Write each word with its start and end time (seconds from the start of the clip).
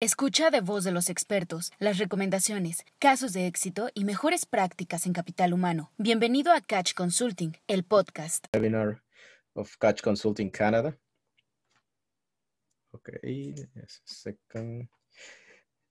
Escucha 0.00 0.50
de 0.50 0.60
voz 0.60 0.84
de 0.84 0.92
los 0.92 1.10
expertos 1.10 1.72
las 1.80 1.98
recomendaciones, 1.98 2.84
casos 3.00 3.32
de 3.32 3.48
éxito 3.48 3.90
y 3.94 4.04
mejores 4.04 4.46
prácticas 4.46 5.06
en 5.06 5.12
capital 5.12 5.52
humano. 5.52 5.90
Bienvenido 5.98 6.52
a 6.52 6.60
Catch 6.60 6.94
Consulting, 6.94 7.56
el 7.66 7.82
podcast. 7.82 8.46
Webinar 8.54 9.02
of 9.54 9.76
Catch 9.80 10.02
Consulting 10.02 10.50
Canada. 10.52 10.96
Okay, 12.92 13.56
second. 14.04 14.88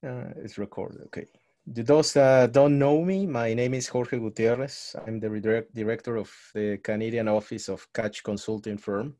Uh, 0.01 0.31
it's 0.42 0.58
recorded. 0.58 1.01
Okay. 1.08 1.28
Those 1.65 2.13
that 2.13 2.53
don't 2.53 2.79
know 2.79 3.03
me, 3.03 3.28
my 3.28 3.53
name 3.53 3.74
is 3.74 3.89
Jorge 3.89 4.19
Gutierrez. 4.19 4.96
I'm 5.05 5.19
the 5.19 5.28
direct 5.42 5.76
director 5.76 6.15
of 6.15 6.31
the 6.53 6.78
Canadian 6.78 7.28
office 7.28 7.67
of 7.67 7.85
Catch 7.92 8.24
Consulting 8.24 8.78
Firm. 8.78 9.17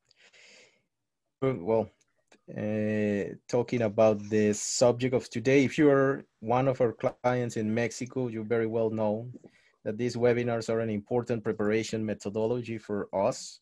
Well, 1.42 1.92
uh, 2.56 3.36
talking 3.50 3.82
about 3.82 4.20
the 4.30 4.54
subject 4.54 5.14
of 5.14 5.30
today. 5.30 5.66
If 5.66 5.78
you 5.78 5.90
are 5.90 6.24
one 6.40 6.68
of 6.68 6.80
our 6.80 6.94
clients 6.94 7.58
in 7.58 7.74
Mexico, 7.74 8.28
you 8.28 8.44
very 8.44 8.68
well 8.68 8.90
know 8.90 9.30
that 9.84 9.98
these 9.98 10.16
webinars 10.16 10.70
are 10.70 10.80
an 10.80 10.90
important 10.90 11.44
preparation 11.44 12.06
methodology 12.06 12.78
for 12.78 13.10
us. 13.14 13.60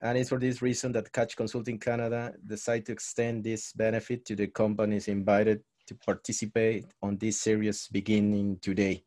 And 0.00 0.16
it's 0.16 0.28
for 0.28 0.38
this 0.38 0.62
reason 0.62 0.92
that 0.92 1.12
Catch 1.12 1.36
Consulting 1.36 1.78
Canada 1.78 2.34
decided 2.46 2.86
to 2.86 2.92
extend 2.92 3.42
this 3.42 3.72
benefit 3.72 4.24
to 4.26 4.36
the 4.36 4.46
companies 4.46 5.08
invited 5.08 5.62
to 5.86 5.94
participate 5.96 6.86
on 7.02 7.16
this 7.16 7.40
series 7.40 7.88
beginning 7.88 8.58
today. 8.60 9.02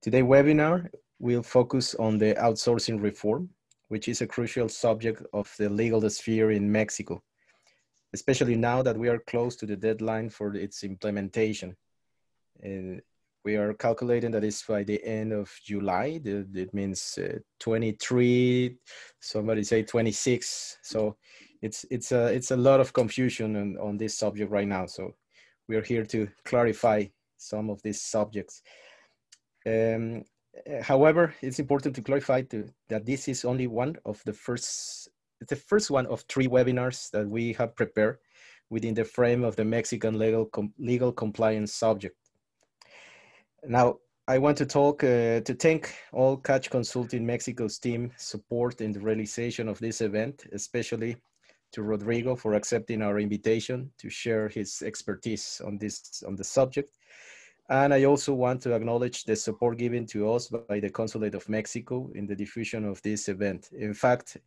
Today 0.00 0.22
webinar 0.22 0.88
will 1.18 1.42
focus 1.42 1.94
on 1.96 2.18
the 2.18 2.34
outsourcing 2.34 3.02
reform, 3.02 3.50
which 3.88 4.08
is 4.08 4.20
a 4.22 4.26
crucial 4.26 4.68
subject 4.68 5.22
of 5.32 5.52
the 5.58 5.68
legal 5.68 6.08
sphere 6.08 6.50
in 6.50 6.70
Mexico 6.70 7.22
especially 8.14 8.56
now 8.56 8.82
that 8.82 8.96
we 8.96 9.08
are 9.08 9.18
close 9.18 9.56
to 9.56 9.66
the 9.66 9.76
deadline 9.76 10.30
for 10.30 10.54
its 10.54 10.84
implementation. 10.84 11.76
And 12.62 13.02
we 13.44 13.56
are 13.56 13.74
calculating 13.74 14.32
that 14.32 14.44
it's 14.44 14.62
by 14.64 14.82
the 14.82 15.02
end 15.04 15.32
of 15.32 15.52
July. 15.64 16.20
It 16.24 16.74
means 16.74 17.18
uh, 17.18 17.38
23, 17.60 18.76
somebody 19.20 19.62
say 19.62 19.82
26. 19.82 20.78
So 20.82 21.16
it's, 21.62 21.84
it's, 21.90 22.12
a, 22.12 22.26
it's 22.26 22.50
a 22.50 22.56
lot 22.56 22.80
of 22.80 22.92
confusion 22.92 23.56
on, 23.56 23.76
on 23.78 23.96
this 23.96 24.18
subject 24.18 24.50
right 24.50 24.66
now. 24.66 24.86
So 24.86 25.14
we 25.68 25.76
are 25.76 25.82
here 25.82 26.04
to 26.06 26.28
clarify 26.44 27.04
some 27.36 27.70
of 27.70 27.82
these 27.82 28.00
subjects. 28.00 28.62
Um, 29.64 30.24
however, 30.82 31.34
it's 31.42 31.58
important 31.58 31.94
to 31.96 32.02
clarify 32.02 32.42
to, 32.42 32.68
that 32.88 33.06
this 33.06 33.28
is 33.28 33.44
only 33.44 33.66
one 33.66 33.96
of 34.04 34.22
the 34.24 34.32
first 34.32 35.08
the 35.48 35.56
first 35.56 35.90
one 35.90 36.06
of 36.06 36.24
three 36.28 36.48
webinars 36.48 37.10
that 37.10 37.28
we 37.28 37.52
have 37.54 37.74
prepared 37.74 38.18
within 38.70 38.94
the 38.94 39.04
frame 39.04 39.44
of 39.44 39.56
the 39.56 39.64
Mexican 39.64 40.18
legal, 40.18 40.46
com 40.46 40.72
legal 40.78 41.12
compliance 41.12 41.72
subject. 41.72 42.16
Now, 43.64 43.98
I 44.28 44.38
want 44.38 44.58
to 44.58 44.66
talk 44.66 45.04
uh, 45.04 45.40
to 45.40 45.54
thank 45.54 45.94
all 46.12 46.36
Catch 46.36 46.70
Consulting 46.70 47.24
Mexico's 47.24 47.78
team 47.78 48.10
support 48.16 48.80
in 48.80 48.92
the 48.92 49.00
realization 49.00 49.68
of 49.68 49.78
this 49.78 50.00
event, 50.00 50.46
especially 50.52 51.16
to 51.72 51.82
Rodrigo 51.82 52.34
for 52.34 52.54
accepting 52.54 53.02
our 53.02 53.20
invitation 53.20 53.90
to 53.98 54.10
share 54.10 54.48
his 54.48 54.82
expertise 54.82 55.60
on 55.64 55.78
this 55.78 56.24
on 56.26 56.34
the 56.34 56.44
subject. 56.44 56.96
And 57.68 57.92
I 57.92 58.04
also 58.04 58.32
want 58.32 58.62
to 58.62 58.74
acknowledge 58.74 59.24
the 59.24 59.36
support 59.36 59.78
given 59.78 60.06
to 60.06 60.32
us 60.32 60.48
by 60.48 60.80
the 60.80 60.90
Consulate 60.90 61.34
of 61.34 61.48
Mexico 61.48 62.10
in 62.14 62.26
the 62.26 62.36
diffusion 62.36 62.84
of 62.84 63.02
this 63.02 63.28
event. 63.28 63.70
In 63.72 63.92
fact, 63.92 64.38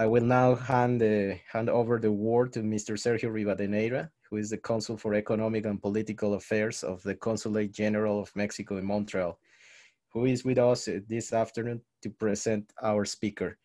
I 0.00 0.06
will 0.06 0.24
now 0.24 0.54
hand, 0.54 1.02
uh, 1.02 1.34
hand 1.52 1.68
over 1.68 1.98
the 1.98 2.10
word 2.10 2.54
to 2.54 2.60
Mr. 2.60 2.96
Sergio 2.96 3.30
Rivadeneira, 3.30 4.08
who 4.30 4.38
is 4.38 4.48
the 4.48 4.56
Consul 4.56 4.96
for 4.96 5.12
Economic 5.12 5.66
and 5.66 5.78
Political 5.78 6.32
Affairs 6.40 6.82
of 6.82 7.02
the 7.02 7.14
Consulate 7.14 7.70
General 7.70 8.18
of 8.18 8.34
Mexico 8.34 8.78
in 8.78 8.86
Montreal, 8.86 9.38
who 10.14 10.24
is 10.24 10.42
with 10.42 10.56
us 10.56 10.88
this 11.06 11.34
afternoon 11.34 11.82
to 12.02 12.08
present 12.08 12.72
our 12.82 13.04
speaker. 13.04 13.58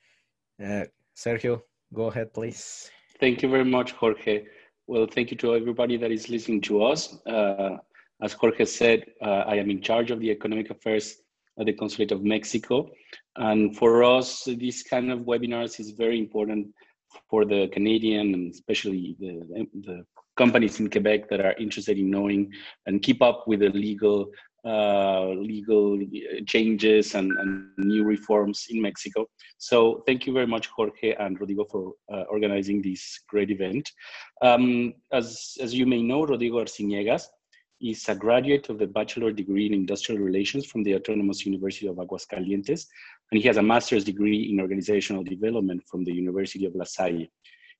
Uh, 0.61 0.83
Sergio, 1.15 1.61
go 1.93 2.07
ahead, 2.07 2.33
please. 2.33 2.91
Thank 3.17 3.41
you 3.41 3.47
very 3.47 3.63
much, 3.63 3.93
Jorge. 3.93 4.43
Well, 4.87 5.07
thank 5.07 5.31
you 5.31 5.37
to 5.37 5.55
everybody 5.55 5.95
that 5.95 6.11
is 6.11 6.27
listening 6.27 6.59
to 6.63 6.83
us. 6.83 7.17
Uh, 7.25 7.77
as 8.21 8.33
Jorge 8.33 8.65
said, 8.65 9.05
uh, 9.21 9.45
I 9.47 9.55
am 9.55 9.69
in 9.69 9.81
charge 9.81 10.11
of 10.11 10.19
the 10.19 10.31
economic 10.31 10.69
affairs 10.69 11.15
at 11.57 11.65
the 11.67 11.71
Consulate 11.71 12.11
of 12.11 12.25
Mexico. 12.25 12.91
And 13.37 13.75
for 13.75 14.03
us, 14.03 14.43
this 14.45 14.83
kind 14.83 15.11
of 15.11 15.19
webinars 15.19 15.79
is 15.79 15.91
very 15.91 16.19
important 16.19 16.67
for 17.29 17.45
the 17.45 17.67
Canadian 17.69 18.33
and 18.33 18.53
especially 18.53 19.15
the, 19.19 19.67
the 19.85 20.05
companies 20.35 20.79
in 20.79 20.89
Quebec 20.89 21.29
that 21.29 21.39
are 21.39 21.55
interested 21.59 21.97
in 21.97 22.09
knowing 22.09 22.51
and 22.85 23.01
keep 23.01 23.21
up 23.21 23.47
with 23.47 23.61
the 23.61 23.69
legal 23.69 24.29
uh, 24.65 25.27
legal 25.27 25.99
changes 26.47 27.13
and, 27.13 27.31
and, 27.33 27.69
new 27.77 28.03
reforms 28.03 28.65
in 28.71 28.81
Mexico. 28.81 29.27
So 29.59 30.01
thank 30.07 30.25
you 30.25 30.33
very 30.33 30.47
much, 30.47 30.69
Jorge 30.75 31.13
and 31.19 31.39
Rodrigo, 31.39 31.65
for 31.65 31.93
uh, 32.11 32.23
organizing 32.31 32.81
this 32.81 33.19
great 33.29 33.51
event. 33.51 33.91
Um, 34.41 34.95
as, 35.13 35.55
as 35.61 35.71
you 35.75 35.85
may 35.85 36.01
know, 36.01 36.25
Rodrigo 36.25 36.63
Arciniegas 36.63 37.25
is 37.81 38.07
a 38.09 38.15
graduate 38.15 38.69
of 38.69 38.79
the 38.79 38.87
bachelor 38.87 39.31
degree 39.31 39.65
in 39.65 39.73
industrial 39.73 40.21
relations 40.21 40.65
from 40.65 40.83
the 40.83 40.95
Autonomous 40.95 41.45
University 41.45 41.87
of 41.87 41.97
Aguascalientes, 41.97 42.87
and 43.31 43.41
he 43.41 43.47
has 43.47 43.57
a 43.57 43.63
master's 43.63 44.03
degree 44.03 44.49
in 44.49 44.59
organizational 44.59 45.23
development 45.23 45.83
from 45.87 46.03
the 46.03 46.13
University 46.13 46.65
of 46.65 46.75
La 46.75 46.85
Salle. 46.85 47.27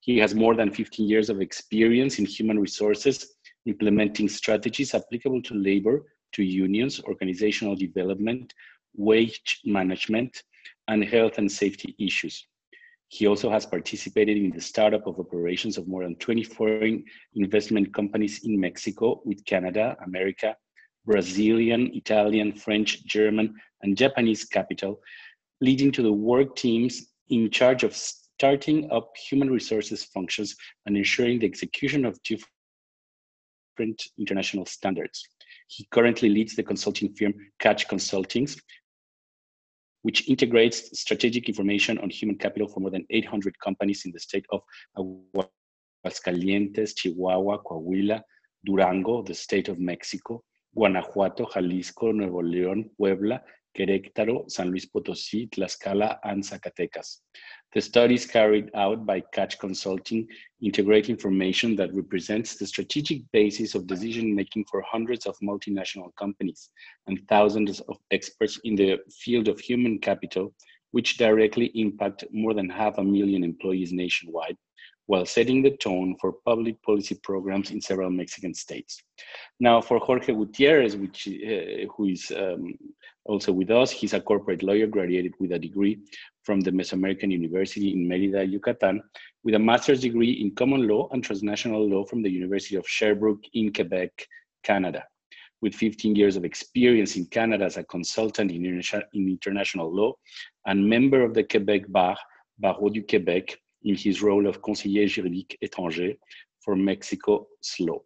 He 0.00 0.18
has 0.18 0.34
more 0.34 0.54
than 0.54 0.70
15 0.70 1.08
years 1.08 1.30
of 1.30 1.40
experience 1.40 2.18
in 2.18 2.26
human 2.26 2.58
resources, 2.58 3.34
implementing 3.64 4.28
strategies 4.28 4.94
applicable 4.94 5.42
to 5.42 5.54
labor, 5.54 6.04
to 6.32 6.44
unions, 6.44 7.00
organizational 7.04 7.74
development, 7.74 8.52
wage 8.94 9.60
management, 9.64 10.42
and 10.88 11.04
health 11.04 11.38
and 11.38 11.50
safety 11.50 11.94
issues. 11.98 12.46
He 13.08 13.26
also 13.26 13.50
has 13.50 13.64
participated 13.64 14.36
in 14.36 14.50
the 14.50 14.60
startup 14.60 15.06
of 15.06 15.20
operations 15.20 15.78
of 15.78 15.86
more 15.86 16.02
than 16.02 16.16
20 16.16 16.42
foreign 16.44 17.04
investment 17.34 17.94
companies 17.94 18.40
in 18.44 18.58
Mexico 18.58 19.22
with 19.24 19.44
Canada, 19.44 19.96
America, 20.04 20.56
Brazilian, 21.04 21.94
Italian, 21.94 22.52
French, 22.52 23.04
German, 23.04 23.54
and 23.82 23.96
Japanese 23.96 24.44
capital, 24.44 25.00
leading 25.60 25.92
to 25.92 26.02
the 26.02 26.12
work 26.12 26.56
teams 26.56 27.12
in 27.28 27.48
charge 27.50 27.84
of 27.84 27.94
starting 27.94 28.90
up 28.90 29.16
human 29.16 29.50
resources 29.50 30.04
functions 30.04 30.56
and 30.84 30.96
ensuring 30.96 31.38
the 31.38 31.46
execution 31.46 32.04
of 32.04 32.20
different 32.24 34.02
international 34.18 34.66
standards. 34.66 35.28
He 35.68 35.86
currently 35.90 36.28
leads 36.28 36.56
the 36.56 36.62
consulting 36.62 37.14
firm 37.14 37.34
Catch 37.60 37.88
Consultings, 37.88 38.60
which 40.06 40.28
integrates 40.28 40.96
strategic 40.96 41.48
information 41.48 41.98
on 41.98 42.08
human 42.08 42.38
capital 42.38 42.68
for 42.68 42.78
more 42.78 42.92
than 42.92 43.04
800 43.10 43.58
companies 43.58 44.04
in 44.04 44.12
the 44.12 44.20
state 44.20 44.46
of 44.52 44.60
Aguascalientes, 44.96 46.94
Chihuahua, 46.94 47.58
Coahuila, 47.64 48.22
Durango, 48.64 49.22
the 49.22 49.34
state 49.34 49.66
of 49.68 49.80
Mexico, 49.80 50.44
Guanajuato, 50.76 51.48
Jalisco, 51.52 52.12
Nuevo 52.12 52.40
León, 52.40 52.88
Puebla, 52.96 53.42
Querétaro, 53.76 54.50
San 54.50 54.70
Luis 54.70 54.86
Potosí, 54.86 55.48
Tlaxcala, 55.50 56.18
and 56.24 56.42
Zacatecas. 56.42 57.20
The 57.74 57.80
studies 57.80 58.24
carried 58.24 58.70
out 58.74 59.04
by 59.04 59.20
Catch 59.32 59.58
Consulting 59.58 60.26
integrate 60.62 61.10
information 61.10 61.76
that 61.76 61.92
represents 61.92 62.56
the 62.56 62.66
strategic 62.66 63.20
basis 63.32 63.74
of 63.74 63.86
decision 63.86 64.34
making 64.34 64.64
for 64.70 64.82
hundreds 64.82 65.26
of 65.26 65.36
multinational 65.42 66.14
companies 66.16 66.70
and 67.06 67.20
thousands 67.28 67.80
of 67.80 67.98
experts 68.10 68.58
in 68.64 68.76
the 68.76 68.98
field 69.10 69.48
of 69.48 69.60
human 69.60 69.98
capital, 69.98 70.54
which 70.92 71.18
directly 71.18 71.66
impact 71.74 72.24
more 72.32 72.54
than 72.54 72.70
half 72.70 72.96
a 72.98 73.04
million 73.04 73.44
employees 73.44 73.92
nationwide 73.92 74.56
while 75.06 75.24
setting 75.24 75.62
the 75.62 75.76
tone 75.76 76.16
for 76.20 76.32
public 76.44 76.82
policy 76.82 77.14
programs 77.22 77.70
in 77.70 77.80
several 77.80 78.10
Mexican 78.10 78.52
states. 78.52 79.02
Now, 79.60 79.80
for 79.80 79.98
Jorge 79.98 80.32
Gutierrez, 80.32 80.96
which, 80.96 81.28
uh, 81.28 81.86
who 81.96 82.06
is 82.06 82.32
um, 82.36 82.74
also 83.26 83.52
with 83.52 83.70
us, 83.70 83.90
he's 83.90 84.14
a 84.14 84.20
corporate 84.20 84.62
lawyer 84.62 84.86
graduated 84.86 85.34
with 85.38 85.52
a 85.52 85.58
degree 85.58 85.98
from 86.44 86.60
the 86.60 86.70
Mesoamerican 86.70 87.30
University 87.30 87.92
in 87.92 88.06
Merida, 88.06 88.44
Yucatan, 88.44 89.02
with 89.44 89.54
a 89.54 89.58
master's 89.58 90.00
degree 90.00 90.32
in 90.32 90.54
common 90.54 90.86
law 90.86 91.08
and 91.12 91.22
transnational 91.22 91.88
law 91.88 92.04
from 92.04 92.22
the 92.22 92.30
University 92.30 92.76
of 92.76 92.88
Sherbrooke 92.88 93.44
in 93.54 93.72
Quebec, 93.72 94.26
Canada. 94.62 95.04
With 95.62 95.74
15 95.74 96.14
years 96.14 96.36
of 96.36 96.44
experience 96.44 97.16
in 97.16 97.26
Canada 97.26 97.64
as 97.64 97.76
a 97.76 97.84
consultant 97.84 98.50
in, 98.50 98.64
in 98.64 99.28
international 99.28 99.92
law 99.92 100.14
and 100.66 100.88
member 100.88 101.22
of 101.22 101.34
the 101.34 101.44
Quebec 101.44 101.84
Bar, 101.88 102.16
Barreau 102.58 102.90
du 102.90 103.02
Québec, 103.02 103.56
in 103.82 103.94
his 103.94 104.22
role 104.22 104.46
of 104.46 104.62
conseiller 104.62 105.06
juridique 105.06 105.56
étranger 105.62 106.16
for 106.60 106.76
Mexico's 106.76 107.46
law. 107.80 108.00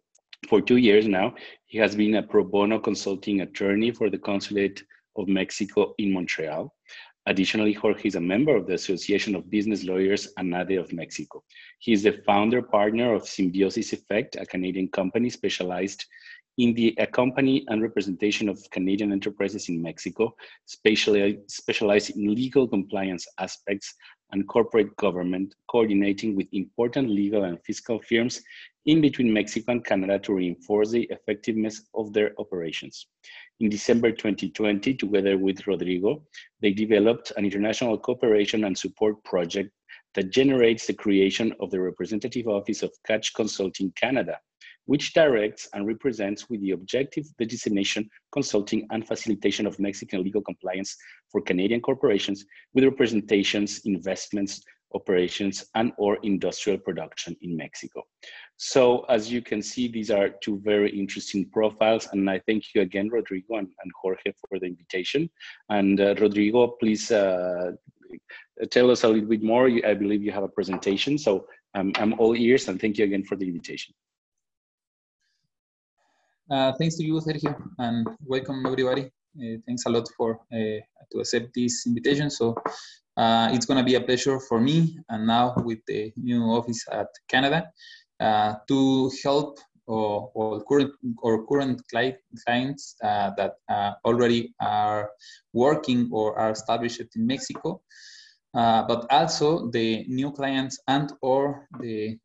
For 0.47 0.61
two 0.61 0.77
years 0.77 1.07
now, 1.07 1.35
he 1.65 1.77
has 1.77 1.95
been 1.95 2.15
a 2.15 2.23
pro 2.23 2.43
bono 2.43 2.79
consulting 2.79 3.41
attorney 3.41 3.91
for 3.91 4.09
the 4.09 4.17
Consulate 4.17 4.83
of 5.15 5.27
Mexico 5.27 5.93
in 5.97 6.11
Montreal. 6.11 6.73
Additionally, 7.27 7.73
Jorge 7.73 8.07
is 8.07 8.15
a 8.15 8.21
member 8.21 8.55
of 8.55 8.65
the 8.65 8.73
Association 8.73 9.35
of 9.35 9.49
Business 9.49 9.83
Lawyers 9.83 10.27
ANADE 10.37 10.79
of 10.79 10.91
Mexico. 10.91 11.43
He 11.79 11.93
is 11.93 12.01
the 12.01 12.21
founder 12.25 12.61
partner 12.63 13.13
of 13.13 13.27
Symbiosis 13.27 13.93
Effect, 13.93 14.37
a 14.37 14.45
Canadian 14.45 14.87
company 14.87 15.29
specialized 15.29 16.05
in 16.57 16.73
the 16.73 16.95
accompany 16.97 17.63
and 17.69 17.81
representation 17.81 18.49
of 18.49 18.67
Canadian 18.71 19.11
enterprises 19.11 19.69
in 19.69 19.81
Mexico, 19.81 20.35
specially 20.65 21.39
specialized 21.47 22.15
in 22.15 22.33
legal 22.33 22.67
compliance 22.67 23.27
aspects 23.37 23.93
and 24.31 24.47
corporate 24.47 24.95
government, 24.95 25.55
coordinating 25.69 26.35
with 26.35 26.47
important 26.51 27.09
legal 27.09 27.43
and 27.43 27.61
fiscal 27.63 27.99
firms 27.99 28.41
in 28.85 29.01
between 29.01 29.31
Mexico 29.31 29.73
and 29.73 29.85
Canada 29.85 30.17
to 30.19 30.33
reinforce 30.33 30.91
the 30.91 31.03
effectiveness 31.11 31.83
of 31.93 32.13
their 32.13 32.33
operations. 32.39 33.07
In 33.59 33.69
December 33.69 34.11
2020, 34.11 34.95
together 34.95 35.37
with 35.37 35.67
Rodrigo, 35.67 36.23
they 36.61 36.71
developed 36.71 37.31
an 37.37 37.45
international 37.45 37.97
cooperation 37.97 38.63
and 38.63 38.77
support 38.77 39.23
project 39.23 39.71
that 40.15 40.31
generates 40.31 40.87
the 40.87 40.93
creation 40.93 41.53
of 41.59 41.69
the 41.69 41.79
representative 41.79 42.47
office 42.47 42.83
of 42.83 42.91
Catch 43.05 43.33
Consulting 43.33 43.91
Canada, 43.95 44.37
which 44.91 45.13
directs 45.13 45.69
and 45.73 45.87
represents 45.87 46.49
with 46.49 46.59
the 46.59 46.71
objective 46.71 47.25
the 47.39 47.45
dissemination, 47.45 48.09
consulting, 48.33 48.85
and 48.91 49.07
facilitation 49.07 49.65
of 49.65 49.79
Mexican 49.79 50.21
legal 50.21 50.41
compliance 50.41 50.97
for 51.31 51.39
Canadian 51.39 51.79
corporations 51.79 52.43
with 52.73 52.83
representations, 52.83 53.79
investments, 53.85 54.53
operations, 54.93 55.55
and 55.75 55.93
or 55.97 56.17
industrial 56.23 56.77
production 56.77 57.37
in 57.41 57.55
Mexico. 57.55 58.03
So 58.57 59.05
as 59.15 59.31
you 59.31 59.41
can 59.41 59.61
see, 59.61 59.87
these 59.87 60.11
are 60.11 60.27
two 60.43 60.59
very 60.71 60.89
interesting 61.03 61.49
profiles. 61.57 62.09
And 62.11 62.29
I 62.29 62.41
thank 62.45 62.61
you 62.75 62.81
again, 62.81 63.07
Rodrigo 63.07 63.53
and, 63.61 63.69
and 63.81 63.91
Jorge 64.01 64.33
for 64.41 64.59
the 64.59 64.65
invitation. 64.65 65.29
And 65.69 66.01
uh, 66.01 66.15
Rodrigo, 66.19 66.67
please 66.81 67.09
uh, 67.11 67.71
tell 68.69 68.91
us 68.91 69.05
a 69.05 69.07
little 69.07 69.29
bit 69.29 69.41
more. 69.41 69.69
I 69.91 69.93
believe 69.93 70.21
you 70.21 70.33
have 70.33 70.43
a 70.43 70.55
presentation. 70.59 71.17
So 71.17 71.47
um, 71.75 71.93
I'm 71.95 72.13
all 72.19 72.35
ears 72.35 72.67
and 72.67 72.77
thank 72.81 72.97
you 72.97 73.05
again 73.05 73.23
for 73.23 73.37
the 73.37 73.47
invitation. 73.47 73.93
Uh, 76.51 76.73
thanks 76.73 76.97
to 76.97 77.03
you, 77.05 77.13
Sergio, 77.21 77.55
and 77.77 78.05
welcome 78.25 78.65
everybody. 78.65 79.03
Uh, 79.39 79.55
thanks 79.65 79.85
a 79.85 79.89
lot 79.89 80.05
for 80.17 80.37
uh, 80.51 80.81
to 81.09 81.19
accept 81.19 81.47
this 81.55 81.87
invitation. 81.87 82.29
So 82.29 82.57
uh, 83.15 83.47
it's 83.53 83.65
going 83.65 83.77
to 83.77 83.85
be 83.85 83.95
a 83.95 84.01
pleasure 84.01 84.37
for 84.37 84.59
me, 84.59 84.99
and 85.07 85.25
now 85.25 85.53
with 85.63 85.79
the 85.87 86.11
new 86.17 86.43
office 86.43 86.85
at 86.91 87.07
Canada, 87.29 87.71
uh, 88.19 88.55
to 88.67 89.09
help 89.23 89.59
or, 89.87 90.61
current 90.67 90.91
or 91.23 91.47
current 91.47 91.81
clients 91.89 92.97
uh, 93.01 93.31
that 93.37 93.53
already 94.03 94.53
are 94.59 95.09
working 95.53 96.09
or 96.11 96.37
are 96.37 96.51
established 96.51 97.15
in 97.15 97.25
Mexico. 97.25 97.81
but 98.53 99.07
also 99.09 99.71
the 99.71 100.03
new 100.09 100.31
clients 100.33 100.79
and 100.89 101.13
or 101.21 101.69
the 101.79 102.19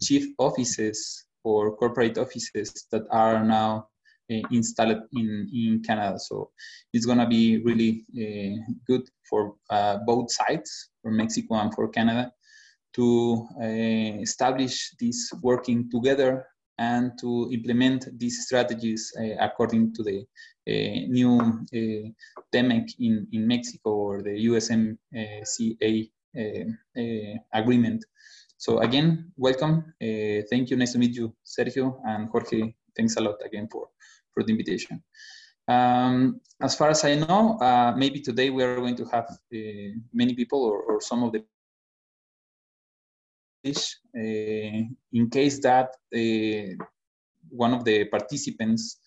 chief 0.00 0.32
offices 0.38 1.26
for 1.44 1.76
corporate 1.76 2.16
offices 2.18 2.86
that 2.90 3.04
are 3.10 3.44
now 3.44 3.86
uh, 4.32 4.40
installed 4.50 5.02
in, 5.12 5.48
in 5.52 5.82
Canada. 5.86 6.18
So 6.18 6.50
it's 6.94 7.04
going 7.04 7.18
to 7.18 7.26
be 7.26 7.58
really 7.58 8.06
uh, 8.16 8.56
good 8.86 9.02
for 9.28 9.54
uh, 9.68 9.98
both 10.06 10.32
sides, 10.32 10.88
for 11.02 11.10
Mexico 11.10 11.56
and 11.56 11.72
for 11.74 11.88
Canada, 11.88 12.32
to 12.94 13.46
uh, 13.60 14.20
establish 14.22 14.94
this 14.98 15.30
working 15.42 15.90
together 15.90 16.46
and 16.78 17.12
to 17.20 17.50
implement 17.52 18.08
these 18.18 18.46
strategies 18.46 19.12
uh, 19.20 19.36
according 19.40 19.92
to 19.94 20.02
the 20.02 20.24
uh, 20.66 21.06
new 21.12 21.38
T-MEC 21.70 22.88
in, 23.00 23.26
in 23.32 23.46
Mexico 23.46 23.90
or 23.90 24.22
the 24.22 24.46
USMCA 24.46 26.08
agreement 27.52 28.04
so 28.64 28.78
again, 28.78 29.30
welcome. 29.36 29.92
Uh, 30.02 30.40
thank 30.48 30.70
you. 30.70 30.76
Nice 30.78 30.92
to 30.92 30.98
meet 30.98 31.14
you, 31.14 31.34
Sergio 31.44 32.00
and 32.06 32.30
Jorge. 32.30 32.72
Thanks 32.96 33.14
a 33.16 33.20
lot 33.20 33.36
again 33.44 33.68
for, 33.70 33.88
for 34.32 34.42
the 34.42 34.52
invitation. 34.52 35.02
Um, 35.68 36.40
as 36.62 36.74
far 36.74 36.88
as 36.88 37.04
I 37.04 37.16
know, 37.16 37.58
uh, 37.58 37.92
maybe 37.94 38.20
today 38.20 38.48
we 38.48 38.62
are 38.64 38.76
going 38.76 38.96
to 38.96 39.04
have 39.12 39.26
uh, 39.28 39.90
many 40.14 40.32
people 40.32 40.64
or, 40.64 40.80
or, 40.80 41.02
some 41.02 41.24
of 41.24 41.32
the 41.32 41.44
uh, 43.66 44.82
in 45.12 45.30
case 45.30 45.58
that 45.60 45.90
uh, 46.16 46.84
one 47.50 47.74
of 47.74 47.84
the 47.84 48.06
participants, 48.06 48.98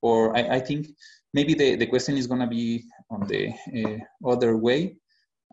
or 0.00 0.34
I, 0.34 0.56
I, 0.56 0.60
think 0.60 0.86
maybe 1.34 1.52
the, 1.52 1.76
the 1.76 1.86
question 1.86 2.16
is 2.16 2.26
going 2.26 2.40
to 2.40 2.46
be 2.46 2.84
on 3.10 3.26
the 3.26 3.52
uh, 3.76 4.30
other 4.30 4.56
way. 4.56 4.96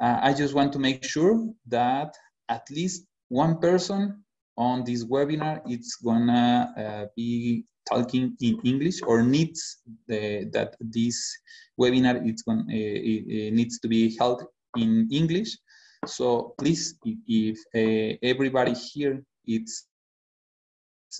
I 0.02 0.34
just 0.34 0.54
want 0.54 0.72
to 0.72 0.80
make 0.80 1.04
sure 1.04 1.46
that 1.68 2.16
at 2.48 2.64
least 2.72 3.09
one 3.30 3.60
person 3.60 4.24
on 4.58 4.84
this 4.84 5.06
webinar 5.06 5.62
it's 5.66 5.96
gonna 5.96 6.74
uh, 6.78 7.06
be 7.16 7.64
talking 7.88 8.36
in 8.42 8.60
English 8.64 9.02
or 9.08 9.24
needs 9.24 9.78
the, 10.08 10.50
that 10.52 10.76
this 10.80 11.38
webinar 11.80 12.16
it's 12.28 12.42
going 12.44 12.60
uh, 12.60 12.74
it, 13.12 13.24
it 13.28 13.54
needs 13.54 13.80
to 13.80 13.88
be 13.88 14.16
held 14.18 14.44
in 14.78 15.08
English. 15.12 15.58
So 16.06 16.54
please, 16.58 16.96
if, 17.04 17.18
if 17.28 17.58
uh, 17.76 18.18
everybody 18.22 18.74
here 18.74 19.24
it's 19.46 19.88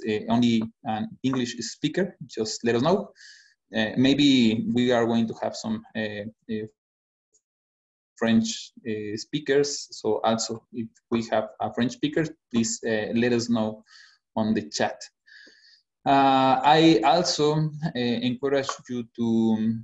uh, 0.08 0.26
only 0.30 0.64
an 0.84 1.10
English 1.24 1.56
speaker, 1.60 2.16
just 2.28 2.64
let 2.64 2.76
us 2.76 2.82
know. 2.82 3.12
Uh, 3.76 3.92
maybe 3.98 4.68
we 4.74 4.92
are 4.92 5.06
going 5.06 5.28
to 5.28 5.34
have 5.42 5.56
some 5.56 5.84
uh, 5.96 6.24
French 8.20 8.72
uh, 8.88 9.16
speakers. 9.16 9.88
So 9.92 10.20
also, 10.24 10.64
if 10.74 10.88
we 11.10 11.26
have 11.32 11.50
a 11.62 11.74
French 11.74 11.94
speaker, 11.94 12.26
please 12.52 12.80
uh, 12.86 13.14
let 13.16 13.34
us 13.34 13.50
know 13.50 13.84
on 14.36 14.54
the 14.54 14.70
chat. 14.70 15.02
Uh, 16.06 16.62
I 16.64 17.02
also 17.04 17.70
encourage 17.96 18.70
you 18.90 19.04
to 19.16 19.78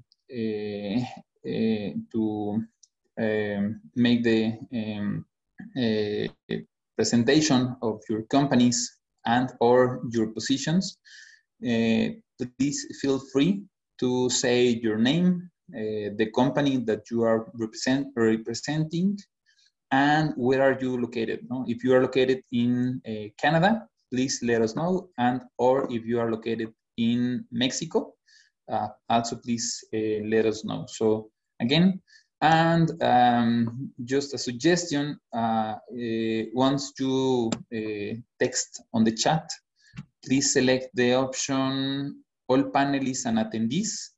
to 2.12 2.64
um, 3.20 3.82
make 3.96 4.24
the 4.24 4.58
um, 4.74 5.26
presentation 6.98 7.76
of 7.82 8.02
your 8.10 8.24
companies 8.24 8.98
and 9.26 9.52
or 9.60 10.02
your 10.12 10.28
positions. 10.28 10.98
please 11.62 12.80
feel 13.02 13.20
free 13.32 13.64
to 14.00 14.30
say 14.30 14.68
your 14.68 14.98
name, 14.98 15.50
uh, 15.52 15.55
the 15.70 16.32
company 16.36 16.78
that 16.78 17.10
you 17.12 17.24
are 17.24 17.52
represent, 17.56 18.08
representing 18.16 19.18
and 19.92 20.34
where 20.36 20.62
are 20.62 20.78
you 20.80 21.00
located. 21.00 21.40
No? 21.50 21.66
If 21.68 21.84
you 21.84 21.94
are 21.96 22.02
located 22.02 22.44
in 22.52 23.02
uh, 23.08 23.30
Canada, 23.38 23.88
please 24.12 24.40
let 24.44 24.62
us 24.62 24.76
know. 24.76 25.10
And 25.18 25.42
or 25.58 25.92
if 25.92 26.06
you 26.06 26.20
are 26.20 26.32
located 26.32 26.74
in 26.98 27.46
Mexico, 27.52 28.14
uh, 28.72 28.88
also 29.10 29.36
please 29.38 29.84
uh, 29.94 30.24
let 30.26 30.46
us 30.46 30.66
know. 30.66 30.86
So 30.88 31.30
again, 31.60 32.02
and 32.42 32.92
um, 33.02 33.92
just 34.04 34.34
a 34.34 34.38
suggestion, 34.38 35.20
uh, 35.34 35.76
uh, 35.78 36.42
once 36.54 36.92
you 37.00 37.50
text 38.40 38.82
on 38.94 39.04
the 39.04 39.12
chat, 39.12 39.50
please 40.24 40.54
select 40.54 40.90
the 40.96 41.14
option 41.14 42.22
all 42.48 42.64
panelists 42.64 43.26
and 43.26 43.38
attendees 43.40 44.10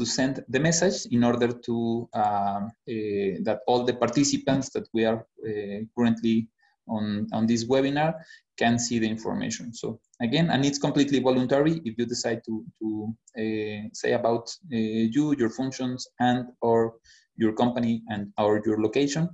to 0.00 0.06
send 0.06 0.42
the 0.48 0.58
message 0.58 0.98
in 1.10 1.22
order 1.22 1.48
to 1.66 2.08
uh, 2.14 2.62
uh, 2.94 3.32
that 3.46 3.58
all 3.66 3.84
the 3.84 3.92
participants 4.04 4.70
that 4.70 4.86
we 4.94 5.04
are 5.04 5.26
uh, 5.46 5.78
currently 5.94 6.48
on, 6.88 7.26
on 7.32 7.46
this 7.46 7.64
webinar 7.68 8.14
can 8.58 8.78
see 8.78 8.98
the 8.98 9.08
information. 9.08 9.74
So 9.74 10.00
again, 10.22 10.50
and 10.50 10.64
it's 10.64 10.78
completely 10.78 11.20
voluntary 11.20 11.82
if 11.84 11.94
you 11.98 12.06
decide 12.06 12.40
to, 12.46 12.64
to 12.80 13.14
uh, 13.42 13.88
say 13.92 14.12
about 14.12 14.48
uh, 14.72 15.04
you, 15.14 15.34
your 15.38 15.50
functions 15.50 16.08
and 16.18 16.46
or 16.62 16.94
your 17.36 17.52
company 17.52 18.02
and 18.08 18.32
or 18.38 18.62
your 18.64 18.80
location, 18.82 19.28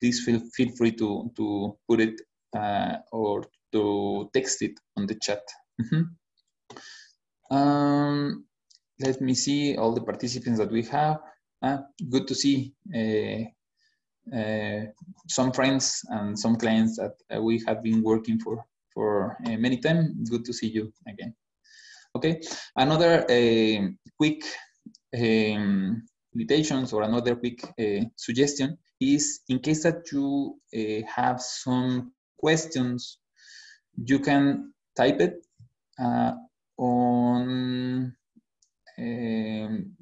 please 0.00 0.24
feel, 0.24 0.40
feel 0.56 0.70
free 0.78 0.92
to, 0.92 1.30
to 1.36 1.76
put 1.88 2.00
it 2.00 2.18
uh, 2.56 2.96
or 3.12 3.44
to 3.72 4.30
text 4.32 4.62
it 4.62 4.72
on 4.96 5.06
the 5.06 5.16
chat. 5.20 5.42
Mm 5.78 5.86
-hmm. 5.88 6.02
um, 7.56 8.49
let 9.00 9.20
me 9.20 9.34
see 9.34 9.76
all 9.76 9.92
the 9.92 10.02
participants 10.02 10.58
that 10.58 10.70
we 10.70 10.82
have. 10.84 11.18
Uh, 11.62 11.78
good 12.08 12.26
to 12.26 12.34
see 12.34 12.72
uh, 12.94 13.42
uh, 14.36 14.84
some 15.28 15.52
friends 15.52 16.02
and 16.08 16.38
some 16.38 16.56
clients 16.56 16.96
that 16.96 17.12
uh, 17.34 17.40
we 17.40 17.62
have 17.66 17.82
been 17.82 18.02
working 18.02 18.38
for 18.38 18.64
for 18.92 19.36
uh, 19.46 19.56
many 19.56 19.78
time. 19.78 20.24
Good 20.28 20.44
to 20.44 20.52
see 20.52 20.68
you 20.68 20.92
again. 21.08 21.34
Okay, 22.16 22.40
another 22.76 23.24
uh, 23.30 23.88
quick 24.18 24.42
um, 25.16 26.02
or 26.92 27.02
another 27.02 27.36
quick 27.36 27.60
suggestion 28.16 28.78
is 29.00 29.40
in 29.48 29.58
case 29.58 29.82
that 29.82 30.10
you 30.12 30.58
have 31.06 31.40
some 31.40 32.12
questions, 32.38 33.18
you 33.96 34.18
can 34.18 34.72
type 34.96 35.20
it 35.20 35.44
on 36.78 38.14
um, 39.00 39.96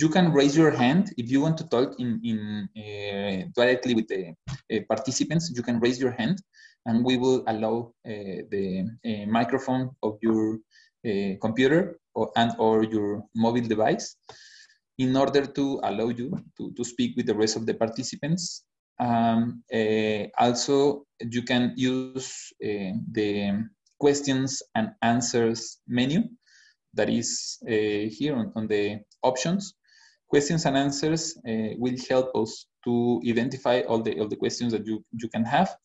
you 0.00 0.08
can 0.08 0.32
raise 0.32 0.56
your 0.56 0.70
hand 0.70 1.12
if 1.18 1.30
you 1.30 1.40
want 1.40 1.58
to 1.58 1.68
talk 1.68 1.94
in, 1.98 2.20
in 2.24 2.68
uh, 2.76 3.48
directly 3.54 3.94
with 3.94 4.08
the 4.08 4.34
uh, 4.48 4.80
participants. 4.88 5.52
You 5.54 5.62
can 5.62 5.78
raise 5.78 6.00
your 6.00 6.12
hand, 6.12 6.40
and 6.86 7.04
we 7.04 7.16
will 7.16 7.44
allow 7.46 7.92
uh, 8.06 8.42
the 8.50 8.86
uh, 9.04 9.26
microphone 9.26 9.90
of 10.02 10.18
your 10.22 10.58
uh, 11.06 11.36
computer 11.40 11.98
or, 12.14 12.30
and 12.36 12.52
or 12.58 12.84
your 12.84 13.24
mobile 13.34 13.68
device 13.68 14.16
in 14.98 15.16
order 15.16 15.44
to 15.44 15.80
allow 15.82 16.08
you 16.08 16.42
to, 16.56 16.72
to 16.72 16.84
speak 16.84 17.16
with 17.16 17.26
the 17.26 17.34
rest 17.34 17.56
of 17.56 17.66
the 17.66 17.74
participants. 17.74 18.64
Um, 18.98 19.62
uh, 19.74 20.24
also, 20.38 21.04
you 21.20 21.42
can 21.42 21.74
use 21.76 22.52
the 22.60 23.64
questions 23.98 24.62
and 24.74 24.92
answers 25.02 25.78
menu 25.86 26.22
that 26.94 27.08
is 27.08 27.58
here 27.66 28.36
on, 28.36 28.52
on 28.56 28.66
the 28.66 29.00
options. 29.22 29.74
Questions 30.28 30.66
and 30.66 30.76
answers 30.76 31.36
uh, 31.48 31.74
will 31.78 31.96
help 32.08 32.34
us 32.34 32.66
to 32.84 33.20
identify 33.26 33.80
all 33.82 34.02
the, 34.02 34.18
all 34.20 34.28
the 34.28 34.36
questions 34.36 34.72
that 34.72 34.86
you, 34.86 35.04
you 35.12 35.28
can 35.28 35.44
have. 35.44 35.76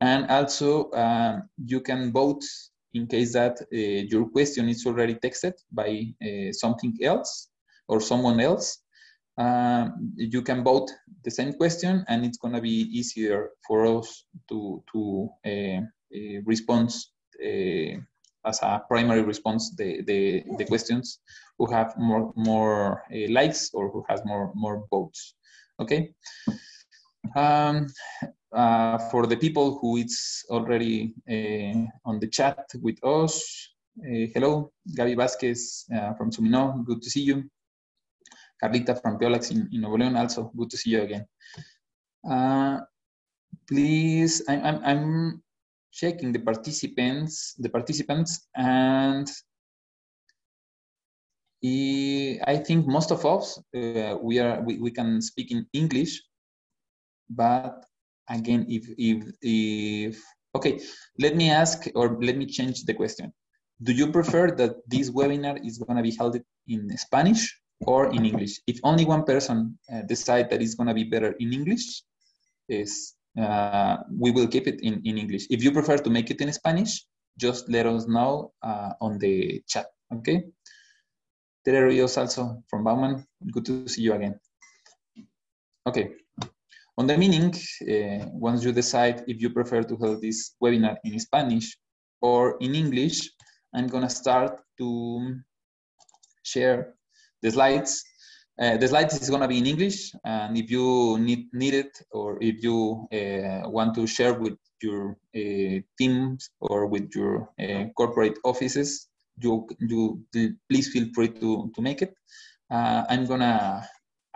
And 0.00 0.30
also 0.30 0.90
uh, 0.90 1.40
you 1.64 1.80
can 1.80 2.12
vote 2.12 2.44
in 2.92 3.06
case 3.06 3.32
that 3.32 3.60
uh, 3.60 3.76
your 3.76 4.28
question 4.28 4.68
is 4.68 4.84
already 4.86 5.14
texted 5.14 5.54
by 5.72 6.04
uh, 6.22 6.52
something 6.52 6.96
else 7.02 7.48
or 7.88 8.00
someone 8.00 8.40
else. 8.40 8.78
Um, 9.36 10.12
you 10.16 10.42
can 10.42 10.62
vote 10.62 10.90
the 11.24 11.30
same 11.30 11.54
question 11.54 12.04
and 12.08 12.24
it's 12.24 12.38
gonna 12.38 12.60
be 12.60 12.88
easier 12.98 13.50
for 13.66 13.86
us 13.86 14.24
to, 14.48 14.82
to 14.92 15.28
uh, 15.44 15.80
uh, 16.14 16.40
respond 16.44 16.94
as 18.44 18.60
a 18.62 18.82
primary 18.88 19.22
response 19.22 19.74
the, 19.76 20.02
the, 20.02 20.44
the 20.58 20.64
questions 20.64 21.20
who 21.58 21.66
have 21.70 21.96
more, 21.96 22.32
more 22.36 23.02
uh, 23.12 23.30
likes 23.30 23.70
or 23.74 23.90
who 23.90 24.04
has 24.08 24.24
more, 24.24 24.52
more 24.54 24.86
votes, 24.90 25.34
okay? 25.80 26.12
Um, 27.34 27.86
uh, 28.54 28.98
for 29.10 29.26
the 29.26 29.36
people 29.36 29.78
who 29.78 29.96
is 29.96 30.44
already 30.50 31.14
uh, 31.28 31.86
on 32.08 32.20
the 32.20 32.28
chat 32.28 32.66
with 32.80 32.98
us, 33.04 33.42
uh, 34.00 34.26
hello, 34.34 34.72
Gaby 34.94 35.14
Vasquez 35.14 35.86
uh, 35.94 36.14
from 36.14 36.30
Sumino, 36.30 36.84
good 36.84 37.02
to 37.02 37.10
see 37.10 37.22
you. 37.22 37.44
Carlita 38.62 39.00
from 39.00 39.18
Piolax 39.18 39.50
in, 39.50 39.68
in 39.72 39.80
Nuevo 39.80 39.96
León, 39.96 40.18
also 40.18 40.50
good 40.56 40.70
to 40.70 40.76
see 40.76 40.90
you 40.90 41.02
again. 41.02 41.26
Uh, 42.28 42.80
please, 43.68 44.42
I'm, 44.48 44.64
I'm, 44.64 44.84
I'm 44.84 45.42
checking 45.94 46.32
the 46.32 46.40
participants, 46.40 47.54
the 47.58 47.68
participants, 47.68 48.48
and 48.56 49.30
I 51.64 52.56
think 52.66 52.86
most 52.86 53.10
of 53.10 53.24
us 53.24 53.58
uh, 53.74 54.18
we 54.20 54.38
are 54.38 54.60
we, 54.60 54.78
we 54.78 54.90
can 54.90 55.22
speak 55.22 55.50
in 55.50 55.66
English, 55.72 56.22
but 57.30 57.86
again, 58.28 58.66
if 58.68 58.84
if 58.98 59.24
if 59.40 60.22
okay, 60.54 60.80
let 61.18 61.36
me 61.36 61.50
ask 61.50 61.88
or 61.94 62.18
let 62.20 62.36
me 62.36 62.46
change 62.46 62.84
the 62.84 62.94
question. 62.94 63.32
Do 63.82 63.92
you 63.92 64.12
prefer 64.12 64.50
that 64.52 64.76
this 64.86 65.10
webinar 65.10 65.64
is 65.64 65.78
going 65.78 65.96
to 65.96 66.02
be 66.02 66.14
held 66.16 66.38
in 66.68 66.96
Spanish 66.96 67.60
or 67.80 68.12
in 68.12 68.24
English? 68.24 68.60
If 68.66 68.78
only 68.84 69.04
one 69.04 69.24
person 69.24 69.78
uh, 69.92 70.02
decide 70.02 70.50
that 70.50 70.60
it's 70.60 70.74
going 70.74 70.88
to 70.88 70.94
be 70.94 71.04
better 71.04 71.34
in 71.40 71.52
English, 71.52 72.02
is 72.68 73.14
uh, 73.38 73.96
we 74.10 74.30
will 74.30 74.46
keep 74.46 74.66
it 74.66 74.80
in, 74.80 75.00
in 75.04 75.18
English. 75.18 75.46
If 75.50 75.62
you 75.62 75.72
prefer 75.72 75.98
to 75.98 76.10
make 76.10 76.30
it 76.30 76.40
in 76.40 76.52
Spanish, 76.52 77.04
just 77.38 77.68
let 77.68 77.86
us 77.86 78.06
know 78.06 78.52
uh, 78.62 78.92
on 79.00 79.18
the 79.18 79.62
chat, 79.68 79.86
okay? 80.14 80.44
Tere 81.64 81.86
Rios 81.86 82.16
also 82.16 82.62
from 82.68 82.84
Bauman, 82.84 83.26
good 83.50 83.64
to 83.64 83.88
see 83.88 84.02
you 84.02 84.12
again. 84.14 84.38
Okay, 85.86 86.12
on 86.96 87.06
the 87.06 87.18
meaning, 87.18 87.52
uh, 87.90 88.26
once 88.32 88.62
you 88.62 88.72
decide 88.72 89.24
if 89.26 89.42
you 89.42 89.50
prefer 89.50 89.82
to 89.82 89.96
hold 89.96 90.20
this 90.20 90.54
webinar 90.62 90.96
in 91.04 91.18
Spanish 91.18 91.76
or 92.22 92.56
in 92.60 92.74
English, 92.74 93.30
I'm 93.74 93.88
gonna 93.88 94.10
start 94.10 94.60
to 94.78 95.40
share 96.44 96.94
the 97.42 97.50
slides 97.50 98.04
uh, 98.60 98.76
the 98.76 98.86
slides 98.86 99.20
is 99.20 99.28
going 99.28 99.42
to 99.42 99.48
be 99.48 99.58
in 99.58 99.66
English, 99.66 100.12
and 100.24 100.56
if 100.56 100.70
you 100.70 101.18
need, 101.18 101.48
need 101.52 101.74
it 101.74 102.00
or 102.12 102.38
if 102.40 102.62
you 102.62 103.08
uh, 103.12 103.68
want 103.68 103.94
to 103.96 104.06
share 104.06 104.34
with 104.34 104.56
your 104.80 105.16
uh, 105.34 105.80
teams 105.98 106.50
or 106.60 106.86
with 106.86 107.10
your 107.16 107.48
uh, 107.60 107.84
corporate 107.96 108.38
offices, 108.44 109.08
you, 109.40 109.66
you 109.80 110.24
please 110.70 110.88
feel 110.92 111.08
free 111.14 111.28
to, 111.28 111.72
to 111.74 111.82
make 111.82 112.02
it. 112.02 112.14
Uh, 112.70 113.04
I'm 113.08 113.26
going 113.26 113.40
to 113.40 113.84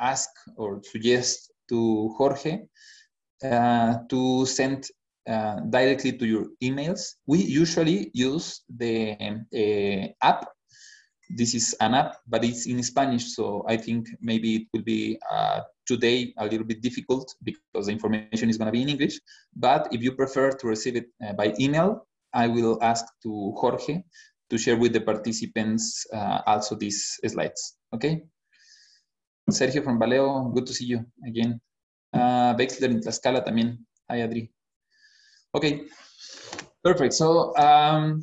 ask 0.00 0.28
or 0.56 0.80
suggest 0.82 1.52
to 1.68 2.12
Jorge 2.16 2.62
uh, 3.44 3.98
to 4.08 4.46
send 4.46 4.86
directly 5.70 6.12
to 6.12 6.26
your 6.26 6.46
emails. 6.62 7.14
We 7.26 7.38
usually 7.38 8.10
use 8.14 8.62
the 8.74 10.14
app 10.22 10.48
this 11.28 11.54
is 11.54 11.76
an 11.80 11.94
app, 11.94 12.16
but 12.26 12.44
it's 12.44 12.66
in 12.66 12.82
Spanish. 12.82 13.34
So 13.34 13.64
I 13.68 13.76
think 13.76 14.08
maybe 14.20 14.56
it 14.56 14.62
will 14.72 14.82
be 14.82 15.18
uh, 15.30 15.60
today 15.86 16.32
a 16.38 16.44
little 16.44 16.64
bit 16.64 16.80
difficult 16.80 17.34
because 17.42 17.86
the 17.86 17.92
information 17.92 18.48
is 18.48 18.56
going 18.56 18.66
to 18.66 18.72
be 18.72 18.82
in 18.82 18.88
English. 18.88 19.20
But 19.54 19.88
if 19.92 20.02
you 20.02 20.12
prefer 20.12 20.52
to 20.52 20.66
receive 20.66 20.96
it 20.96 21.06
uh, 21.26 21.34
by 21.34 21.54
email, 21.60 22.06
I 22.32 22.46
will 22.46 22.78
ask 22.82 23.04
to 23.22 23.52
Jorge 23.56 24.02
to 24.50 24.58
share 24.58 24.76
with 24.76 24.92
the 24.92 25.00
participants 25.00 26.06
uh, 26.12 26.40
also 26.46 26.74
these 26.74 27.18
slides. 27.26 27.76
Okay. 27.94 28.24
Sergio 29.50 29.82
from 29.82 29.98
Valeo, 29.98 30.52
good 30.54 30.66
to 30.66 30.74
see 30.74 30.84
you 30.84 31.04
again. 31.26 31.60
Uh, 32.12 32.54
in 32.58 33.00
Tlaxcala 33.00 33.44
también. 33.44 33.78
Hi, 34.10 34.20
Adri. 34.20 34.50
Okay, 35.54 35.84
perfect. 36.84 37.14
So 37.14 37.56
um, 37.56 38.22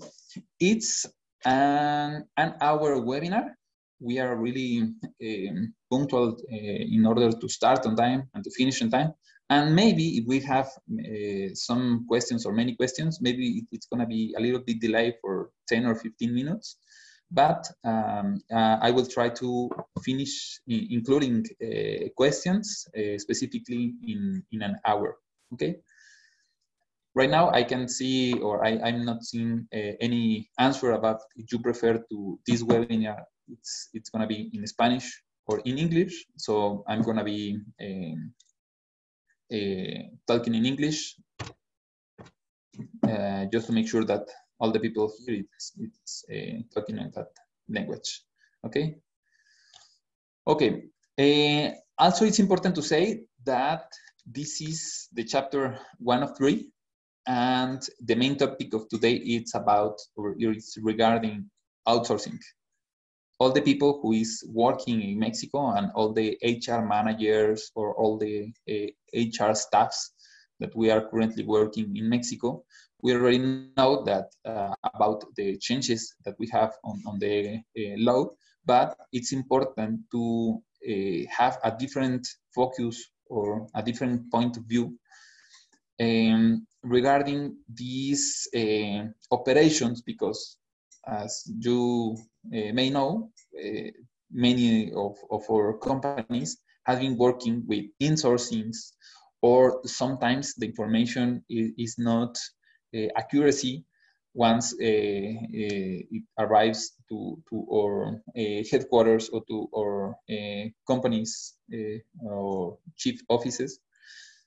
it's 0.60 1.06
and, 1.46 2.25
and 2.38 2.54
our 2.62 2.96
webinar, 3.00 3.52
we 4.00 4.20
are 4.20 4.36
really 4.36 4.82
um, 4.82 5.74
punctual 5.90 6.38
uh, 6.52 6.56
in 6.96 7.06
order 7.06 7.32
to 7.32 7.48
start 7.48 7.86
on 7.86 7.96
time 7.96 8.30
and 8.34 8.44
to 8.44 8.52
finish 8.52 8.82
on 8.82 8.90
time. 8.90 9.14
And 9.50 9.75
maybe 9.75 10.18
if 10.18 10.25
we 10.25 10.40
have 10.42 10.68
uh, 10.68 11.54
some 11.54 12.06
questions 12.08 12.46
or 12.46 12.52
many 12.52 12.75
questions, 12.75 13.20
maybe 13.22 13.66
it's 13.72 13.86
going 13.86 14.00
to 14.00 14.08
be 14.08 14.34
a 14.38 14.42
little 14.42 14.60
bit 14.60 14.82
delayed 14.82 15.16
for 15.22 15.52
10 15.70 15.86
or 15.86 15.96
15 15.96 16.34
minutes. 16.34 16.78
But 17.32 17.68
um, 17.84 18.42
uh, 18.52 18.78
I 18.82 18.92
will 18.92 19.06
try 19.06 19.30
to 19.30 19.70
finish 20.04 20.60
including 20.68 21.46
uh, 21.64 22.10
questions 22.16 22.88
uh, 22.98 23.18
specifically 23.18 23.94
in, 24.08 24.44
in 24.52 24.62
an 24.62 24.78
hour. 24.86 25.18
Okay 25.54 25.78
right 27.15 27.29
now 27.29 27.50
I 27.50 27.63
can 27.63 27.88
see, 27.88 28.34
or 28.34 28.65
I, 28.65 28.77
I'm 28.84 29.05
not 29.05 29.24
seeing 29.24 29.67
uh, 29.74 29.93
any 30.01 30.50
answer 30.60 30.91
about 30.91 31.22
if 31.38 31.51
you 31.51 31.60
prefer 31.60 32.03
to 32.12 32.39
this 32.45 32.62
webinar, 32.62 33.24
it's, 33.48 33.89
it's 33.93 34.10
gonna 34.10 34.27
be 34.27 34.50
in 34.53 34.67
Spanish 34.67 35.24
or 35.48 35.60
in 35.65 35.77
English. 35.77 36.25
So 36.38 36.84
I'm 36.88 37.01
gonna 37.01 37.24
be 37.24 37.57
um, 37.81 38.34
uh, 39.51 40.03
talking 40.27 40.55
in 40.55 40.65
English 40.65 41.15
uh, 43.07 43.45
just 43.51 43.67
to 43.67 43.74
make 43.74 43.88
sure 43.88 44.03
that 44.03 44.27
all 44.60 44.72
the 44.72 44.79
people 44.79 45.12
here 45.25 45.43
it's, 45.55 45.74
it's 45.79 46.25
uh, 46.29 46.62
talking 46.74 46.98
in 46.98 47.12
that 47.15 47.27
language, 47.69 48.22
okay? 48.65 48.95
Okay, 50.48 50.84
uh, 51.17 51.75
also 51.98 52.25
it's 52.25 52.39
important 52.39 52.75
to 52.75 52.81
say 52.81 53.25
that 53.45 53.86
this 54.25 54.62
is 54.62 55.07
the 55.13 55.24
chapter 55.24 55.79
one 56.00 56.24
of 56.24 56.36
three 56.38 56.72
and 57.27 57.82
the 58.01 58.15
main 58.15 58.38
topic 58.38 58.74
of 58.74 58.88
today 58.89 59.15
is 59.15 59.53
about, 59.55 60.00
or 60.15 60.36
it's 60.38 60.77
regarding 60.82 61.50
outsourcing. 61.88 62.39
All 63.39 63.51
the 63.51 63.62
people 63.62 64.00
who 64.01 64.13
is 64.13 64.44
working 64.48 65.01
in 65.01 65.20
Mexico 65.20 65.72
and 65.72 65.91
all 65.96 66.13
the 66.13 66.38
HR 66.41 66.82
managers 66.82 67.72
or 67.75 67.94
all 67.96 68.17
the 68.17 68.53
uh, 68.70 68.88
HR 69.13 69.53
staffs 69.53 70.12
that 70.60 70.74
we 70.75 70.89
are 70.89 71.10
currently 71.10 71.44
working 71.44 71.96
in 71.98 72.08
Mexico, 72.08 72.63
we 73.01 73.13
already 73.13 73.39
know 73.77 74.03
that 74.03 74.32
uh, 74.46 74.74
about 74.94 75.25
the 75.36 75.58
changes 75.58 76.15
that 76.24 76.36
we 76.39 76.48
have 76.51 76.74
on, 76.86 77.01
on 77.05 77.20
the 77.20 77.58
uh, 77.77 77.96
law, 77.98 78.29
but 78.65 78.96
it's 79.12 79.34
important 79.34 80.00
to 80.12 80.62
uh, 80.88 81.25
have 81.29 81.58
a 81.63 81.75
different 81.77 82.25
focus 82.53 83.12
or 83.27 83.67
a 83.75 83.84
different 83.84 84.32
point 84.32 84.55
of 84.55 84.63
view 84.63 84.98
um, 86.00 86.66
regarding 86.84 87.58
these 87.74 88.48
uh, 88.56 89.06
operations 89.32 90.02
because 90.02 90.58
as 91.08 91.44
you 91.60 92.16
uh, 92.54 92.72
may 92.74 92.90
know, 92.90 93.30
uh, 93.58 93.90
many 94.32 94.92
of, 94.94 95.16
of 95.32 95.44
our 95.50 95.78
companies 95.78 96.58
have 96.86 97.00
been 97.00 97.18
working 97.18 97.64
with 97.68 97.86
insourcings 98.02 98.94
or 99.42 99.82
sometimes 99.86 100.56
the 100.56 100.66
information 100.66 101.44
is, 101.50 101.72
is 101.78 101.96
not 101.98 102.38
accuracy 103.18 103.84
once 104.34 104.74
it 104.80 106.24
arrives 106.40 106.94
to, 107.10 107.38
to 107.50 107.68
our 107.74 108.22
headquarters 108.72 109.30
or 109.30 109.44
to 109.48 109.70
our 109.75 110.16
companies 110.88 111.56
or 112.24 112.78
chief 112.96 113.22
offices. 113.30 113.80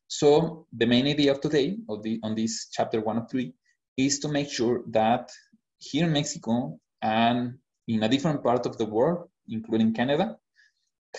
So 0.09 0.67
the 0.73 0.87
main 0.87 1.07
idea 1.07 1.33
of 1.33 1.41
today, 1.41 1.77
of 1.89 2.03
the, 2.03 2.19
on 2.23 2.35
this 2.35 2.69
chapter 2.73 3.01
one 3.01 3.19
of 3.19 3.31
three, 3.31 3.53
is 3.97 4.19
to 4.21 4.29
make 4.29 4.51
sure 4.51 4.83
that 4.89 5.31
here 5.79 6.07
in 6.07 6.13
Mexico 6.13 6.79
and 7.03 7.59
in 7.87 8.03
a 8.03 8.09
different 8.09 8.43
part 8.43 8.67
of 8.67 8.79
the 8.79 8.87
world, 8.87 9.29
including 9.49 9.93
Canada, 9.93 10.37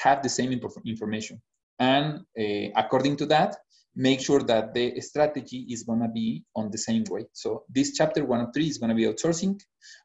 have 0.03 0.23
the 0.23 0.29
same 0.29 0.59
information. 0.85 1.41
And 1.77 2.21
uh, 2.37 2.69
according 2.75 3.17
to 3.17 3.25
that, 3.27 3.57
make 3.95 4.21
sure 4.21 4.41
that 4.43 4.73
the 4.73 4.99
strategy 5.01 5.67
is 5.69 5.83
going 5.83 6.01
to 6.01 6.07
be 6.07 6.43
on 6.55 6.71
the 6.71 6.77
same 6.77 7.03
way. 7.09 7.25
So 7.33 7.63
this 7.69 7.93
chapter 7.93 8.25
one 8.25 8.41
of 8.41 8.53
three 8.53 8.67
is 8.67 8.77
going 8.77 8.89
to 8.89 8.95
be 8.95 9.05
outsourcing. 9.05 9.59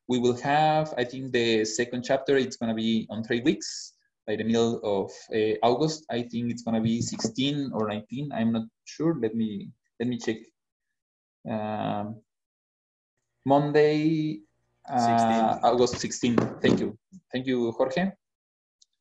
We 0.09 0.19
will 0.19 0.37
have, 0.43 0.93
I 0.97 1.05
think 1.05 1.33
the 1.33 1.64
second 1.64 2.03
chapter, 2.03 2.37
it's 2.37 2.57
going 2.57 2.71
to 2.71 2.75
be 2.75 3.07
on 3.11 3.25
three 3.25 3.41
weeks 3.41 3.93
by 4.26 4.37
the 4.37 4.45
middle 4.45 4.81
of 4.83 5.11
uh, 5.35 5.54
August. 5.62 6.07
I 6.11 6.23
think 6.23 6.50
it's 6.50 6.62
going 6.62 6.76
to 6.76 6.81
be 6.81 7.00
16 7.00 7.73
or 7.75 7.88
19. 7.88 8.33
I'm 8.33 8.52
not 8.52 8.64
sure. 8.85 9.16
Let 9.21 9.35
me, 9.35 9.71
let 10.00 10.09
me 10.09 10.19
check. 10.19 10.38
Um, 11.49 12.16
Monday, 13.45 14.40
uh, 14.88 15.59
August 15.62 15.99
16. 15.99 16.37
Thank 16.62 16.81
you. 16.81 16.99
Thank 17.33 17.47
you, 17.47 17.73
Jorge. 17.73 18.12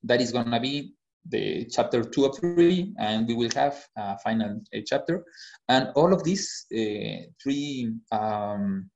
That 0.03 0.19
is 0.19 0.31
going 0.31 0.51
to 0.51 0.59
be 0.59 0.93
the 1.29 1.65
chapter 1.71 2.03
two 2.03 2.25
of 2.25 2.37
three, 2.37 2.93
and 2.99 3.27
we 3.27 3.33
will 3.33 3.49
have 3.55 3.81
a 3.95 4.17
final 4.19 4.61
a 4.73 4.81
chapter. 4.81 5.23
And 5.69 5.89
all 5.95 6.13
of 6.13 6.23
these 6.23 6.65
uh, 6.73 7.31
three 7.41 7.93
um, 8.11 8.89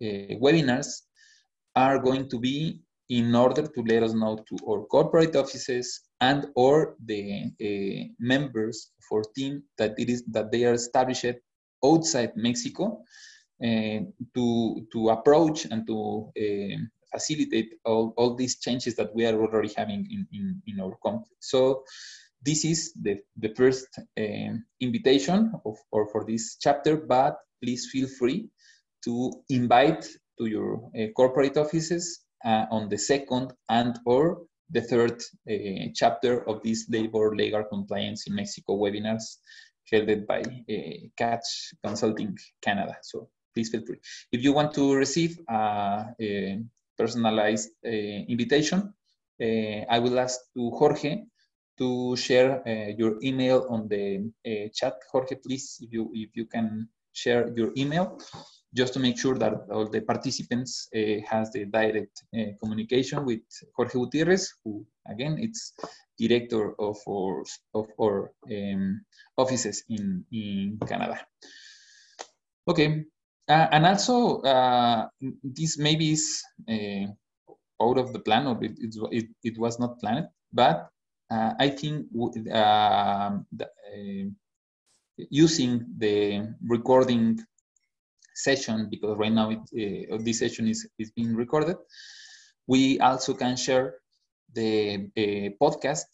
uh, 0.00 0.38
webinars 0.38 0.86
are 1.74 1.98
going 1.98 2.28
to 2.28 2.38
be 2.38 2.80
in 3.08 3.34
order 3.34 3.66
to 3.66 3.82
let 3.82 4.02
us 4.02 4.14
know 4.14 4.36
to 4.48 4.56
our 4.68 4.84
corporate 4.86 5.36
offices 5.36 6.00
and 6.20 6.46
or 6.56 6.96
the 7.04 7.50
uh, 7.60 8.08
members 8.18 8.92
for 9.08 9.22
team 9.36 9.62
that 9.76 9.94
it 9.98 10.08
is 10.08 10.24
that 10.30 10.50
they 10.50 10.64
are 10.64 10.74
established 10.74 11.36
outside 11.84 12.32
Mexico 12.34 13.02
uh, 13.62 13.98
to 14.34 14.86
to 14.90 15.10
approach 15.10 15.66
and 15.66 15.86
to 15.86 16.30
uh, 16.38 16.76
facilitate 17.12 17.74
all, 17.84 18.12
all 18.16 18.34
these 18.34 18.58
changes 18.58 18.96
that 18.96 19.14
we 19.14 19.24
are 19.24 19.40
already 19.40 19.72
having 19.76 20.06
in, 20.10 20.26
in, 20.32 20.62
in 20.66 20.80
our 20.80 20.96
country. 21.04 21.36
So 21.38 21.84
this 22.44 22.64
is 22.64 22.92
the, 23.00 23.20
the 23.36 23.54
first 23.54 23.86
invitation 24.80 25.52
of, 25.64 25.76
or 25.92 26.08
for 26.10 26.24
this 26.24 26.56
chapter, 26.60 26.96
but 26.96 27.38
please 27.62 27.88
feel 27.90 28.08
free 28.08 28.48
to 29.04 29.32
invite 29.48 30.04
to 30.38 30.46
your 30.46 30.90
corporate 31.16 31.56
offices 31.56 32.23
uh, 32.44 32.66
on 32.70 32.88
the 32.88 32.98
second 32.98 33.52
and 33.68 33.98
or 34.06 34.42
the 34.70 34.80
third 34.80 35.22
uh, 35.50 35.88
chapter 35.94 36.48
of 36.48 36.62
this 36.62 36.86
labor 36.88 37.34
legal 37.34 37.64
compliance 37.64 38.26
in 38.26 38.34
Mexico 38.34 38.76
webinars 38.76 39.38
held 39.90 40.26
by 40.26 40.40
uh, 40.40 40.74
Catch 41.16 41.74
Consulting 41.84 42.36
Canada. 42.62 42.96
So 43.02 43.28
please 43.54 43.70
feel 43.70 43.84
free. 43.86 44.00
If 44.32 44.42
you 44.42 44.52
want 44.52 44.72
to 44.74 44.94
receive 44.94 45.38
uh, 45.50 46.04
a, 46.20 46.60
personalized 46.96 47.70
uh, 47.84 47.90
invitation, 47.90 48.94
uh, 49.42 49.80
I 49.90 49.98
will 49.98 50.18
ask 50.18 50.38
to 50.56 50.70
Jorge 50.70 51.24
to 51.76 52.14
share 52.14 52.62
your 52.96 53.18
email 53.20 53.66
on 53.68 53.88
the 53.88 54.30
chat. 54.72 54.94
Jorge, 55.10 55.34
please, 55.34 55.78
if 55.80 55.92
you 55.92 56.08
if 56.14 56.30
you 56.36 56.46
can 56.46 56.88
share 57.12 57.50
your 57.56 57.72
email, 57.76 58.16
just 58.74 58.92
to 58.94 59.00
make 59.00 59.16
sure 59.18 59.36
that 59.38 59.54
all 59.70 59.88
the 59.88 60.00
participants 60.00 60.88
has 61.28 61.50
the 61.52 61.64
direct 61.66 62.24
communication 62.60 63.24
with 63.24 63.40
Jorge 63.76 63.92
Gutierrez, 63.92 64.52
who 64.64 64.84
again 65.08 65.36
it's 65.38 65.72
director 66.18 66.74
of 66.80 66.96
our 67.08 67.44
of 67.74 67.86
our 68.00 68.32
um, 68.50 69.00
offices 69.36 69.84
in 69.88 70.24
in 70.32 70.78
Canada. 70.86 71.20
Okay, 72.66 73.04
uh, 73.48 73.68
and 73.72 73.86
also, 73.86 74.40
uh, 74.40 75.08
this 75.42 75.76
maybe 75.78 76.12
is 76.12 76.42
uh, 76.68 77.06
out 77.82 77.98
of 77.98 78.12
the 78.12 78.18
plan, 78.18 78.46
or 78.46 78.58
it, 78.64 78.72
it, 79.12 79.26
it, 79.42 79.58
was 79.58 79.78
not 79.78 80.00
planned, 80.00 80.28
but 80.52 80.88
uh, 81.30 81.52
I 81.58 81.68
think 81.68 82.06
um, 82.52 83.46
the, 83.52 83.66
uh, 83.66 84.30
using 85.28 85.84
the 85.98 86.54
recording 86.66 87.38
session, 88.34 88.88
because 88.90 89.16
right 89.16 89.32
now 89.32 89.50
it, 89.50 90.10
uh, 90.12 90.18
this 90.20 90.40
session 90.40 90.68
is, 90.68 90.88
is 90.98 91.10
being 91.12 91.34
recorded, 91.34 91.76
we 92.66 92.98
also 93.00 93.34
can 93.34 93.56
share 93.56 93.94
the 94.54 95.08
podcast 95.60 96.06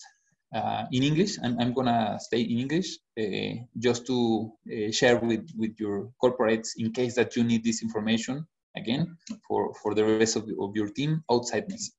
uh, 0.54 0.84
in 0.92 1.02
English. 1.02 1.38
I'm, 1.42 1.58
I'm 1.58 1.72
gonna 1.72 2.18
stay 2.20 2.40
in 2.40 2.58
English 2.58 2.98
uh, 3.18 3.54
just 3.78 4.06
to 4.06 4.50
uh, 4.70 4.90
share 4.90 5.18
with, 5.18 5.48
with 5.56 5.74
your 5.78 6.10
corporates 6.22 6.70
in 6.76 6.92
case 6.92 7.14
that 7.14 7.36
you 7.36 7.44
need 7.44 7.64
this 7.64 7.82
information 7.82 8.46
again 8.76 9.16
for, 9.46 9.74
for 9.82 9.94
the 9.94 10.04
rest 10.04 10.36
of, 10.36 10.44
of 10.60 10.74
your 10.74 10.88
team 10.88 11.22
outside 11.30 11.64
Mexico. 11.68 11.96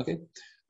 Okay. 0.00 0.18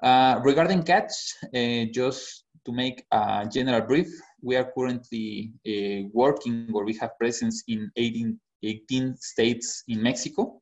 Uh, 0.02 0.40
regarding 0.42 0.82
Catch, 0.82 1.12
uh, 1.54 1.84
just 1.92 2.44
to 2.64 2.72
make 2.72 3.04
a 3.12 3.48
general 3.52 3.82
brief, 3.82 4.08
we 4.42 4.56
are 4.56 4.70
currently 4.76 5.52
uh, 5.66 6.08
working 6.12 6.68
or 6.74 6.84
we 6.84 6.94
have 6.94 7.18
presence 7.18 7.62
in 7.68 7.90
18, 7.96 8.38
18 8.62 9.16
states 9.16 9.84
in 9.88 10.02
Mexico. 10.02 10.60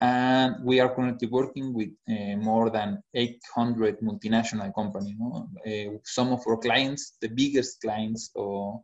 And 0.00 0.56
we 0.64 0.80
are 0.80 0.94
currently 0.94 1.28
working 1.28 1.72
with 1.72 1.90
uh, 2.10 2.36
more 2.36 2.68
than 2.70 3.02
800 3.14 4.00
multinational 4.00 4.74
companies. 4.74 5.14
No? 5.18 5.48
Uh, 5.66 5.98
some 6.04 6.32
of 6.32 6.40
our 6.46 6.56
clients, 6.56 7.16
the 7.20 7.28
biggest 7.28 7.80
clients, 7.80 8.30
or 8.34 8.82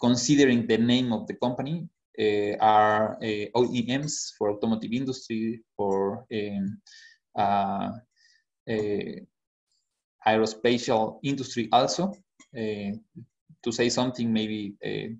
considering 0.00 0.66
the 0.66 0.78
name 0.78 1.12
of 1.12 1.26
the 1.26 1.34
company, 1.34 1.88
uh, 2.18 2.56
are 2.60 3.16
uh, 3.22 3.46
OEMs 3.54 4.32
for 4.36 4.50
automotive 4.50 4.92
industry, 4.92 5.60
for 5.76 6.26
um, 6.32 6.78
uh, 7.38 7.90
aerospatial 10.26 11.18
industry 11.22 11.68
also. 11.72 12.12
To 12.56 13.72
say 13.72 13.88
something, 13.88 14.32
maybe 14.32 14.74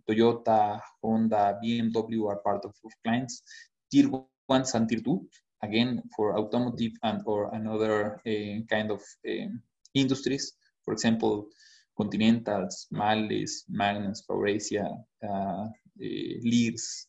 Toyota, 0.08 0.80
Honda, 1.02 1.58
BMW 1.62 2.26
are 2.28 2.36
part 2.36 2.64
of 2.64 2.74
our 2.84 2.90
clients. 3.04 3.42
Tier 3.90 4.08
ones 4.48 4.74
and 4.74 4.88
tier 4.88 5.00
two, 5.00 5.26
again, 5.62 6.02
for 6.16 6.38
automotive 6.38 6.92
and 7.02 7.22
or 7.26 7.52
another 7.54 8.20
uh, 8.26 8.60
kind 8.70 8.90
of 8.90 9.02
industries. 9.94 10.52
For 10.84 10.92
example, 10.92 11.48
Continentals, 11.96 12.86
Mahles, 12.92 13.64
Magnas, 13.68 14.22
Faurecia, 14.28 14.86
uh, 15.26 15.66
Lears, 15.98 17.06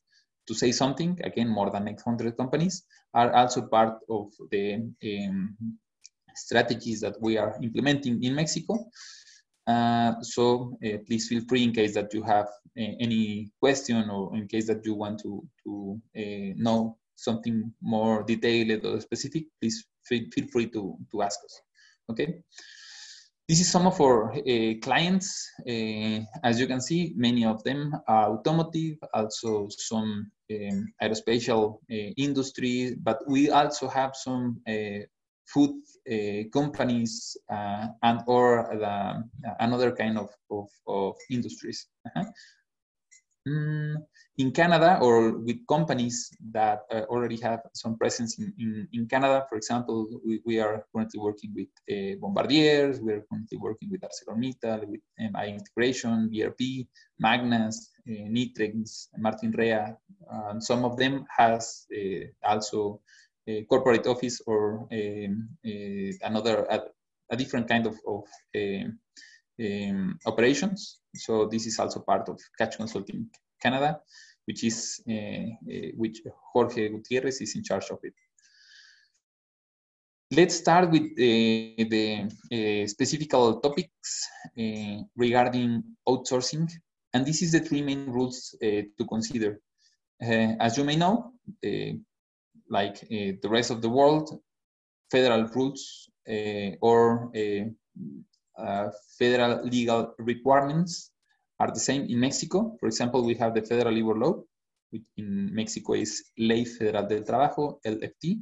to 0.47 0.53
say 0.55 0.71
something, 0.71 1.19
again, 1.23 1.49
more 1.49 1.69
than 1.69 1.87
800 1.87 2.37
companies 2.37 2.83
are 3.13 3.33
also 3.33 3.67
part 3.67 3.99
of 4.09 4.31
the 4.49 4.75
um, 5.03 5.55
strategies 6.33 7.01
that 7.01 7.15
we 7.21 7.37
are 7.37 7.57
implementing 7.61 8.23
in 8.23 8.33
Mexico. 8.33 8.85
Uh, 9.67 10.13
so 10.21 10.77
uh, 10.85 10.97
please 11.05 11.27
feel 11.27 11.41
free 11.49 11.63
in 11.63 11.73
case 11.73 11.93
that 11.93 12.13
you 12.13 12.23
have 12.23 12.45
uh, 12.79 12.93
any 13.01 13.51
question 13.59 14.09
or 14.09 14.35
in 14.35 14.47
case 14.47 14.67
that 14.67 14.85
you 14.85 14.93
want 14.95 15.19
to, 15.19 15.45
to 15.65 16.01
know 16.55 16.97
something 17.15 17.73
more 17.81 18.23
detailed 18.23 18.85
or 18.85 19.01
specific, 19.01 19.45
please 19.59 19.85
feel, 20.05 20.23
feel 20.33 20.47
free 20.47 20.67
to, 20.67 20.95
to 21.11 21.21
ask 21.21 21.39
us. 21.43 21.61
Okay. 22.09 22.39
This 23.49 23.61
is 23.61 23.71
some 23.71 23.87
of 23.87 23.99
our 24.01 24.33
uh, 24.33 24.73
clients. 24.81 25.49
Uh, 25.67 26.19
as 26.43 26.59
you 26.59 26.67
can 26.67 26.81
see, 26.81 27.13
many 27.15 27.45
of 27.45 27.63
them 27.63 27.93
are 28.07 28.31
automotive, 28.31 28.97
also 29.13 29.69
some 29.69 30.29
um, 30.51 30.87
aerospatial 31.01 31.79
uh, 31.89 32.11
industry, 32.17 32.95
but 33.01 33.19
we 33.27 33.49
also 33.49 33.87
have 33.87 34.15
some 34.15 34.61
food 35.47 35.71
uh, 36.11 36.43
companies 36.51 37.37
uh, 37.49 37.87
and 38.03 38.21
or 38.27 38.67
the, 38.79 39.23
another 39.59 39.91
kind 39.91 40.17
of, 40.17 40.29
of, 40.49 40.69
of 40.87 41.15
industries. 41.29 41.87
-huh. 42.15 42.25
Mm, 43.47 43.95
in 44.37 44.51
Canada 44.51 44.99
or 45.01 45.37
with 45.39 45.65
companies 45.67 46.29
that 46.51 46.81
uh, 46.91 47.03
already 47.09 47.37
have 47.37 47.61
some 47.73 47.97
presence 47.97 48.39
in, 48.39 48.53
in, 48.59 48.87
in 48.91 49.07
Canada. 49.07 49.45
For 49.47 49.55
example, 49.55 50.07
we, 50.25 50.41
we, 50.45 50.59
are 50.59 50.85
currently 50.93 51.19
working 51.19 51.53
with 51.55 51.71
uh, 51.89 52.19
Bombardiers, 52.19 52.99
we 52.99 53.13
are 53.13 53.23
currently 53.31 53.57
working 53.57 53.89
with 53.89 54.01
ArcelorMittal, 54.01 54.85
with 54.87 54.99
MI 55.17 55.55
Integration, 55.57 56.29
BRP, 56.29 56.87
Magnas, 57.19 57.91
uh, 58.07 58.27
Nitrex, 58.27 59.07
Martinrea, 59.17 59.95
and 60.49 60.61
some 60.61 60.83
of 60.83 60.97
them 60.97 61.25
has 61.35 61.87
uh, 61.95 62.25
also 62.43 62.99
a 63.47 63.63
corporate 63.63 64.07
office 64.07 64.41
or 64.45 64.87
um, 64.91 65.49
uh, 65.65 66.11
another, 66.23 66.65
a, 66.69 66.81
a, 67.31 67.35
different 67.35 67.67
kind 67.67 67.87
of, 67.87 67.95
of 68.05 68.23
um, 68.55 70.19
operations. 70.25 70.99
So 71.15 71.47
this 71.47 71.65
is 71.65 71.79
also 71.79 72.01
part 72.01 72.29
of 72.29 72.39
Catch 72.57 72.77
Consulting 72.77 73.29
Canada. 73.61 74.01
which 74.47 74.63
is 74.63 75.01
which 75.95 76.21
Jorge 76.53 76.89
Gutierrez 76.89 77.41
is 77.41 77.55
in 77.55 77.63
charge 77.63 77.89
of 77.91 77.99
it. 78.03 78.13
Let's 80.31 80.55
start 80.55 80.89
with 80.89 81.03
uh, 81.03 81.83
the 81.93 82.29
uh, 82.51 82.87
specific 82.87 83.29
topics 83.29 84.27
uh, 84.59 85.03
regarding 85.15 85.83
outsourcing. 86.07 86.69
And 87.13 87.25
this 87.25 87.41
is 87.41 87.53
the 87.53 87.61
three 87.61 87.81
main 87.81 88.09
rules 88.09 88.55
to 88.61 89.05
consider. 89.07 89.59
as 90.21 90.77
you 90.77 90.83
may 90.83 90.95
know, 90.95 91.33
like 92.69 92.99
the 93.09 93.49
rest 93.49 93.71
of 93.71 93.81
the 93.81 93.89
world, 93.89 94.39
federal 95.11 95.47
rules 95.47 96.09
or 96.81 97.31
uh, 98.57 98.89
federal 99.19 99.63
legal 99.65 100.13
requirements 100.17 101.11
are 101.59 101.71
the 101.71 101.79
same 101.79 102.03
in 102.05 102.19
Mexico. 102.19 102.75
For 102.79 102.87
example, 102.87 103.23
we 103.23 103.35
have 103.35 103.53
the 103.53 103.61
federal 103.61 103.93
labor 103.93 104.15
law, 104.15 104.43
which 104.89 105.03
in 105.17 105.53
Mexico 105.53 105.93
is 105.93 106.31
Ley 106.37 106.65
Federal 106.65 107.07
del 107.07 107.23
Trabajo, 107.23 107.79
LFT, 107.85 108.39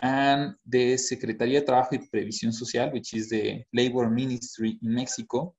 and 0.00 0.56
the 0.66 0.98
Secretaría 0.98 1.60
de 1.60 1.66
Trabajo 1.66 1.94
y 1.94 1.98
Previsión 1.98 2.52
Social, 2.52 2.90
which 2.92 3.14
is 3.14 3.28
the 3.28 3.64
labor 3.72 4.10
ministry 4.10 4.78
in 4.82 4.94
Mexico, 4.94 5.54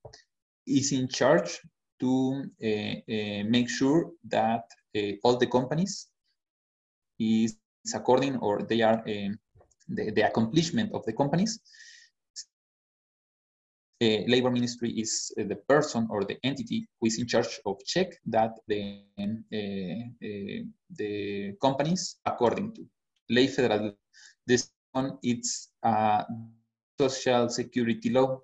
is 0.66 0.92
in 0.92 1.08
charge 1.08 1.62
to 2.00 2.44
uh, 2.62 2.68
uh, 2.68 3.44
make 3.48 3.70
sure 3.70 4.12
that 4.26 4.66
uh, 4.96 5.12
all 5.24 5.38
the 5.38 5.48
companies 5.48 6.10
is 7.20 7.58
according 7.94 8.38
or 8.38 8.62
they 8.64 8.82
are 8.82 9.00
um, 9.00 9.38
the, 9.88 10.12
the, 10.12 10.22
accomplishment 10.22 10.92
of 10.94 11.06
the 11.06 11.14
companies. 11.14 11.60
labor 14.02 14.52
ministry 14.52 14.92
is 15.04 15.32
the 15.38 15.56
person 15.72 16.08
or 16.10 16.24
the 16.26 16.38
entity 16.44 16.86
who 17.00 17.08
is 17.08 17.18
in 17.18 17.26
charge 17.28 17.60
of 17.66 17.76
check 17.86 18.10
that 18.26 18.52
the 18.68 19.02
the 21.00 21.12
companies 21.62 22.04
according 22.26 22.68
to 22.76 22.82
ley 23.30 23.48
federal 23.48 23.96
this 24.46 24.70
one, 24.92 25.18
it's 25.24 25.70
a 25.84 26.26
social 27.00 27.50
security 27.50 28.10
law 28.10 28.40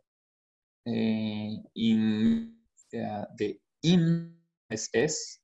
uh, 0.87 1.51
in 1.75 2.51
uh, 2.93 3.25
the 3.37 3.57
IMSS. 3.85 5.37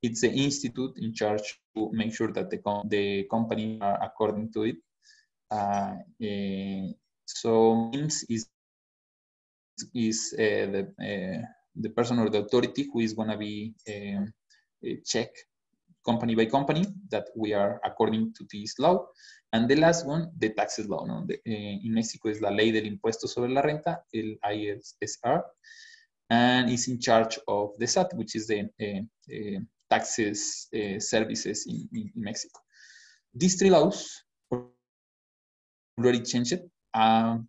It's 0.00 0.20
the 0.20 0.30
institute 0.30 0.94
in 0.98 1.12
charge 1.12 1.58
make 1.92 2.14
sure 2.14 2.32
that 2.32 2.48
the, 2.50 2.58
com 2.58 2.88
the 2.88 3.24
company 3.34 3.78
are 3.80 3.98
according 4.02 4.52
to 4.52 4.60
it. 4.70 4.78
Uh, 5.50 5.94
uh 6.28 6.86
so 7.24 7.50
IMSS 7.94 8.24
is 8.28 8.42
is 9.94 10.34
uh, 10.34 10.66
the 10.74 10.82
uh, 11.08 11.42
the 11.84 11.90
person 11.90 12.18
or 12.18 12.28
the 12.30 12.40
authority 12.44 12.88
who 12.92 13.00
is 13.00 13.12
going 13.14 13.30
to 13.30 13.36
be 13.36 13.74
check 15.04 15.30
company 16.04 16.34
by 16.34 16.46
company 16.46 16.84
that 17.10 17.26
we 17.36 17.52
are 17.52 17.80
according 17.84 18.32
to 18.32 18.46
this 18.52 18.78
law 18.78 19.06
and 19.52 19.68
the 19.68 19.76
last 19.76 20.06
one, 20.06 20.30
the 20.38 20.50
taxes 20.50 20.88
law. 20.88 21.04
¿no? 21.06 21.26
Eh, 21.28 21.80
in 21.82 21.94
Mexico 21.94 22.28
is 22.28 22.40
la 22.40 22.50
ley 22.50 22.70
del 22.70 22.86
impuesto 22.86 23.26
sobre 23.26 23.50
la 23.50 23.62
renta, 23.62 24.04
el 24.12 24.38
ISR, 24.42 25.44
and 26.30 26.70
is 26.70 26.88
in 26.88 26.98
charge 27.00 27.38
of 27.46 27.76
the 27.78 27.86
SAT, 27.86 28.14
which 28.14 28.36
is 28.36 28.46
the 28.46 28.68
taxes 29.90 30.68
services 30.98 31.66
in, 31.66 31.88
in, 31.92 32.12
in, 32.14 32.22
Mexico. 32.22 32.60
These 33.34 33.58
three 33.58 33.70
laws 33.70 34.22
already 35.98 36.22
changed 36.22 36.58
um, 36.94 37.48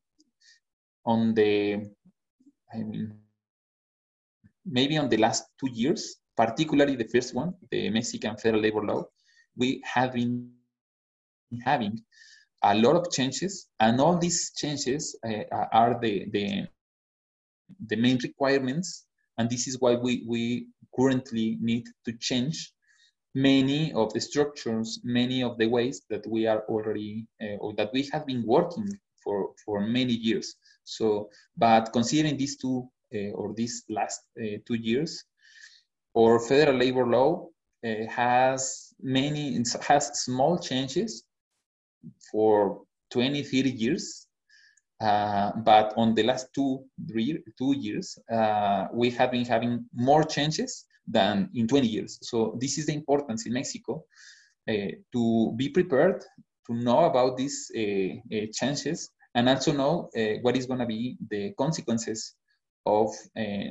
on 1.06 1.34
the, 1.34 1.76
I 2.74 2.78
mean, 2.78 3.14
maybe 4.66 4.98
on 4.98 5.10
the 5.10 5.18
last 5.18 5.46
two 5.60 5.70
years, 5.72 6.18
particularly 6.36 6.96
the 6.96 7.08
first 7.08 7.34
one, 7.34 7.54
the 7.72 7.90
Mexican 7.90 8.38
Federal 8.38 8.62
Labor 8.62 8.84
Law, 8.86 9.06
we 9.56 9.82
have 9.84 10.14
been 10.14 10.52
having 11.64 12.00
a 12.64 12.76
lot 12.76 12.96
of 12.96 13.12
changes, 13.12 13.68
and 13.80 14.00
all 14.00 14.18
these 14.18 14.52
changes 14.56 15.18
uh, 15.26 15.66
are 15.72 16.00
the, 16.00 16.30
the, 16.32 16.68
the 17.88 17.96
main 17.96 18.20
requirements, 18.22 19.06
and 19.38 19.50
this 19.50 19.68
is 19.68 19.80
why 19.80 19.96
we, 19.96 20.26
we 20.28 20.68
currently 20.96 21.58
need 21.62 21.86
to 22.06 22.14
change 22.14 22.74
many 23.36 23.94
of 23.94 24.14
the 24.14 24.22
structures, 24.22 25.00
many 25.04 25.44
of 25.44 25.58
the 25.58 25.68
ways 25.68 26.02
that 26.10 26.26
we 26.28 26.48
are 26.48 26.64
already, 26.68 27.28
uh, 27.42 27.58
or 27.60 27.74
that 27.76 27.92
we 27.94 28.10
have 28.12 28.26
been 28.26 28.44
working 28.46 28.90
for, 29.24 29.52
for 29.64 29.82
many 29.82 30.14
years. 30.14 30.56
So, 30.84 31.30
but 31.58 31.92
considering 31.94 32.38
these 32.38 32.58
two, 32.58 32.90
uh, 33.14 33.32
or 33.32 33.54
these 33.54 33.84
last 33.90 34.22
uh, 34.40 34.58
two 34.66 34.76
years, 34.76 35.24
our 36.18 36.40
federal 36.40 36.78
labor 36.78 37.06
law 37.06 37.48
uh, 37.86 38.06
has 38.10 38.94
many, 39.02 39.64
has 39.88 40.24
small 40.24 40.58
changes 40.58 41.24
for 42.32 42.82
20, 43.12 43.44
30 43.44 43.70
years. 43.72 44.28
Uh, 45.02 45.52
but 45.64 45.94
on 45.96 46.14
the 46.14 46.24
last 46.24 46.48
two, 46.54 46.84
three, 47.10 47.42
two 47.58 47.74
years, 47.78 48.18
uh, 48.32 48.88
we 48.94 49.10
have 49.10 49.32
been 49.32 49.46
having 49.46 49.86
more 49.94 50.24
changes 50.24 50.86
than 51.08 51.50
in 51.56 51.68
20 51.68 51.88
years. 51.88 52.20
So 52.22 52.58
this 52.60 52.78
is 52.78 52.86
the 52.88 52.94
importance 52.94 53.46
in 53.46 53.54
Mexico 53.54 54.04
uh, 54.70 54.92
to 55.14 55.54
be 55.56 55.70
prepared 55.70 56.24
to 56.68 56.76
know 56.76 57.06
about 57.06 57.38
these 57.38 57.72
uh, 57.76 57.82
uh, 57.82 58.46
changes 58.54 59.10
and 59.34 59.48
also 59.50 59.72
know 59.72 60.10
uh, 60.18 60.40
what 60.42 60.58
is 60.58 60.66
going 60.66 60.80
to 60.80 60.86
be 60.86 61.18
the 61.30 61.54
consequences 61.58 62.36
of 62.86 63.10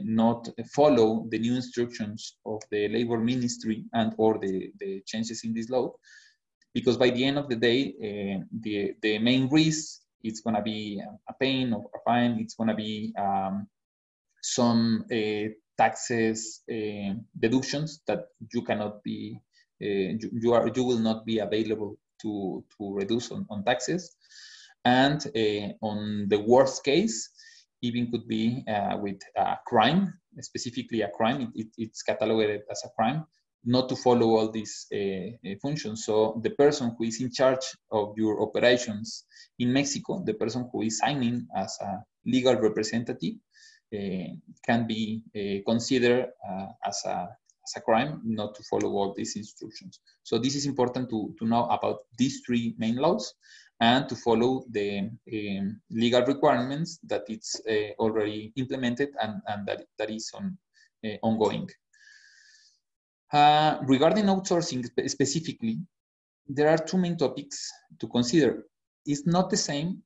not 0.05 0.49
follow 0.75 1.27
the 1.31 1.38
new 1.38 1.57
instructions 1.57 2.37
of 2.47 2.61
the 2.71 2.88
labor 2.88 3.19
ministry 3.19 3.85
and 3.95 4.12
or 4.17 4.38
the, 4.38 4.71
the 4.79 5.03
changes 5.07 5.43
in 5.45 5.53
this 5.53 5.69
law 5.71 5.93
because 6.75 6.97
by 6.97 7.11
the 7.11 7.25
end 7.25 7.38
of 7.38 7.49
the 7.49 7.57
day, 7.57 7.95
the, 8.61 8.95
the 9.03 9.19
main 9.19 9.49
risk 9.49 10.03
it's 10.23 10.41
going 10.41 10.57
to 10.57 10.63
be 10.63 11.03
a 11.29 11.35
pain 11.35 11.73
or 11.73 11.91
a 11.95 11.99
fine. 12.05 12.39
It's 12.41 12.55
going 12.55 12.69
to 12.69 12.75
be 12.75 13.15
um, 13.19 13.69
some 14.43 15.05
uh, 15.13 15.49
taxes 15.77 16.63
uh, 16.71 17.15
deductions 17.39 18.03
that 18.07 18.27
you 18.53 18.63
cannot 18.63 19.03
be, 19.03 19.41
uh, 19.83 19.87
you, 20.21 20.31
you, 20.33 20.53
are, 20.55 20.71
you 20.75 20.85
will 20.85 20.99
not 20.99 21.25
be 21.25 21.39
available 21.39 21.99
to, 22.23 22.65
to 22.77 22.95
reduce 22.95 23.31
on, 23.31 23.47
on 23.51 23.65
taxes. 23.65 24.17
And 24.85 25.25
on 25.83 26.29
the 26.29 26.41
worst 26.41 26.85
case, 26.85 27.31
even 27.83 28.11
could 28.11 28.27
be 28.27 28.65
uh, 28.69 28.97
with 29.01 29.19
a 29.37 29.57
crime, 29.67 30.15
specifically 30.41 31.03
a 31.03 31.11
crime, 31.11 31.43
it, 31.43 31.49
it, 31.55 31.69
it's 31.77 32.03
cataloged 32.09 32.61
as 32.71 32.83
a 32.85 32.89
crime 32.97 33.25
not 33.64 33.88
to 33.88 33.97
follow 33.97 34.37
all 34.37 34.51
these 34.51 34.87
uh, 34.92 35.55
functions. 35.61 36.05
So 36.05 36.40
the 36.42 36.51
person 36.51 36.94
who 36.97 37.05
is 37.05 37.21
in 37.21 37.31
charge 37.31 37.66
of 37.90 38.14
your 38.16 38.42
operations 38.42 39.25
in 39.59 39.73
Mexico, 39.73 40.23
the 40.25 40.35
person 40.35 40.68
who 40.73 40.83
is 40.83 40.99
signing 40.99 41.47
as 41.57 41.77
a 41.81 42.03
legal 42.25 42.57
representative, 42.57 43.35
uh, 43.94 44.29
can 44.66 44.87
be 44.87 45.23
uh, 45.35 45.62
considered 45.71 46.29
as 46.85 47.03
a 47.07 47.29
as 47.68 47.81
a 47.81 47.85
crime 47.85 48.21
not 48.25 48.55
to 48.55 48.62
follow 48.64 48.90
all 48.97 49.14
these 49.14 49.37
instructions. 49.37 50.01
So 50.23 50.38
this 50.38 50.55
is 50.55 50.66
important 50.66 51.11
to, 51.11 51.35
to 51.38 51.47
know 51.47 51.64
about 51.66 52.01
these 52.16 52.40
three 52.47 52.75
main 52.79 52.97
laws 52.97 53.35
and 53.81 54.09
to 54.09 54.16
follow 54.16 54.64
the 54.71 55.11
um, 55.33 55.81
legal 55.90 56.23
requirements 56.23 56.99
that 57.05 57.25
it's 57.29 57.61
uh, 57.68 57.92
already 57.99 58.53
implemented 58.57 59.11
and, 59.21 59.40
and 59.47 59.66
that, 59.66 59.85
that 59.99 60.11
is 60.11 60.31
on, 60.35 60.57
uh, 61.05 61.16
ongoing. 61.23 61.68
Uh, 63.33 63.79
regarding 63.83 64.25
outsourcing 64.25 64.85
specifically, 65.07 65.79
there 66.47 66.69
are 66.69 66.79
two 66.79 66.97
main 66.97 67.17
topics 67.17 67.71
to 68.01 68.09
consider. 68.09 68.64
It's 69.05 69.27
not 69.27 69.51
the 69.51 69.57
same 69.57 70.03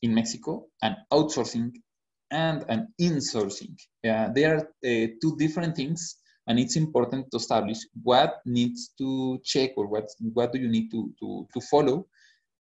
in 0.00 0.14
Mexico, 0.14 0.66
an 0.82 0.96
outsourcing 1.12 1.72
and 2.30 2.64
an 2.68 2.88
insourcing. 3.00 3.76
Uh, 4.04 4.28
there 4.34 4.56
are 4.56 4.60
uh, 4.60 5.06
two 5.20 5.36
different 5.38 5.76
things, 5.76 6.16
and 6.46 6.58
it's 6.58 6.76
important 6.76 7.30
to 7.30 7.36
establish 7.36 7.78
what 8.02 8.40
needs 8.46 8.90
to 8.98 9.38
check 9.44 9.72
or 9.76 9.86
what, 9.86 10.08
what 10.32 10.52
do 10.52 10.58
you 10.58 10.68
need 10.68 10.90
to, 10.90 11.12
to, 11.20 11.46
to 11.52 11.60
follow 11.60 12.06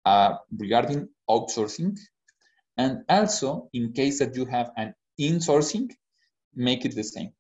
uh, 0.05 0.35
regarding 0.57 1.09
outsourcing. 1.29 1.99
And 2.77 3.03
also, 3.09 3.71
in 3.73 3.93
case 3.93 4.19
that 4.19 4.37
you 4.37 4.45
have 4.45 4.71
an 4.77 4.95
insourcing, 5.19 5.91
make 6.55 6.85
it 6.85 6.95
the 6.95 7.03
same. 7.03 7.33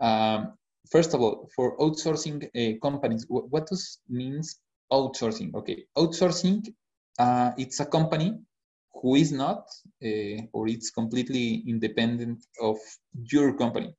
Um, 0.00 0.54
first 0.90 1.14
of 1.14 1.20
all, 1.20 1.48
for 1.54 1.76
outsourcing 1.78 2.44
uh, 2.44 2.78
companies, 2.80 3.26
what, 3.28 3.66
does 3.66 3.98
means 4.08 4.56
outsourcing? 4.92 5.54
Okay, 5.54 5.84
outsourcing, 5.96 6.66
uh, 7.18 7.52
it's 7.56 7.80
a 7.80 7.86
company 7.86 8.38
who 8.94 9.14
is 9.14 9.32
not 9.32 9.64
uh, 10.04 10.40
or 10.52 10.68
it's 10.68 10.90
completely 10.90 11.64
independent 11.66 12.44
of 12.60 12.76
your 13.32 13.56
company. 13.56 13.94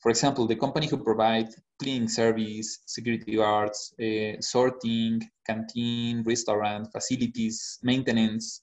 For 0.00 0.10
example, 0.10 0.46
the 0.46 0.56
company 0.56 0.86
who 0.86 0.98
provides 1.02 1.58
cleaning 1.80 2.08
service, 2.08 2.80
security 2.86 3.36
guards, 3.36 3.94
uh, 4.00 4.40
sorting, 4.40 5.20
canteen, 5.46 6.22
restaurant, 6.24 6.88
facilities, 6.92 7.78
maintenance, 7.82 8.62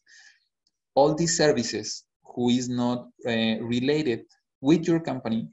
all 0.94 1.16
these 1.16 1.38
services 1.38 2.04
who 2.24 2.50
is 2.50 2.70
not 2.70 3.08
uh, 3.26 3.58
related 3.62 4.22
with 4.62 4.88
your 4.88 5.00
company 5.00 5.48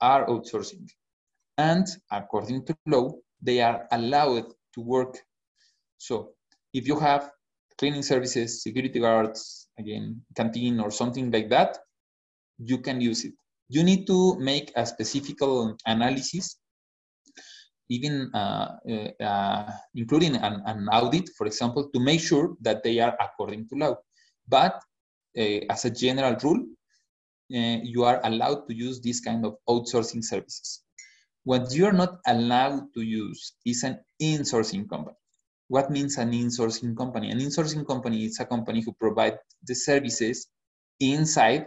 are 0.00 0.26
outsourcing 0.26 0.88
And 1.58 1.86
according 2.10 2.64
to 2.66 2.76
law, 2.86 3.12
they 3.40 3.60
are 3.60 3.86
allowed 3.90 4.52
to 4.74 4.80
work. 4.80 5.18
So 5.98 6.30
if 6.72 6.86
you 6.86 6.98
have 6.98 7.30
cleaning 7.78 8.02
services, 8.02 8.62
security 8.62 9.00
guards, 9.00 9.68
again, 9.78 10.22
canteen 10.36 10.80
or 10.80 10.90
something 10.90 11.30
like 11.30 11.48
that, 11.50 11.78
you 12.58 12.78
can 12.78 13.00
use 13.00 13.24
it. 13.24 13.34
You 13.68 13.82
need 13.82 14.06
to 14.06 14.38
make 14.38 14.72
a 14.76 14.84
specific 14.86 15.38
analysis, 15.86 16.58
even 17.88 18.30
uh, 18.34 18.76
uh, 18.88 19.24
uh, 19.24 19.70
including 19.94 20.36
an, 20.36 20.62
an, 20.66 20.88
audit, 20.88 21.30
for 21.36 21.46
example, 21.46 21.88
to 21.92 22.00
make 22.00 22.20
sure 22.20 22.54
that 22.60 22.82
they 22.82 23.00
are 23.00 23.16
according 23.20 23.68
to 23.68 23.76
law. 23.76 23.94
But 24.46 24.82
uh, 25.38 25.60
as 25.70 25.84
a 25.84 25.90
general 25.90 26.36
rule, 26.42 26.66
uh, 27.54 27.78
you 27.82 28.04
are 28.04 28.20
allowed 28.24 28.68
to 28.68 28.74
use 28.74 29.00
this 29.00 29.20
kind 29.20 29.44
of 29.44 29.56
outsourcing 29.68 30.22
services. 30.22 30.81
What 31.44 31.74
you 31.74 31.86
are 31.86 31.92
not 31.92 32.18
allowed 32.26 32.94
to 32.94 33.02
use 33.02 33.54
is 33.66 33.82
an 33.82 33.98
insourcing 34.20 34.88
company. 34.88 35.16
What 35.68 35.90
means 35.90 36.18
an 36.18 36.32
insourcing 36.32 36.96
company? 36.96 37.30
An 37.30 37.38
insourcing 37.38 37.86
company 37.86 38.26
is 38.26 38.38
a 38.40 38.44
company 38.44 38.82
who 38.82 38.92
provides 38.92 39.38
the 39.66 39.74
services 39.74 40.46
inside 41.00 41.66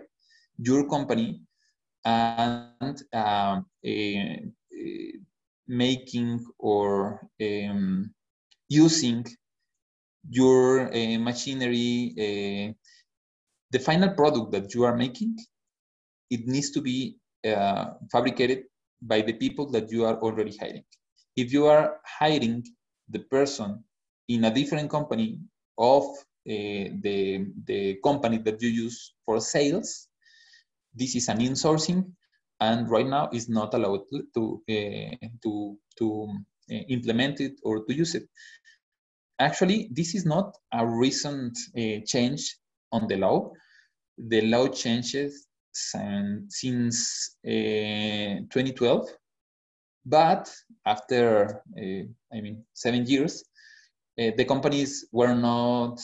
your 0.57 0.87
company 0.87 1.41
and 2.05 3.01
uh, 3.11 3.61
making 5.67 6.45
or 6.59 7.27
um, 7.41 8.13
using 8.69 9.25
your 10.29 10.87
uh, 10.93 11.19
machinery, 11.19 12.75
the 13.71 13.79
final 13.79 14.09
product 14.09 14.51
that 14.51 14.73
you 14.73 14.83
are 14.83 14.95
making, 14.95 15.37
it 16.29 16.47
needs 16.47 16.71
to 16.71 16.81
be 16.81 17.17
uh, 17.45 17.93
fabricated 18.11 18.63
by 19.01 19.21
the 19.21 19.33
people 19.33 19.69
that 19.71 19.91
you 19.91 20.05
are 20.05 20.17
already 20.21 20.55
hiring. 20.57 20.83
If 21.35 21.51
you 21.51 21.65
are 21.67 21.99
hiring 22.05 22.63
the 23.09 23.19
person 23.19 23.83
in 24.27 24.45
a 24.45 24.53
different 24.53 24.89
company 24.89 25.39
of 25.77 26.03
uh, 26.03 26.15
the, 26.45 27.47
the 27.65 27.99
company 28.03 28.37
that 28.39 28.61
you 28.61 28.69
use 28.69 29.13
for 29.25 29.39
sales, 29.39 30.07
this 30.93 31.15
is 31.15 31.27
an 31.27 31.39
insourcing 31.39 32.11
and 32.61 32.89
right 32.89 33.07
now 33.07 33.29
is 33.33 33.49
not 33.49 33.73
allowed 33.73 34.01
to, 34.33 34.61
uh, 34.69 35.27
to, 35.43 35.77
to 35.97 36.37
uh, 36.71 36.75
implement 36.89 37.41
it 37.41 37.53
or 37.63 37.83
to 37.85 37.93
use 37.93 38.15
it. 38.15 38.23
Actually, 39.39 39.89
this 39.91 40.15
is 40.15 40.25
not 40.25 40.55
a 40.73 40.85
recent 40.85 41.57
uh, 41.77 41.99
change 42.05 42.57
on 42.91 43.07
the 43.07 43.17
law. 43.17 43.51
The 44.17 44.41
law 44.41 44.67
changes 44.69 45.47
since 45.75 47.37
eh, 47.43 48.39
2012, 48.49 49.09
but 50.05 50.53
after, 50.85 51.61
eh, 51.77 52.03
I 52.33 52.41
mean, 52.41 52.63
seven 52.73 53.05
years, 53.05 53.43
eh, 54.17 54.31
the 54.37 54.45
companies 54.45 55.05
were 55.11 55.35
not 55.35 55.99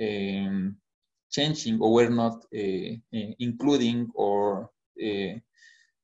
um, 0.00 0.76
changing 1.30 1.80
or 1.80 1.92
were 1.92 2.10
not 2.10 2.44
including 3.12 4.08
or 4.14 4.70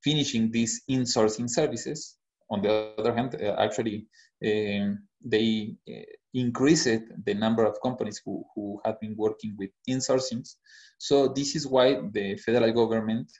finishing 0.03 0.51
these 0.51 0.83
insourcing 0.89 1.49
services. 1.49 2.17
On 2.49 2.61
the 2.61 2.93
other 2.97 3.15
hand, 3.15 3.35
uh, 3.35 3.55
actually, 3.57 4.05
they 4.43 5.75
increased 6.33 6.85
the 7.25 7.33
number 7.33 7.65
of 7.65 7.77
companies 7.81 8.21
who, 8.25 8.43
who 8.53 8.81
have 8.85 8.99
been 8.99 9.15
working 9.17 9.55
with 9.57 9.69
insourcings. 9.89 10.55
So 10.97 11.27
this 11.27 11.55
is 11.55 11.67
why 11.67 12.01
the 12.11 12.37
federal 12.37 12.73
government 12.73 13.31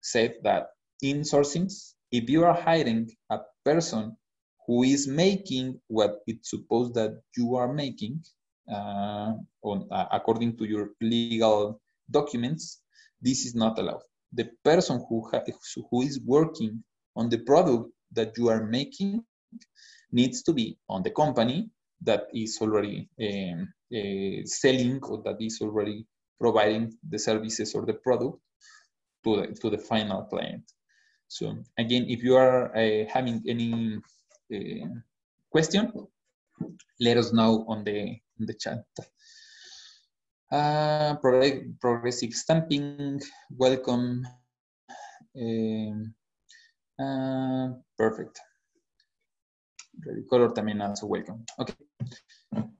said 0.00 0.36
that 0.44 0.68
insourcings, 1.02 1.94
if 2.12 2.28
you 2.30 2.44
are 2.44 2.54
hiring 2.54 3.10
a 3.30 3.38
person 3.64 4.16
who 4.66 4.82
is 4.82 5.06
making 5.06 5.80
what 5.88 6.20
it's 6.26 6.50
supposed 6.50 6.94
that 6.94 7.20
you 7.36 7.56
are 7.56 7.72
making, 7.72 8.22
uh, 8.70 9.32
on, 9.62 9.88
uh, 9.90 10.06
according 10.12 10.56
to 10.56 10.64
your 10.64 10.90
legal 11.00 11.80
documents, 12.10 12.80
this 13.20 13.44
is 13.44 13.54
not 13.54 13.78
allowed. 13.78 14.02
The 14.32 14.48
person 14.64 15.04
who, 15.08 15.30
who 15.90 16.02
is 16.02 16.20
working 16.24 16.82
on 17.16 17.28
the 17.28 17.38
product 17.38 17.90
that 18.12 18.36
you 18.38 18.48
are 18.48 18.64
making 18.64 19.22
needs 20.14 20.42
to 20.44 20.52
be 20.52 20.78
on 20.88 21.02
the 21.02 21.10
company 21.10 21.68
that 22.02 22.28
is 22.32 22.58
already 22.60 23.08
um, 23.20 23.68
uh, 23.94 24.40
selling 24.44 25.02
or 25.02 25.22
that 25.24 25.36
is 25.40 25.60
already 25.60 26.06
providing 26.40 26.96
the 27.08 27.18
services 27.18 27.74
or 27.74 27.84
the 27.84 27.94
product 27.94 28.38
to 29.24 29.36
the, 29.36 29.46
to 29.60 29.70
the 29.70 29.78
final 29.78 30.22
client. 30.22 30.62
So 31.28 31.56
again, 31.78 32.06
if 32.08 32.22
you 32.22 32.36
are 32.36 32.74
uh, 32.76 33.04
having 33.08 33.42
any 33.48 33.98
uh, 34.54 34.86
question, 35.50 35.92
let 37.00 37.16
us 37.16 37.32
know 37.32 37.64
on 37.68 37.84
the, 37.84 38.16
the 38.38 38.54
chat. 38.54 38.84
Uh, 40.52 41.16
progressive 41.80 42.32
stamping, 42.32 43.20
welcome. 43.50 44.24
Um, 45.36 46.14
uh, 47.00 47.68
perfect. 47.98 48.38
Color 50.28 50.52
también 50.52 50.80
also 50.82 51.06
welcome. 51.06 51.44
Okay. 51.58 51.74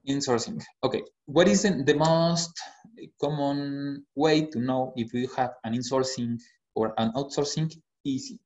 Insourcing. 0.07 0.63
Okay. 0.83 1.03
What 1.25 1.47
is 1.47 1.63
the 1.63 1.95
most 1.95 2.51
common 3.19 4.05
way 4.15 4.47
to 4.47 4.59
know 4.59 4.93
if 4.95 5.13
you 5.13 5.27
have 5.35 5.53
an 5.63 5.73
insourcing 5.73 6.39
or 6.75 6.93
an 6.97 7.11
outsourcing? 7.13 7.71
Easy. 8.03 8.39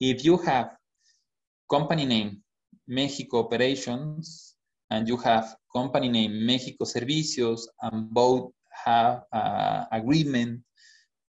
If 0.00 0.24
you 0.24 0.38
have 0.38 0.76
company 1.68 2.06
name 2.06 2.42
Mexico 2.86 3.40
Operations 3.40 4.54
and 4.90 5.08
you 5.08 5.16
have 5.18 5.56
company 5.74 6.08
name 6.08 6.46
Mexico 6.46 6.84
Servicios 6.84 7.62
and 7.82 8.08
both 8.10 8.52
have 8.84 9.24
uh, 9.32 9.84
agreement 9.90 10.62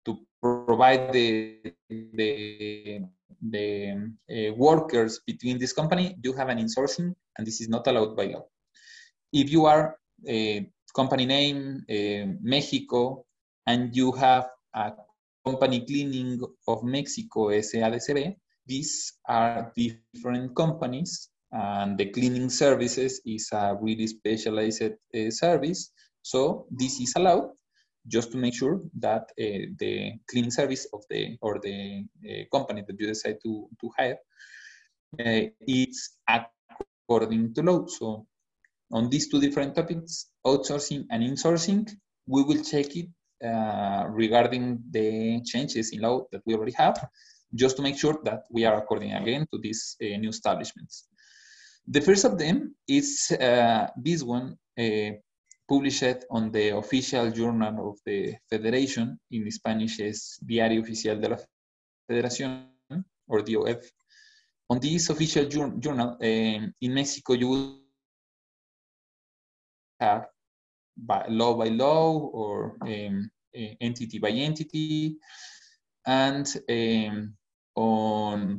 to 0.05 0.19
provide 0.43 1.13
the, 1.13 1.59
the 1.89 3.01
the 3.43 4.13
uh, 4.31 4.55
workers 4.55 5.21
between 5.27 5.59
this 5.59 5.73
company, 5.73 6.17
you 6.23 6.33
have 6.33 6.49
an 6.49 6.59
insourcing, 6.59 7.15
and 7.37 7.47
this 7.47 7.61
is 7.61 7.69
not 7.69 7.87
allowed 7.87 8.17
by 8.17 8.27
law. 8.27 8.45
If 9.33 9.51
you 9.51 9.67
are 9.67 9.97
a 10.27 10.71
company 10.95 11.27
name 11.27 11.85
uh, 11.91 12.33
Mexico 12.41 13.25
and 13.67 13.95
you 13.95 14.13
have 14.13 14.49
a 14.75 14.93
company 15.45 15.85
cleaning 15.85 16.41
of 16.67 16.83
Mexico 16.83 17.51
SA 17.61 17.91
de 17.91 17.99
CV, 17.99 18.37
these 18.67 19.13
are 19.29 19.73
different 19.77 20.57
companies 20.57 21.31
and 21.53 21.97
the 21.99 22.07
cleaning 22.07 22.51
services 22.51 23.21
is 23.25 23.49
a 23.53 23.77
really 23.81 24.07
specialized 24.07 24.83
uh, 24.83 25.31
service. 25.31 25.93
So 26.23 26.67
this 26.71 27.01
is 27.01 27.13
allowed 27.17 27.51
just 28.09 28.33
to 28.33 28.39
make 28.39 28.55
sure 28.55 28.81
that 28.99 29.23
uh, 29.23 29.67
the 29.79 30.13
cleaning 30.31 30.51
service 30.51 30.87
of 30.93 31.03
the 31.11 31.37
or 31.41 31.59
the 31.59 32.05
uh, 32.29 32.57
company 32.57 32.83
that 32.87 32.99
you 32.99 33.07
decide 33.07 33.39
to, 33.43 33.69
to 33.81 33.91
hire 33.97 34.19
uh, 35.21 35.43
is 35.67 36.17
according 36.29 37.55
to 37.55 37.63
law. 37.63 37.87
So 37.87 38.27
on 38.93 39.11
these 39.11 39.29
two 39.29 39.41
different 39.41 39.75
topics, 39.75 40.31
outsourcing 40.47 41.07
and 41.11 41.23
insourcing, 41.23 41.91
we 42.27 42.43
will 42.43 42.63
check 42.63 42.97
it 42.97 43.09
uh, 43.45 44.05
regarding 44.09 44.83
the 44.91 45.41
changes 45.45 45.93
in 45.93 46.01
law 46.01 46.25
that 46.33 46.43
we 46.47 46.55
already 46.55 46.73
have, 46.73 47.09
just 47.55 47.77
to 47.77 47.83
make 47.83 47.99
sure 47.99 48.19
that 48.25 48.45
we 48.51 48.65
are 48.65 48.79
according 48.79 49.13
again 49.13 49.47
to 49.53 49.59
these 49.59 49.97
uh, 50.03 50.17
new 50.17 50.31
establishments. 50.31 51.09
The 51.89 52.01
first 52.01 52.25
of 52.25 52.39
them 52.39 52.75
is 52.89 53.31
uh, 53.33 53.87
this 53.97 54.23
one, 54.23 54.57
published 55.69 56.25
on 56.31 56.51
the 56.51 56.77
official 56.77 57.31
journal 57.31 57.91
of 57.91 57.99
the 58.05 58.35
Federation, 58.49 59.19
in 59.31 59.51
Spanish 59.51 60.01
is 60.01 60.39
Diario 60.45 60.83
Oficial 60.83 61.21
de 61.21 61.29
la 61.29 61.37
Federación, 62.09 62.73
or 63.29 63.43
DOF. 63.43 63.81
On 64.71 64.79
this 64.81 65.11
official 65.11 65.47
journal, 65.47 66.17
um, 66.21 66.75
in 66.81 66.95
Mexico, 66.95 67.35
you 67.35 67.49
will 67.49 67.81
have 70.01 70.27
by 70.97 71.27
law 71.29 71.55
by 71.55 71.69
law 71.69 72.19
or 72.33 72.77
um, 72.83 73.31
entity 73.81 74.19
by 74.19 74.31
entity. 74.31 75.17
And 76.07 76.47
um, 76.69 77.35
on 77.75 78.59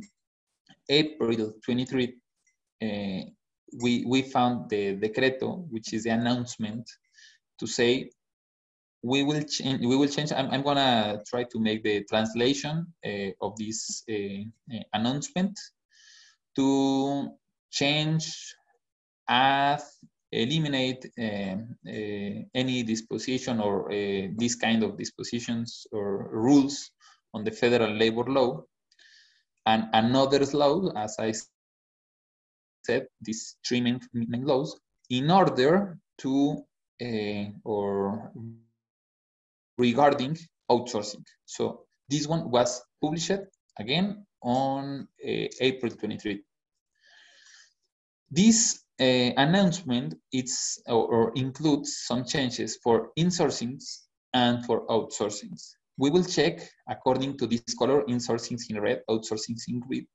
April 0.88 1.54
23, 1.64 2.20
uh, 2.82 2.86
we, 3.82 4.04
we 4.06 4.22
found 4.22 4.70
the 4.70 4.96
decreto, 4.96 5.66
which 5.70 5.92
is 5.92 6.04
the 6.04 6.10
announcement 6.10 6.88
to 7.58 7.66
say 7.66 8.10
we 9.02 9.22
will 9.22 9.42
change, 9.42 9.80
we 9.80 9.96
will 9.96 10.08
change, 10.08 10.32
I'm, 10.32 10.50
I'm 10.50 10.62
gonna 10.62 11.22
try 11.26 11.44
to 11.44 11.60
make 11.60 11.82
the 11.84 12.04
translation 12.04 12.86
uh, 13.06 13.30
of 13.40 13.56
this 13.56 14.02
uh, 14.10 14.74
uh, 14.74 14.82
announcement 14.92 15.58
to 16.56 17.30
change, 17.70 18.54
add, 19.28 19.82
eliminate 20.32 21.06
um, 21.18 21.76
uh, 21.86 22.42
any 22.54 22.82
disposition 22.82 23.60
or 23.60 23.90
uh, 23.90 24.28
this 24.36 24.56
kind 24.56 24.82
of 24.82 24.98
dispositions 24.98 25.86
or 25.92 26.28
rules 26.32 26.90
on 27.34 27.44
the 27.44 27.50
federal 27.50 27.94
labor 27.94 28.24
law. 28.24 28.62
And 29.64 29.84
another 29.92 30.44
law, 30.46 30.90
as 30.96 31.16
I 31.18 31.32
said, 32.88 33.06
these 33.20 33.56
three 33.66 33.80
main, 33.80 34.00
main 34.12 34.44
laws, 34.44 34.78
in 35.10 35.30
order 35.30 35.98
to, 36.22 36.64
uh, 37.02 37.44
or 37.64 38.32
regarding 39.76 40.36
outsourcing. 40.70 41.24
So 41.44 41.84
this 42.08 42.26
one 42.26 42.50
was 42.50 42.82
published 43.02 43.42
again 43.78 44.26
on 44.42 45.08
uh, 45.24 45.48
April 45.60 45.92
23. 45.92 46.42
This 48.30 48.84
uh, 49.00 49.32
announcement 49.36 50.14
it's, 50.32 50.80
or, 50.86 51.04
or, 51.14 51.32
includes 51.34 52.02
some 52.08 52.24
changes 52.24 52.78
for 52.82 53.10
insourcings 53.18 53.84
and 54.34 54.64
for 54.66 54.86
outsourcings. 54.88 55.60
We 55.96 56.10
will 56.10 56.24
check 56.24 56.68
according 56.88 57.38
to 57.38 57.46
this 57.46 57.74
color, 57.78 58.02
insourcings 58.04 58.62
in 58.70 58.80
red, 58.80 59.02
outsourcings 59.08 59.62
in 59.68 59.80
green, 59.80 60.06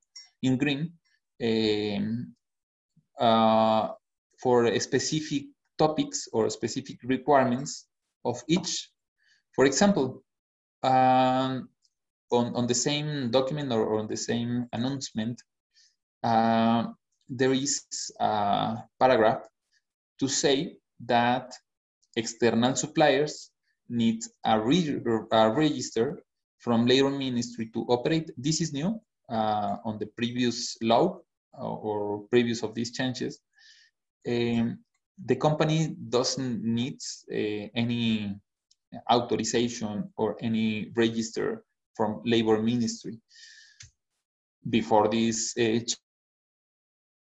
in 0.43 0.57
green 0.57 0.93
um, 1.43 2.35
for 3.19 4.79
specific 4.79 5.43
topics 5.77 6.27
or 6.33 6.49
specific 6.49 6.97
requirements 7.03 7.87
of 8.25 8.41
each. 8.47 8.89
For 9.55 9.65
example, 9.65 10.23
um, 10.83 11.69
on, 12.31 12.55
on 12.55 12.67
the 12.67 12.75
same 12.75 13.31
document 13.31 13.71
or, 13.71 13.85
or 13.85 13.99
on 13.99 14.07
the 14.07 14.17
same 14.17 14.67
announcement, 14.73 15.41
uh, 16.23 16.87
there 17.29 17.53
is 17.53 17.83
a 18.19 18.77
paragraph 18.99 19.43
to 20.19 20.27
say 20.27 20.77
that 21.05 21.53
external 22.15 22.75
suppliers 22.75 23.51
need 23.89 24.21
a, 24.45 24.59
re 24.59 24.99
a 25.31 25.49
register 25.51 26.23
from 26.59 26.85
labor 26.85 27.09
ministry 27.09 27.69
to 27.73 27.85
operate. 27.89 28.31
This 28.37 28.61
is 28.61 28.73
new 28.73 28.99
uh, 29.29 29.77
on 29.83 29.99
the 29.99 30.07
previous 30.07 30.77
law 30.81 31.19
uh, 31.19 31.19
or 31.57 32.23
previous 32.29 32.63
of 32.63 32.73
these 32.73 32.91
changes. 32.91 33.39
Um, 34.27 34.79
the 35.25 35.35
company 35.35 35.95
doesn't 36.09 36.63
need 36.63 36.97
uh, 37.31 37.67
any 37.75 38.35
authorization 39.11 40.11
or 40.17 40.37
any 40.41 40.91
register 40.95 41.63
from 41.95 42.21
labor 42.25 42.61
ministry. 42.61 43.19
Before 44.69 45.07
these 45.07 45.53
uh, 45.57 45.79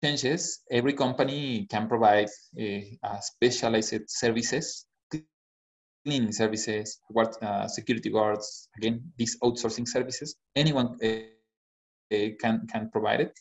changes, 0.02 0.60
every 0.70 0.92
company 0.92 1.66
can 1.70 1.88
provide 1.88 2.28
uh, 2.60 3.20
specialized 3.20 4.08
services, 4.08 4.86
cleaning 6.04 6.32
services, 6.32 7.00
what, 7.08 7.42
uh, 7.42 7.66
security 7.66 8.10
guards, 8.10 8.68
again, 8.76 9.00
these 9.16 9.38
outsourcing 9.40 9.88
services. 9.88 10.36
Anyone 10.54 10.98
uh, 11.02 11.08
uh 12.14 12.28
can, 12.40 12.66
can 12.70 12.90
provide 12.90 13.20
it. 13.20 13.32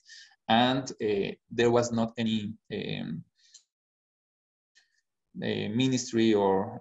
And 0.47 0.91
uh, 1.01 1.31
there 1.49 1.71
was 1.71 1.91
not 1.91 2.13
any 2.17 2.53
um, 2.73 3.23
ministry 5.35 6.33
or 6.33 6.79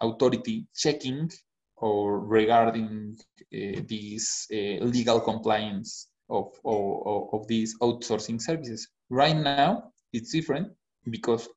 authority 0.00 0.66
checking 0.74 1.30
or 1.80 2.20
regarding 2.20 3.16
uh, 3.54 3.80
these 3.86 4.46
uh, 4.52 4.84
legal 4.84 5.20
compliance 5.20 6.08
of, 6.28 6.52
of, 6.64 7.28
of, 7.32 7.48
these 7.48 7.76
outsourcing 7.80 8.40
services. 8.40 8.88
Right 9.08 9.36
now, 9.36 9.92
it's 10.12 10.30
different 10.30 10.68
because 11.10 11.48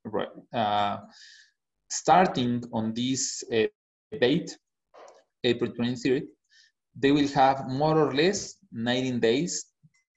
uh, 0.54 0.98
starting 1.90 2.64
on 2.72 2.94
this 2.94 3.44
uh, 3.54 3.68
date, 4.20 4.58
April 5.44 5.72
23rd, 5.72 6.24
they 6.96 7.12
will 7.12 7.28
have 7.30 7.68
more 7.68 8.00
or 8.00 8.14
less 8.14 8.56
19 8.72 9.20
days 9.20 9.66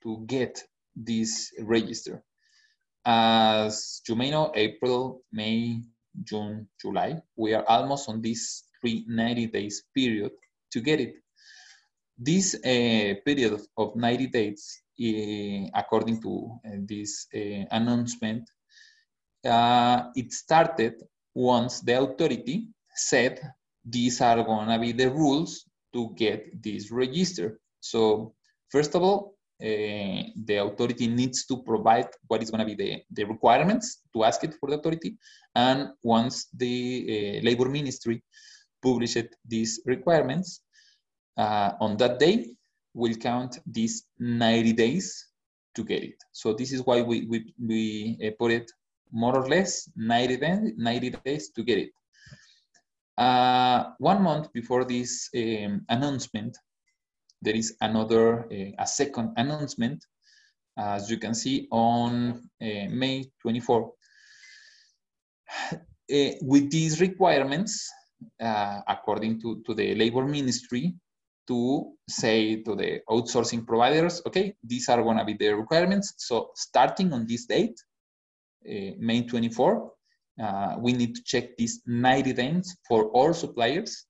to 0.02 0.24
get 0.26 0.62
this 0.96 1.52
register. 1.60 2.22
As 3.04 4.02
you 4.08 4.16
may 4.16 4.30
know, 4.30 4.50
April, 4.54 5.22
May, 5.30 5.82
June, 6.24 6.68
July, 6.80 7.22
we 7.36 7.54
are 7.54 7.64
almost 7.68 8.08
on 8.08 8.20
this 8.20 8.64
free 8.80 9.04
90 9.06 9.46
days 9.48 9.84
period 9.94 10.32
to 10.72 10.80
get 10.80 11.00
it. 11.00 11.14
This 12.18 12.54
uh, 12.54 13.20
period 13.24 13.60
of 13.76 13.94
90 13.94 14.26
days, 14.28 14.82
uh, 14.98 15.68
according 15.74 16.20
to 16.22 16.58
uh, 16.66 16.70
this 16.80 17.26
uh, 17.34 17.64
announcement, 17.70 18.48
uh, 19.44 20.10
it 20.16 20.32
started 20.32 20.94
once 21.34 21.80
the 21.80 22.00
authority 22.00 22.68
said 22.94 23.38
these 23.84 24.20
are 24.20 24.42
going 24.42 24.68
to 24.68 24.78
be 24.78 24.92
the 24.92 25.10
rules 25.10 25.64
to 25.92 26.12
get 26.16 26.62
this 26.62 26.90
register. 26.90 27.60
So 27.80 28.34
first 28.70 28.94
of 28.94 29.02
all, 29.02 29.35
uh, 29.62 30.22
the 30.44 30.58
authority 30.62 31.06
needs 31.06 31.46
to 31.46 31.62
provide 31.62 32.08
what 32.26 32.42
is 32.42 32.50
going 32.50 32.66
to 32.66 32.74
be 32.74 32.74
the, 32.74 33.02
the 33.10 33.24
requirements 33.24 34.02
to 34.12 34.24
ask 34.24 34.44
it 34.44 34.54
for 34.60 34.68
the 34.68 34.76
authority. 34.78 35.16
And 35.54 35.90
once 36.02 36.48
the 36.54 37.40
uh, 37.40 37.44
labor 37.44 37.68
ministry 37.68 38.22
published 38.82 39.28
these 39.46 39.80
requirements, 39.86 40.60
uh, 41.38 41.72
on 41.80 41.96
that 41.98 42.18
day, 42.18 42.54
we'll 42.92 43.16
count 43.16 43.58
these 43.66 44.04
90 44.18 44.72
days 44.74 45.26
to 45.74 45.84
get 45.84 46.02
it. 46.02 46.22
So 46.32 46.52
this 46.52 46.72
is 46.72 46.82
why 46.82 47.02
we, 47.02 47.26
we, 47.26 47.54
we 47.58 48.18
uh, 48.26 48.30
put 48.38 48.52
it 48.52 48.70
more 49.12 49.36
or 49.36 49.48
less 49.48 49.88
90 49.96 50.36
days, 50.36 50.72
90 50.76 51.10
days 51.24 51.50
to 51.50 51.62
get 51.62 51.78
it. 51.78 51.90
Uh, 53.16 53.92
one 53.98 54.22
month 54.22 54.52
before 54.52 54.84
this 54.84 55.30
um, 55.34 55.84
announcement, 55.88 56.56
there 57.42 57.54
is 57.54 57.76
another, 57.80 58.40
uh, 58.44 58.72
a 58.78 58.86
second 58.86 59.32
announcement, 59.36 60.04
as 60.76 61.10
you 61.10 61.18
can 61.18 61.34
see 61.34 61.68
on 61.70 62.48
uh, 62.60 62.88
May 62.90 63.30
24. 63.42 63.92
Uh, 66.08 66.30
with 66.42 66.70
these 66.70 67.00
requirements, 67.00 67.90
according 68.38 69.40
to, 69.40 69.60
to 69.66 69.74
the 69.74 69.92
labor 69.96 70.24
ministry, 70.24 70.94
to 71.46 71.92
say 72.08 72.62
to 72.62 72.74
the 72.74 73.00
outsourcing 73.08 73.66
providers, 73.66 74.22
okay, 74.26 74.54
these 74.62 74.88
are 74.88 75.02
going 75.02 75.18
to 75.18 75.24
be 75.24 75.34
the 75.34 75.54
requirements. 75.54 76.14
So 76.18 76.50
starting 76.54 77.12
on 77.12 77.26
this 77.26 77.46
date, 77.46 77.78
uh, 78.68 78.92
May 78.98 79.26
24, 79.26 79.92
uh, 80.42 80.76
we 80.78 80.92
need 80.92 81.14
to 81.14 81.22
check 81.24 81.56
these 81.56 81.82
90 81.86 82.32
days 82.32 82.76
for 82.86 83.06
all 83.10 83.32
suppliers 83.32 84.06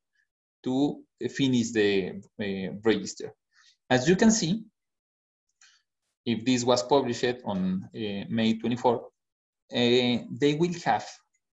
to 0.64 1.02
finish 1.30 1.70
the 1.72 2.20
uh, 2.40 2.72
register. 2.84 3.32
As 3.88 4.08
you 4.08 4.16
can 4.16 4.30
see, 4.30 4.64
if 6.24 6.44
this 6.44 6.64
was 6.64 6.82
published 6.82 7.40
on 7.44 7.88
uh, 7.94 8.24
May 8.28 8.58
24, 8.58 8.96
uh, 8.96 9.00
they 9.70 10.56
will 10.58 10.74
have 10.84 11.06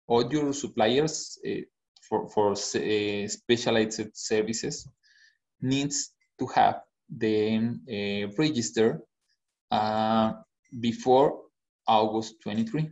all 0.06 0.30
your 0.32 0.52
suppliers 0.52 1.38
uh, 1.46 1.62
for, 2.02 2.28
for 2.28 2.52
uh, 2.52 3.28
specialized 3.28 4.02
services 4.14 4.88
needs 5.60 6.12
to 6.38 6.46
have 6.46 6.80
the 7.10 8.28
register 8.38 9.00
before 10.80 11.40
August 11.86 12.34
23. 12.42 12.90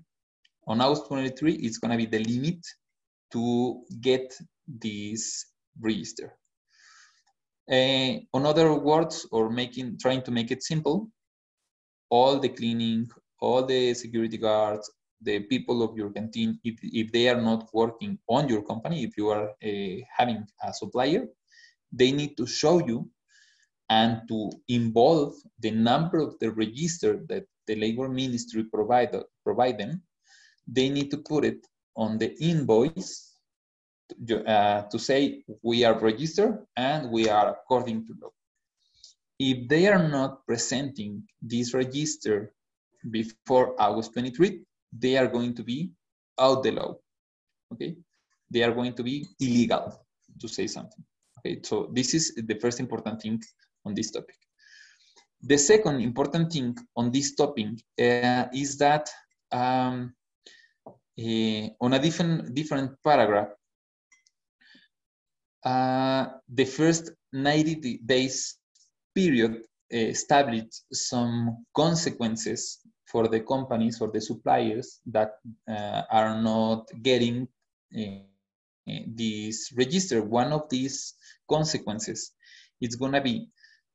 On 0.66 0.80
August 0.80 1.06
23, 1.08 1.52
it's 1.54 1.78
going 1.78 1.92
to 1.92 1.96
be 1.96 2.06
the 2.06 2.24
limit 2.24 2.58
to 3.32 3.82
get 4.00 4.34
this 4.66 5.46
register. 5.80 6.36
Uh, 7.70 8.20
on 8.32 8.46
other 8.46 8.74
words, 8.74 9.26
or 9.32 9.50
making 9.50 9.98
trying 9.98 10.22
to 10.22 10.30
make 10.30 10.50
it 10.50 10.62
simple, 10.62 11.10
all 12.10 12.38
the 12.38 12.48
cleaning, 12.48 13.08
all 13.40 13.64
the 13.64 13.92
security 13.94 14.38
guards, 14.38 14.90
the 15.22 15.40
people 15.40 15.82
of 15.82 15.96
your 15.96 16.10
canteen, 16.10 16.58
if, 16.62 16.78
if 16.82 17.10
they 17.10 17.28
are 17.28 17.40
not 17.40 17.68
working 17.72 18.18
on 18.28 18.48
your 18.48 18.62
company, 18.62 19.02
if 19.02 19.16
you 19.16 19.28
are 19.30 19.50
uh, 19.50 19.96
having 20.16 20.46
a 20.62 20.72
supplier, 20.72 21.26
they 21.92 22.12
need 22.12 22.36
to 22.36 22.46
show 22.46 22.84
you 22.86 23.10
and 23.88 24.22
to 24.28 24.50
involve 24.68 25.34
the 25.60 25.70
number 25.70 26.18
of 26.18 26.38
the 26.40 26.50
register 26.50 27.24
that 27.28 27.44
the 27.66 27.74
labor 27.76 28.08
ministry 28.08 28.64
provide, 28.64 29.16
provide 29.44 29.78
them, 29.78 30.02
they 30.66 30.88
need 30.88 31.10
to 31.10 31.18
put 31.18 31.44
it 31.44 31.66
on 31.96 32.18
the 32.18 32.34
invoice 32.42 33.35
uh, 34.46 34.82
to 34.82 34.98
say 34.98 35.42
we 35.62 35.84
are 35.84 35.98
registered 35.98 36.58
and 36.76 37.10
we 37.10 37.28
are 37.28 37.50
according 37.50 38.06
to 38.06 38.14
law. 38.20 38.30
If 39.38 39.68
they 39.68 39.86
are 39.88 40.08
not 40.08 40.46
presenting 40.46 41.22
this 41.42 41.74
register 41.74 42.52
before 43.10 43.80
August 43.80 44.12
23, 44.14 44.62
they 44.92 45.16
are 45.16 45.26
going 45.26 45.54
to 45.54 45.62
be 45.62 45.92
out 46.38 46.62
the 46.62 46.72
law. 46.72 46.96
Okay, 47.72 47.96
they 48.50 48.62
are 48.62 48.72
going 48.72 48.94
to 48.94 49.02
be 49.02 49.26
illegal 49.40 50.06
to 50.40 50.48
say 50.48 50.66
something. 50.66 51.04
Okay, 51.38 51.60
so 51.62 51.90
this 51.92 52.14
is 52.14 52.34
the 52.34 52.54
first 52.54 52.80
important 52.80 53.20
thing 53.20 53.42
on 53.84 53.94
this 53.94 54.10
topic. 54.10 54.36
The 55.42 55.58
second 55.58 56.00
important 56.00 56.52
thing 56.52 56.76
on 56.96 57.10
this 57.10 57.34
topic 57.34 57.66
uh, 58.00 58.46
is 58.54 58.78
that 58.78 59.08
um, 59.52 60.14
uh, 61.18 61.68
on 61.80 61.92
a 61.92 61.98
different 61.98 62.54
different 62.54 62.92
paragraph, 63.02 63.48
uh, 65.66 66.26
the 66.48 66.64
first 66.64 67.10
90 67.32 67.98
days 68.06 68.56
period 69.14 69.62
established 69.90 70.82
some 70.92 71.64
consequences 71.74 72.78
for 73.10 73.26
the 73.26 73.40
companies 73.40 74.00
or 74.00 74.10
the 74.12 74.20
suppliers 74.20 75.00
that 75.06 75.32
uh, 75.68 76.02
are 76.10 76.40
not 76.40 76.86
getting 77.02 77.48
uh, 77.96 78.22
this 79.08 79.72
register. 79.76 80.22
One 80.22 80.52
of 80.52 80.68
these 80.70 81.14
consequences 81.50 82.32
is 82.80 82.94
going 82.94 83.12
to 83.12 83.20
be 83.20 83.48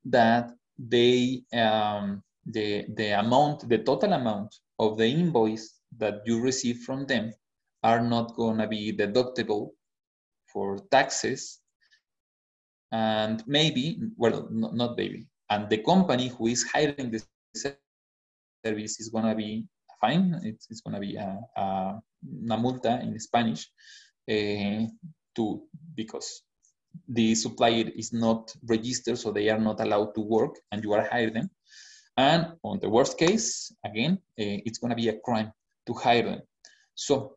that 0.06 0.52
they 0.78 1.44
um, 1.54 2.22
the 2.46 2.86
the 2.96 3.20
amount, 3.20 3.70
the 3.70 3.78
total 3.78 4.12
amount 4.14 4.56
of 4.78 4.98
the 4.98 5.08
invoice 5.08 5.80
that 5.98 6.22
you 6.26 6.42
receive 6.42 6.80
from 6.80 7.06
them 7.06 7.32
are 7.84 8.02
not 8.02 8.36
going 8.36 8.58
to 8.58 8.68
be 8.68 8.92
deductible 8.92 9.70
for 10.52 10.78
taxes 10.92 11.61
and 12.92 13.44
maybe 13.48 14.00
well 14.18 14.48
not 14.52 14.98
maybe 14.98 15.26
and 15.50 15.70
the 15.70 15.78
company 15.78 16.30
who 16.30 16.48
is 16.48 16.64
hiring 16.64 17.12
this 17.12 17.28
service 18.66 19.00
is 19.00 19.10
going 19.10 19.26
to 19.26 19.36
be 19.36 19.66
fine. 20.00 20.40
It's, 20.44 20.68
it's 20.70 20.82
going 20.82 20.96
to 20.96 21.00
be 21.00 21.16
a, 21.16 21.40
a, 21.56 22.02
una 22.44 22.58
multa 22.58 23.02
in 23.02 23.20
spanish 23.20 23.70
uh, 24.30 24.86
to 25.36 25.64
because 25.96 26.44
the 27.08 27.36
supplier 27.36 27.86
is 27.96 28.12
not 28.14 28.54
registered 28.68 29.18
so 29.18 29.32
they 29.32 29.50
are 29.50 29.60
not 29.60 29.80
allowed 29.80 30.14
to 30.16 30.22
work 30.22 30.56
and 30.72 30.84
you 30.84 30.94
are 30.94 31.08
hiring 31.10 31.34
them. 31.34 31.50
And 32.18 32.54
on 32.64 32.80
the 32.80 32.90
worst 32.90 33.18
case 33.18 33.72
again 33.86 34.14
uh, 34.40 34.58
it's 34.66 34.78
going 34.78 34.90
to 34.90 34.96
be 34.96 35.10
a 35.10 35.20
crime 35.20 35.52
to 35.88 35.94
hire 35.94 36.24
them. 36.24 36.42
So 36.96 37.36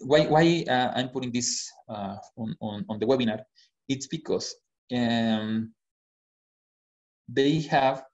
why, 0.00 0.26
why 0.26 0.64
uh, 0.68 0.92
i'm 0.96 1.08
putting 1.10 1.32
this 1.32 1.70
uh, 1.88 2.16
on, 2.36 2.56
on, 2.60 2.84
on 2.88 2.98
the 2.98 3.06
webinar? 3.06 3.40
It's 3.88 4.06
because 4.06 4.54
um, 4.92 5.72
they 7.28 7.60
have 7.60 8.04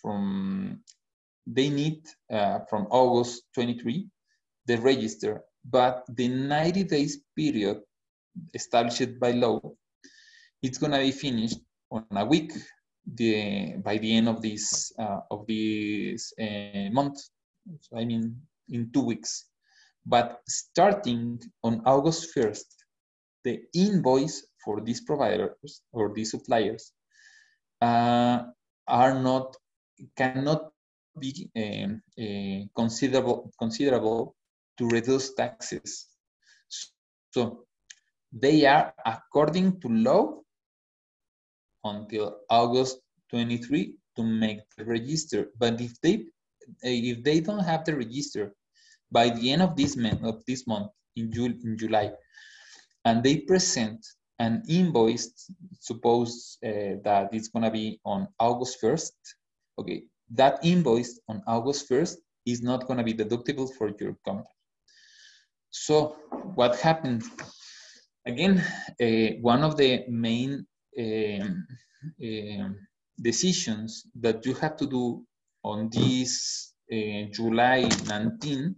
from 0.00 0.80
they 1.46 1.70
need 1.70 2.02
uh, 2.30 2.60
from 2.68 2.86
August 2.90 3.42
23 3.54 4.08
the 4.66 4.76
register, 4.78 5.42
but 5.64 6.04
the 6.16 6.28
90 6.28 6.84
days 6.84 7.20
period 7.36 7.80
established 8.52 9.18
by 9.20 9.30
law, 9.30 9.60
it's 10.62 10.78
gonna 10.78 10.98
be 10.98 11.12
finished 11.12 11.60
on 11.90 12.04
a 12.10 12.24
week 12.24 12.52
the 13.14 13.76
by 13.84 13.98
the 13.98 14.16
end 14.16 14.28
of 14.28 14.42
this 14.42 14.92
uh, 14.98 15.20
of 15.30 15.46
this 15.46 16.32
uh, 16.40 16.90
month. 16.90 17.18
So 17.80 17.98
I 17.98 18.04
mean 18.04 18.36
in 18.68 18.90
two 18.92 19.02
weeks. 19.02 19.46
But 20.04 20.40
starting 20.48 21.40
on 21.64 21.82
August 21.84 22.30
1st, 22.36 22.64
the 23.42 23.62
invoice 23.74 24.45
for 24.66 24.80
these 24.80 25.00
providers 25.00 25.82
or 25.92 26.12
these 26.12 26.32
suppliers 26.32 26.92
uh, 27.80 28.42
are 28.88 29.14
not 29.28 29.56
cannot 30.16 30.62
be 31.18 31.48
um, 31.56 32.02
uh, 32.18 32.60
considerable 32.74 33.52
considerable 33.58 34.34
to 34.76 34.88
reduce 34.88 35.34
taxes. 35.34 36.08
So 37.30 37.64
they 38.32 38.66
are 38.66 38.92
according 39.06 39.80
to 39.80 39.88
law 39.88 40.42
until 41.84 42.38
August 42.50 42.98
23 43.30 43.94
to 44.16 44.22
make 44.22 44.60
the 44.76 44.84
register. 44.84 45.48
But 45.58 45.80
if 45.80 45.98
they 46.02 46.26
if 46.82 47.22
they 47.22 47.40
don't 47.40 47.64
have 47.64 47.84
the 47.84 47.96
register 47.96 48.52
by 49.12 49.30
the 49.30 49.52
end 49.52 49.62
of 49.62 49.76
this 49.76 49.96
month 49.96 50.24
of 50.24 50.44
this 50.46 50.66
month 50.66 50.90
in, 51.14 51.30
June, 51.32 51.60
in 51.62 51.78
July, 51.78 52.10
and 53.04 53.22
they 53.22 53.38
present 53.38 54.04
an 54.38 54.62
invoice, 54.68 55.50
suppose 55.80 56.58
uh, 56.64 57.00
that 57.04 57.30
it's 57.32 57.48
gonna 57.48 57.70
be 57.70 58.00
on 58.04 58.28
August 58.38 58.78
1st, 58.82 59.12
okay, 59.78 60.04
that 60.30 60.58
invoice 60.64 61.20
on 61.28 61.42
August 61.46 61.88
1st 61.88 62.16
is 62.44 62.62
not 62.62 62.86
gonna 62.86 63.04
be 63.04 63.14
deductible 63.14 63.72
for 63.76 63.92
your 63.98 64.16
company. 64.24 64.48
So 65.70 66.16
what 66.54 66.78
happened? 66.80 67.24
Again, 68.26 68.62
uh, 69.00 69.38
one 69.40 69.62
of 69.62 69.76
the 69.76 70.04
main 70.08 70.66
um, 70.98 71.66
uh, 72.22 72.68
decisions 73.20 74.06
that 74.20 74.44
you 74.44 74.54
have 74.54 74.76
to 74.76 74.86
do 74.86 75.24
on 75.62 75.88
this 75.90 76.74
uh, 76.92 77.28
July 77.32 77.88
19 78.06 78.74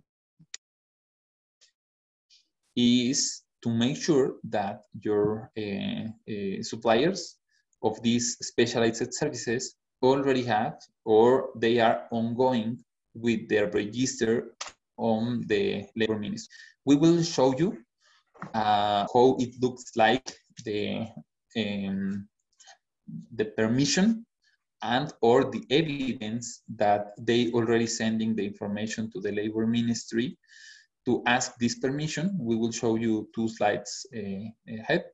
is 2.77 3.43
to 3.63 3.71
make 3.71 3.97
sure 3.97 4.37
that 4.45 4.83
your 5.03 5.51
uh, 5.59 6.05
uh, 6.31 6.63
suppliers 6.63 7.37
of 7.83 8.01
these 8.03 8.37
specialized 8.41 9.13
services 9.15 9.75
already 10.03 10.45
have 10.45 10.79
or 11.05 11.51
they 11.57 11.81
are 11.81 12.07
ongoing 12.11 12.79
with 13.15 13.49
their 13.49 13.69
register 13.71 14.55
on 14.97 15.45
the 15.47 15.85
labor 15.97 16.19
ministry. 16.19 16.53
We 16.85 16.97
will 16.97 17.23
show 17.23 17.57
you 17.57 17.79
uh, 18.55 19.07
how 19.13 19.37
it 19.39 19.55
looks 19.61 19.97
like 19.97 20.27
the 20.65 21.07
um, 21.57 22.29
the 23.35 23.47
permission 23.47 24.27
and 24.83 25.13
or 25.23 25.51
the 25.51 25.65
evidence 25.71 26.63
that 26.77 27.13
they 27.19 27.51
already 27.53 27.87
sending 27.87 28.37
the 28.37 28.47
information 28.47 29.11
to 29.13 29.21
the 29.21 29.33
labor 29.33 29.67
ministry 29.67 30.39
to 31.09 31.23
ask 31.25 31.57
this 31.59 31.79
permission. 31.79 32.37
We 32.39 32.55
will 32.57 32.73
show 32.73 32.97
you 32.97 33.29
two 33.35 33.49
slides 33.49 34.07
uh, 34.15 34.47
ahead. 34.81 35.05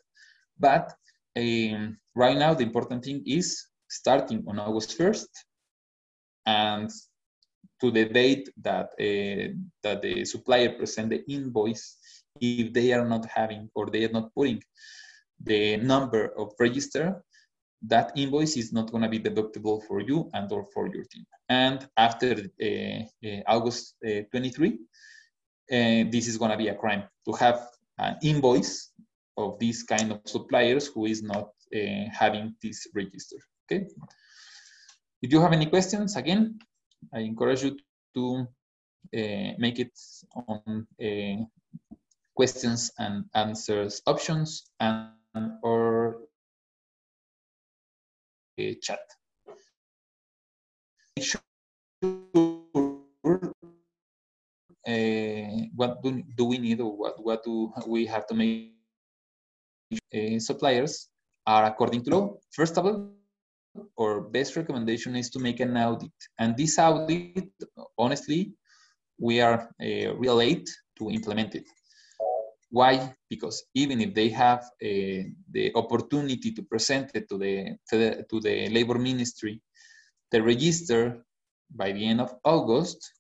But 0.58 0.92
um, 1.36 1.96
right 2.16 2.36
now, 2.36 2.52
the 2.54 2.64
important 2.64 3.04
thing 3.04 3.22
is 3.24 3.46
starting 3.88 4.44
on 4.48 4.58
August 4.58 4.98
1st 4.98 5.30
and 6.46 6.90
to 7.80 7.90
the 7.92 8.06
date 8.06 8.48
that, 8.60 8.88
uh, 9.06 9.54
that 9.84 10.02
the 10.02 10.24
supplier 10.24 10.70
present 10.70 11.10
the 11.10 11.22
invoice, 11.30 11.96
if 12.40 12.72
they 12.72 12.92
are 12.92 13.06
not 13.14 13.24
having 13.26 13.70
or 13.76 13.86
they 13.86 14.04
are 14.04 14.16
not 14.18 14.34
putting 14.34 14.60
the 15.40 15.76
number 15.76 16.32
of 16.36 16.52
register, 16.58 17.22
that 17.86 18.10
invoice 18.16 18.56
is 18.56 18.72
not 18.72 18.90
going 18.90 19.02
to 19.02 19.08
be 19.08 19.20
deductible 19.20 19.80
for 19.86 20.00
you 20.00 20.28
and 20.32 20.50
or 20.50 20.66
for 20.74 20.88
your 20.88 21.04
team. 21.04 21.26
And 21.48 21.86
after 21.96 22.32
uh, 22.32 23.28
uh, 23.28 23.40
August 23.46 23.94
uh, 24.04 24.22
23, 24.32 24.78
and 25.70 26.12
this 26.12 26.28
is 26.28 26.36
going 26.36 26.50
to 26.50 26.56
be 26.56 26.68
a 26.68 26.74
crime 26.74 27.04
to 27.26 27.32
have 27.32 27.68
an 27.98 28.16
invoice 28.22 28.90
of 29.36 29.58
these 29.58 29.82
kind 29.82 30.12
of 30.12 30.20
suppliers 30.24 30.86
who 30.86 31.06
is 31.06 31.22
not 31.22 31.50
uh, 31.74 32.04
having 32.12 32.54
this 32.62 32.86
register. 32.94 33.36
Okay. 33.64 33.86
If 35.22 35.32
you 35.32 35.40
have 35.40 35.52
any 35.52 35.66
questions, 35.66 36.16
again, 36.16 36.58
I 37.14 37.20
encourage 37.20 37.62
you 37.62 37.76
to 38.14 38.46
uh, 39.16 39.52
make 39.58 39.78
it 39.78 39.92
on 40.48 40.86
uh, 41.02 41.44
questions 42.34 42.92
and 42.98 43.24
answers 43.34 44.02
options 44.06 44.70
and 44.80 45.12
or 45.62 46.18
chat. 48.82 49.00
Make 51.16 51.26
sure 51.26 52.53
uh, 54.86 55.66
what 55.74 56.02
do, 56.02 56.22
do 56.36 56.44
we 56.44 56.58
need 56.58 56.80
or 56.80 56.96
what, 56.96 57.22
what 57.22 57.44
do 57.44 57.72
we 57.86 58.06
have 58.06 58.26
to 58.26 58.34
make 58.34 58.74
uh, 60.14 60.38
suppliers 60.38 61.08
are 61.46 61.64
according 61.66 62.02
to 62.04 62.10
law. 62.10 62.36
First 62.52 62.78
of 62.78 62.86
all, 62.86 63.10
our 63.98 64.20
best 64.20 64.56
recommendation 64.56 65.16
is 65.16 65.30
to 65.30 65.38
make 65.38 65.60
an 65.60 65.76
audit. 65.76 66.12
And 66.38 66.56
this 66.56 66.78
audit, 66.78 67.52
honestly, 67.98 68.52
we 69.18 69.40
are 69.40 69.68
uh, 69.80 70.14
real 70.16 70.36
late 70.36 70.68
to 70.98 71.10
implement 71.10 71.54
it. 71.54 71.66
Why? 72.70 73.14
Because 73.28 73.64
even 73.74 74.00
if 74.00 74.14
they 74.14 74.28
have 74.30 74.60
uh, 74.60 75.22
the 75.50 75.72
opportunity 75.74 76.52
to 76.52 76.62
present 76.62 77.10
it 77.14 77.28
to 77.28 77.38
the, 77.38 77.76
to 77.90 77.96
the, 77.98 78.26
to 78.30 78.40
the 78.40 78.68
labor 78.70 78.98
ministry, 78.98 79.60
the 80.30 80.42
register 80.42 81.24
by 81.70 81.92
the 81.92 82.04
end 82.04 82.20
of 82.20 82.34
August, 82.44 83.12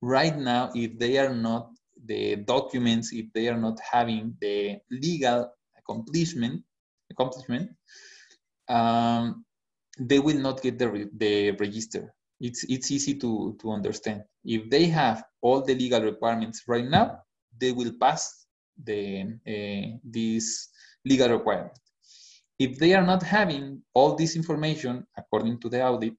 right 0.00 0.36
now, 0.36 0.70
if 0.74 0.98
they 0.98 1.18
are 1.18 1.34
not 1.34 1.70
the 2.04 2.36
documents, 2.36 3.12
if 3.12 3.32
they 3.32 3.48
are 3.48 3.56
not 3.58 3.78
having 3.80 4.36
the 4.40 4.78
legal 4.90 5.50
accomplishment, 5.76 6.62
accomplishment, 7.10 7.70
um, 8.68 9.44
they 9.98 10.18
will 10.18 10.38
not 10.38 10.62
get 10.62 10.78
the, 10.78 10.88
re 10.88 11.06
the 11.16 11.50
register. 11.52 12.14
It's, 12.40 12.64
it's 12.64 12.90
easy 12.90 13.14
to, 13.18 13.56
to 13.60 13.72
understand. 13.72 14.22
If 14.44 14.70
they 14.70 14.86
have 14.86 15.24
all 15.42 15.62
the 15.62 15.74
legal 15.74 16.02
requirements 16.02 16.62
right 16.68 16.84
now, 16.84 17.22
they 17.58 17.72
will 17.72 17.92
pass 18.00 18.46
the, 18.84 19.22
uh, 19.22 19.98
this 20.04 20.68
legal 21.04 21.30
requirement. 21.30 21.76
If 22.58 22.78
they 22.78 22.94
are 22.94 23.04
not 23.04 23.22
having 23.22 23.82
all 23.94 24.14
this 24.14 24.36
information, 24.36 25.06
according 25.16 25.60
to 25.60 25.68
the 25.68 25.84
audit, 25.84 26.14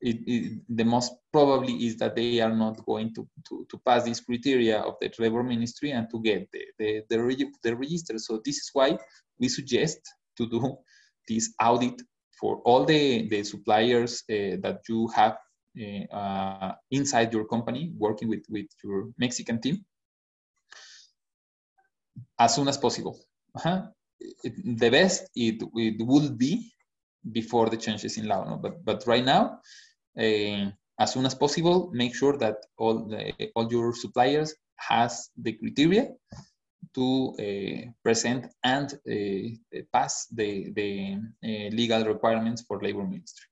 it, 0.00 0.18
it, 0.26 0.60
the 0.68 0.84
most 0.84 1.12
probably 1.32 1.74
is 1.86 1.96
that 1.96 2.14
they 2.14 2.40
are 2.40 2.54
not 2.54 2.84
going 2.86 3.12
to, 3.14 3.26
to, 3.48 3.66
to 3.70 3.78
pass 3.84 4.04
this 4.04 4.20
criteria 4.20 4.80
of 4.80 4.94
the 5.00 5.10
labor 5.18 5.42
ministry 5.42 5.90
and 5.90 6.08
to 6.10 6.22
get 6.22 6.48
the, 6.52 6.62
the, 6.78 7.02
the, 7.08 7.46
the 7.62 7.76
register. 7.76 8.18
So 8.18 8.40
this 8.44 8.58
is 8.58 8.70
why 8.72 8.96
we 9.38 9.48
suggest 9.48 9.98
to 10.36 10.48
do 10.48 10.76
this 11.26 11.52
audit 11.60 12.00
for 12.40 12.58
all 12.64 12.84
the, 12.84 13.28
the 13.28 13.42
suppliers 13.42 14.22
uh, 14.30 14.56
that 14.62 14.80
you 14.88 15.08
have 15.08 15.36
uh, 15.80 16.14
uh, 16.14 16.74
inside 16.90 17.32
your 17.32 17.44
company 17.46 17.92
working 17.96 18.28
with, 18.28 18.44
with 18.48 18.66
your 18.84 19.08
Mexican 19.18 19.60
team 19.60 19.84
as 22.38 22.54
soon 22.54 22.68
as 22.68 22.78
possible. 22.78 23.18
Uh 23.54 23.62
-huh. 23.62 23.92
it, 24.20 24.78
the 24.78 24.90
best 24.90 25.30
it, 25.34 25.62
it 25.74 26.00
would 26.02 26.36
be 26.36 26.72
before 27.32 27.68
the 27.70 27.76
changes 27.76 28.16
in 28.16 28.26
law, 28.26 28.44
no? 28.44 28.56
but 28.56 28.84
but 28.84 29.06
right 29.06 29.24
now, 29.24 29.60
uh, 30.18 30.70
as 31.00 31.12
soon 31.12 31.26
as 31.26 31.34
possible, 31.34 31.90
make 31.92 32.14
sure 32.14 32.36
that 32.38 32.56
all 32.76 33.04
the, 33.06 33.32
all 33.54 33.70
your 33.70 33.94
suppliers 33.94 34.54
has 34.76 35.30
the 35.36 35.52
criteria 35.52 36.08
to 36.94 37.34
uh, 37.38 37.90
present 38.02 38.46
and 38.64 38.94
uh, 38.94 39.84
pass 39.92 40.26
the 40.32 40.72
the 40.72 41.18
uh, 41.44 41.68
legal 41.74 42.04
requirements 42.04 42.62
for 42.66 42.80
labor 42.82 43.04
ministry. 43.04 43.46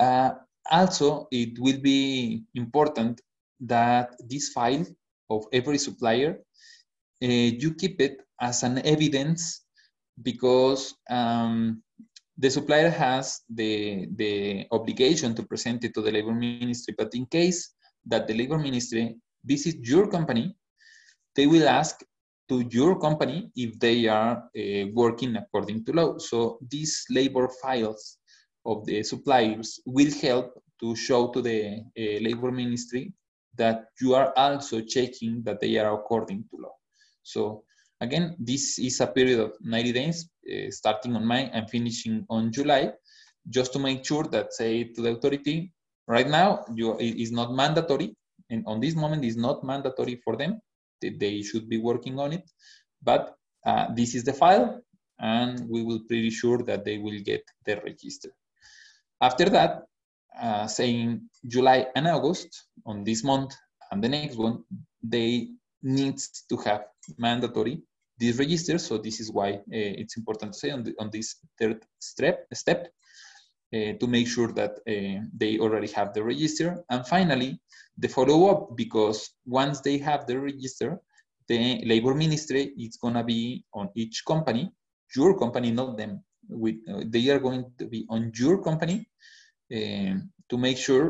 Uh, 0.00 0.30
also, 0.70 1.26
it 1.30 1.58
will 1.58 1.80
be 1.80 2.44
important 2.54 3.20
that 3.60 4.14
this 4.28 4.48
file 4.50 4.86
of 5.30 5.44
every 5.52 5.78
supplier 5.78 6.38
you 7.20 7.72
keep 7.74 8.00
it 8.00 8.20
as 8.40 8.64
an 8.64 8.84
evidence 8.84 9.62
because 10.22 10.94
um, 11.08 11.80
the 12.42 12.50
supplier 12.50 12.90
has 12.90 13.42
the, 13.48 14.08
the 14.16 14.66
obligation 14.72 15.32
to 15.36 15.44
present 15.44 15.84
it 15.84 15.94
to 15.94 16.02
the 16.02 16.10
labor 16.10 16.34
ministry. 16.34 16.92
But 16.98 17.14
in 17.14 17.24
case 17.26 17.72
that 18.04 18.26
the 18.26 18.34
labor 18.34 18.58
ministry 18.58 19.16
visits 19.44 19.88
your 19.88 20.08
company, 20.08 20.56
they 21.36 21.46
will 21.46 21.68
ask 21.68 22.02
to 22.48 22.64
your 22.68 22.98
company 22.98 23.52
if 23.54 23.78
they 23.78 24.08
are 24.08 24.38
uh, 24.58 24.84
working 24.92 25.36
according 25.36 25.84
to 25.84 25.92
law. 25.92 26.18
So 26.18 26.58
these 26.68 27.04
labor 27.10 27.48
files 27.62 28.18
of 28.66 28.84
the 28.86 29.04
suppliers 29.04 29.78
will 29.86 30.12
help 30.20 30.60
to 30.80 30.96
show 30.96 31.30
to 31.30 31.40
the 31.40 31.78
uh, 31.96 32.18
labor 32.26 32.50
ministry 32.50 33.12
that 33.56 33.84
you 34.00 34.16
are 34.16 34.32
also 34.36 34.80
checking 34.80 35.44
that 35.44 35.60
they 35.60 35.78
are 35.78 35.94
according 35.94 36.42
to 36.50 36.56
law. 36.60 36.74
So 37.22 37.62
again, 38.02 38.34
this 38.38 38.78
is 38.78 39.00
a 39.00 39.06
period 39.06 39.40
of 39.40 39.52
90 39.60 39.92
days, 39.92 40.28
uh, 40.52 40.70
starting 40.70 41.14
on 41.16 41.26
May 41.26 41.48
and 41.50 41.70
finishing 41.70 42.26
on 42.28 42.52
July, 42.52 42.92
just 43.48 43.72
to 43.72 43.78
make 43.78 44.04
sure 44.04 44.24
that 44.24 44.52
say 44.52 44.84
to 44.94 45.00
the 45.02 45.10
authority, 45.10 45.72
right 46.08 46.28
now 46.28 46.64
you, 46.74 46.98
it 46.98 47.16
is 47.24 47.30
not 47.32 47.52
mandatory, 47.52 48.14
and 48.50 48.64
on 48.66 48.80
this 48.80 48.94
moment 48.94 49.24
is 49.24 49.36
not 49.36 49.64
mandatory 49.64 50.16
for 50.24 50.36
them. 50.36 50.60
They, 51.00 51.42
should 51.42 51.68
be 51.68 51.78
working 51.78 52.18
on 52.20 52.32
it, 52.32 52.44
but 53.02 53.34
uh, 53.66 53.86
this 53.94 54.14
is 54.14 54.22
the 54.24 54.32
file, 54.32 54.80
and 55.18 55.68
we 55.68 55.82
will 55.82 56.00
pretty 56.08 56.30
sure 56.30 56.58
that 56.58 56.84
they 56.84 56.98
will 56.98 57.20
get 57.24 57.42
the 57.66 57.80
register. 57.84 58.30
After 59.20 59.48
that, 59.50 59.82
uh, 60.40 60.66
saying 60.66 61.28
July 61.46 61.86
and 61.96 62.06
August, 62.06 62.50
on 62.86 63.04
this 63.04 63.22
month 63.24 63.54
and 63.90 64.02
the 64.02 64.08
next 64.08 64.36
one, 64.36 64.64
they 65.02 65.48
needs 65.82 66.44
to 66.48 66.56
have 66.58 66.84
mandatory 67.18 67.82
this 68.22 68.38
register. 68.44 68.76
So 68.78 68.92
this 69.06 69.16
is 69.22 69.28
why 69.38 69.50
uh, 69.54 69.92
it's 70.02 70.16
important 70.16 70.52
to 70.52 70.58
say 70.62 70.70
on, 70.76 70.82
the, 70.86 70.92
on 71.02 71.08
this 71.10 71.28
third 71.58 71.78
step, 71.98 72.36
step 72.62 72.80
uh, 73.76 73.92
to 74.00 74.06
make 74.06 74.28
sure 74.34 74.50
that 74.60 74.72
uh, 74.92 75.18
they 75.40 75.52
already 75.58 75.90
have 75.98 76.08
the 76.16 76.22
register. 76.32 76.68
And 76.92 77.06
finally, 77.06 77.60
the 78.02 78.08
follow-up, 78.08 78.76
because 78.76 79.18
once 79.44 79.80
they 79.86 79.98
have 79.98 80.26
the 80.26 80.38
register, 80.38 80.90
the 81.48 81.82
labor 81.92 82.14
ministry 82.14 82.72
is 82.78 82.96
gonna 83.02 83.24
be 83.24 83.64
on 83.74 83.86
each 83.94 84.24
company, 84.32 84.64
your 85.16 85.38
company, 85.38 85.70
not 85.70 85.96
them. 85.96 86.12
With, 86.48 86.76
uh, 86.88 87.04
they 87.14 87.28
are 87.30 87.38
going 87.38 87.64
to 87.78 87.86
be 87.86 88.00
on 88.08 88.32
your 88.34 88.62
company 88.62 88.96
um, 89.76 90.30
to 90.50 90.56
make 90.58 90.78
sure 90.78 91.06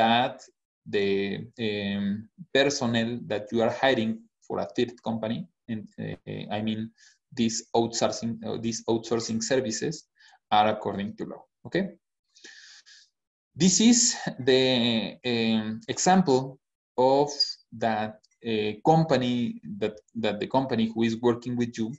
that 0.00 0.42
the 0.86 1.46
um, 1.66 2.28
personnel 2.52 3.10
that 3.26 3.44
you 3.52 3.62
are 3.62 3.74
hiring 3.82 4.12
for 4.46 4.58
a 4.58 4.68
third 4.76 4.92
company, 5.02 5.48
and 5.68 5.88
uh, 5.98 6.54
I 6.54 6.62
mean 6.62 6.90
these 7.32 7.68
outsourcing 7.74 8.44
uh, 8.44 8.58
these 8.60 8.84
outsourcing 8.84 9.42
services 9.42 10.06
are 10.50 10.68
according 10.68 11.16
to 11.16 11.24
law. 11.24 11.44
Okay. 11.66 11.90
This 13.56 13.80
is 13.80 14.16
the 14.38 15.16
um, 15.24 15.80
example 15.88 16.58
of 16.98 17.30
that 17.72 18.20
uh, 18.46 18.72
company 18.84 19.60
that 19.78 19.98
that 20.16 20.40
the 20.40 20.46
company 20.46 20.90
who 20.92 21.02
is 21.02 21.20
working 21.20 21.56
with 21.56 21.78
you 21.78 21.92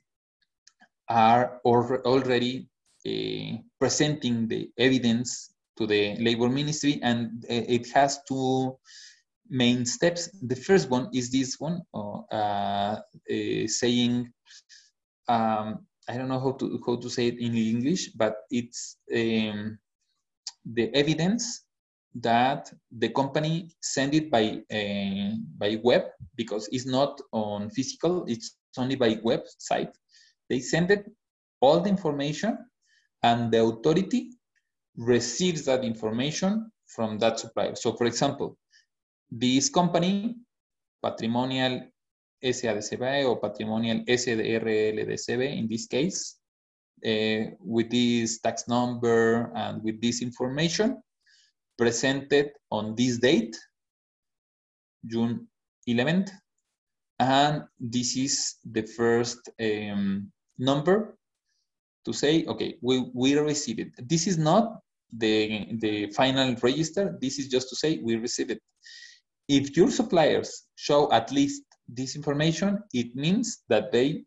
are 1.10 1.60
already 1.66 2.68
uh, 3.08 3.58
presenting 3.80 4.48
the 4.48 4.70
evidence 4.78 5.54
to 5.78 5.86
the 5.86 6.16
labor 6.18 6.50
ministry 6.50 7.00
and 7.04 7.46
it 7.50 7.90
has 7.92 8.20
two 8.28 8.78
main 9.50 9.86
steps 9.86 10.30
the 10.42 10.56
first 10.56 10.90
one 10.90 11.10
is 11.14 11.32
this 11.32 11.60
one 11.60 11.82
uh, 11.94 12.28
uh, 12.32 12.98
saying 13.68 14.32
um, 15.28 15.86
i 16.10 16.18
don't 16.18 16.30
know 16.30 16.40
how 16.40 16.52
to 16.52 16.82
how 16.86 16.96
to 16.96 17.10
say 17.10 17.28
it 17.28 17.40
in 17.40 17.56
english 17.56 18.10
but 18.16 18.36
it's 18.50 18.98
um, 19.14 19.78
the 20.74 20.94
evidence 20.96 21.66
that 22.16 22.72
the 23.00 23.10
company 23.10 23.70
send 23.82 24.14
it 24.14 24.32
by 24.32 24.62
uh, 24.72 25.36
by 25.58 25.78
web 25.84 26.04
because 26.36 26.68
it's 26.72 26.86
not 26.86 27.20
on 27.32 27.70
physical 27.70 28.24
it's 28.28 28.58
only 28.78 28.96
by 28.96 29.16
website 29.16 29.92
they 30.50 30.60
send 30.60 30.90
it 30.92 31.06
all 31.62 31.80
the 31.80 31.90
information 31.90 32.58
and 33.24 33.52
the 33.52 33.62
authority 33.64 34.32
receives 34.98 35.66
that 35.66 35.84
information 35.84 36.72
from 36.88 37.18
that 37.20 37.40
supplier. 37.40 37.76
So 37.76 37.94
for 37.94 38.06
example, 38.06 38.58
this 39.30 39.70
company, 39.70 40.36
Patrimonial 41.02 41.92
SA 42.42 42.74
de 42.74 42.82
CV 42.82 43.26
or 43.26 43.40
Patrimonial 43.40 44.04
S 44.08 44.26
de 44.26 44.58
RL 44.58 45.06
de 45.06 45.18
CV 45.18 45.58
in 45.58 45.68
this 45.68 45.88
case, 45.88 46.38
uh, 47.06 47.52
with 47.60 47.90
this 47.90 48.40
tax 48.40 48.68
number 48.68 49.52
and 49.56 49.84
with 49.84 50.02
this 50.02 50.22
information 50.22 51.02
presented 51.78 52.52
on 52.72 52.96
this 52.96 53.18
date, 53.18 53.56
June 55.06 55.48
11th, 55.88 56.32
and 57.20 57.64
this 57.80 58.18
is 58.18 58.56
the 58.72 58.82
first 58.82 59.50
um, 59.60 60.32
number 60.58 61.18
to 62.06 62.14
say, 62.14 62.46
okay, 62.46 62.78
we, 62.82 63.10
we 63.14 63.38
receive 63.38 63.80
it. 63.80 63.90
This 63.98 64.28
is 64.28 64.38
not 64.38 64.80
the, 65.12 65.68
the 65.80 66.12
final 66.12 66.56
register. 66.62 67.18
This 67.22 67.40
is 67.40 67.48
just 67.48 67.70
to 67.70 67.76
say 67.76 68.00
we 68.04 68.16
received 68.16 68.52
it. 68.52 68.62
If 69.48 69.78
your 69.78 69.92
suppliers 69.92 70.64
show 70.76 71.12
at 71.12 71.32
least 71.32 71.64
this 71.88 72.16
information, 72.16 72.82
it 72.94 73.16
means 73.16 73.64
that 73.70 73.92
they 73.92 74.24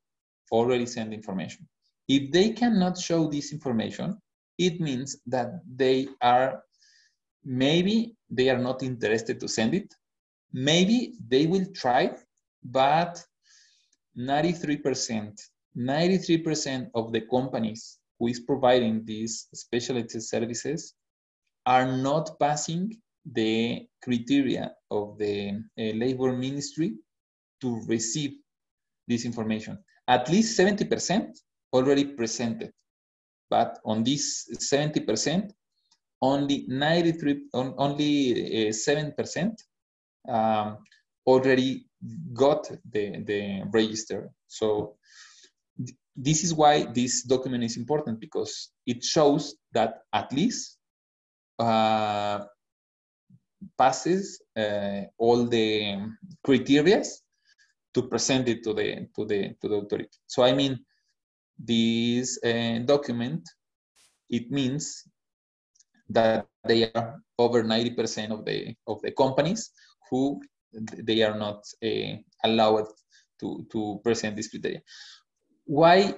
already 0.53 0.87
send 0.87 1.12
information. 1.12 1.69
If 2.09 2.31
they 2.33 2.51
cannot 2.51 2.97
show 2.99 3.29
this 3.29 3.53
information, 3.53 4.16
it 4.59 4.81
means 4.81 5.16
that 5.27 5.61
they 5.77 6.09
are, 6.23 6.62
maybe 7.45 8.16
they 8.31 8.49
are 8.51 8.59
not 8.59 8.83
interested 8.83 9.41
to 9.41 9.49
send 9.49 9.75
it. 9.75 9.95
Maybe 10.53 11.14
they 11.29 11.47
will 11.47 11.66
try, 11.75 12.12
but 12.64 13.23
93%, 14.16 15.39
93% 15.77 16.91
of 16.95 17.12
the 17.12 17.21
companies 17.23 17.99
who 18.19 18.29
is 18.29 18.41
providing 18.41 19.05
these 19.05 19.49
specialty 19.53 20.21
services 20.21 20.95
are 21.66 21.97
not 21.97 22.39
passing 22.41 22.97
the 23.33 23.87
criteria 24.03 24.72
of 24.91 25.18
the 25.18 25.51
uh, 25.79 25.83
labor 25.95 26.37
ministry 26.37 26.95
to 27.61 27.81
receive 27.87 28.33
this 29.07 29.24
information. 29.24 29.79
At 30.07 30.29
least 30.29 30.59
70% 30.59 31.37
already 31.72 32.05
presented, 32.05 32.72
but 33.51 33.79
on 33.85 34.05
this 34.05 34.49
70%, 34.55 35.51
only 36.22 36.64
93, 36.68 37.43
on, 37.53 37.74
only 37.79 38.68
uh, 38.68 38.72
7% 38.72 39.53
um, 40.29 40.79
already 41.26 41.87
got 42.33 42.68
the, 42.91 43.22
the 43.24 43.62
register. 43.72 44.31
So 44.47 44.97
this 46.16 46.43
is 46.43 46.55
why 46.55 46.85
this 46.85 47.22
document 47.22 47.64
is 47.64 47.76
important 47.76 48.18
because 48.20 48.70
it 48.87 49.05
shows 49.05 49.55
that 49.72 50.01
at 50.12 50.33
least 50.33 50.79
uh, 51.59 52.45
passes 53.76 54.40
uh, 54.56 55.02
all 55.18 55.46
the 55.46 55.96
criteria 56.44 57.02
to 57.94 58.02
present 58.02 58.48
it 58.48 58.62
to 58.64 58.72
the 58.72 59.09
to 59.14 59.24
the 59.24 59.54
to 59.61 59.68
the 59.68 59.76
authority. 59.76 60.18
So 60.26 60.42
I 60.42 60.52
mean, 60.52 60.78
this 61.59 62.38
uh, 62.44 62.78
document 62.84 63.48
it 64.28 64.50
means 64.50 65.04
that 66.11 66.46
they 66.64 66.90
are 66.92 67.20
over 67.38 67.62
90% 67.62 68.30
of 68.30 68.44
the 68.44 68.74
of 68.86 69.00
the 69.02 69.12
companies 69.12 69.70
who 70.11 70.40
they 70.72 71.22
are 71.22 71.36
not 71.36 71.64
uh, 71.82 72.16
allowed 72.44 72.88
to 73.40 73.66
to 73.72 74.00
present 74.04 74.36
this 74.36 74.48
criteria 74.48 74.82
why 75.64 76.14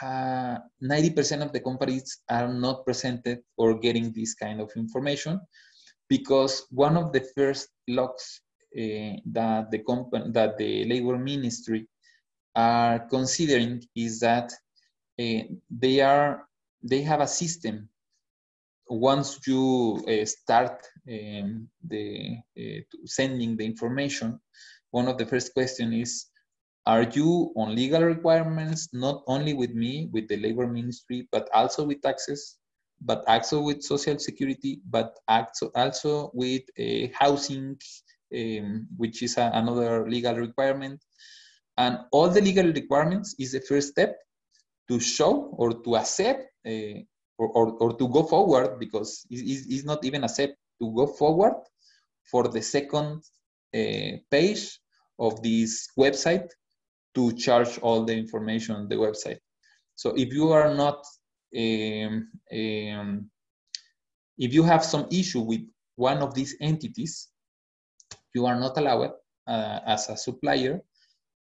90% 0.00 1.42
of 1.42 1.52
the 1.52 1.60
companies 1.60 2.20
are 2.28 2.48
not 2.48 2.84
presented 2.84 3.40
or 3.56 3.78
getting 3.78 4.12
this 4.12 4.34
kind 4.34 4.60
of 4.60 4.70
information 4.76 5.40
because 6.16 6.66
one 6.70 6.96
of 6.98 7.06
the 7.14 7.24
first 7.34 7.68
locks 7.88 8.42
uh, 8.76 9.16
that 9.36 9.70
the 9.70 9.80
company 9.90 10.26
that 10.38 10.58
the 10.58 10.84
labor 10.84 11.16
ministry 11.16 11.88
are 12.54 12.98
considering 13.14 13.82
is 13.96 14.20
that 14.20 14.52
uh, 15.22 15.42
they 15.70 16.00
are 16.00 16.46
they 16.82 17.00
have 17.00 17.22
a 17.22 17.34
system. 17.42 17.88
Once 18.88 19.40
you 19.46 20.04
uh, 20.06 20.24
start 20.26 20.76
um, 21.08 21.66
the 21.92 22.36
sending 23.06 23.56
the 23.56 23.64
information 23.64 24.38
one 24.90 25.08
of 25.08 25.16
the 25.16 25.24
first 25.32 25.54
question 25.54 25.94
is 25.94 26.26
are 26.84 27.04
you 27.16 27.52
on 27.56 27.74
legal 27.74 28.02
requirements 28.02 28.88
not 28.92 29.22
only 29.26 29.54
with 29.54 29.72
me 29.84 30.10
with 30.12 30.28
the 30.28 30.36
labor 30.36 30.66
ministry 30.66 31.26
but 31.32 31.48
also 31.54 31.86
with 31.86 32.02
taxes 32.02 32.58
but 33.04 33.24
also 33.26 33.60
with 33.60 33.82
social 33.82 34.18
security 34.18 34.80
but 34.88 35.18
also 35.28 35.70
also 35.74 36.30
with 36.34 36.62
uh, 36.78 37.06
housing 37.18 37.76
um, 38.34 38.86
which 38.96 39.22
is 39.22 39.36
a, 39.36 39.50
another 39.54 40.08
legal 40.08 40.34
requirement 40.34 41.00
and 41.78 41.98
all 42.12 42.28
the 42.28 42.40
legal 42.40 42.66
requirements 42.66 43.34
is 43.38 43.52
the 43.52 43.60
first 43.60 43.88
step 43.88 44.16
to 44.88 45.00
show 45.00 45.54
or 45.58 45.72
to 45.84 45.96
accept 45.96 46.42
uh, 46.66 46.98
or, 47.38 47.48
or, 47.54 47.66
or, 47.80 47.96
to 47.96 48.08
go 48.08 48.22
forward 48.22 48.78
because 48.78 49.26
it's, 49.30 49.66
it's, 49.66 49.84
not 49.84 50.04
even 50.04 50.22
accept 50.22 50.54
to 50.80 50.92
go 50.94 51.06
forward 51.06 51.54
for 52.30 52.46
the 52.48 52.62
second 52.62 53.22
uh, 53.74 54.16
page 54.30 54.78
of 55.18 55.42
this 55.42 55.88
website 55.98 56.48
to 57.14 57.32
charge 57.32 57.78
all 57.78 58.04
the 58.04 58.16
information 58.16 58.74
on 58.74 58.88
the 58.88 58.94
website. 58.94 59.38
So 59.94 60.10
if 60.16 60.32
you 60.32 60.50
are 60.52 60.74
not, 60.74 61.04
um, 61.56 62.28
um, 62.52 63.30
if 64.38 64.54
you 64.54 64.62
have 64.62 64.84
some 64.84 65.06
issue 65.10 65.40
with 65.40 65.60
one 65.96 66.18
of 66.18 66.34
these 66.34 66.56
entities, 66.60 67.28
you 68.34 68.46
are 68.46 68.58
not 68.58 68.76
allowed 68.78 69.12
uh, 69.46 69.80
as 69.86 70.08
a 70.08 70.16
supplier 70.16 70.80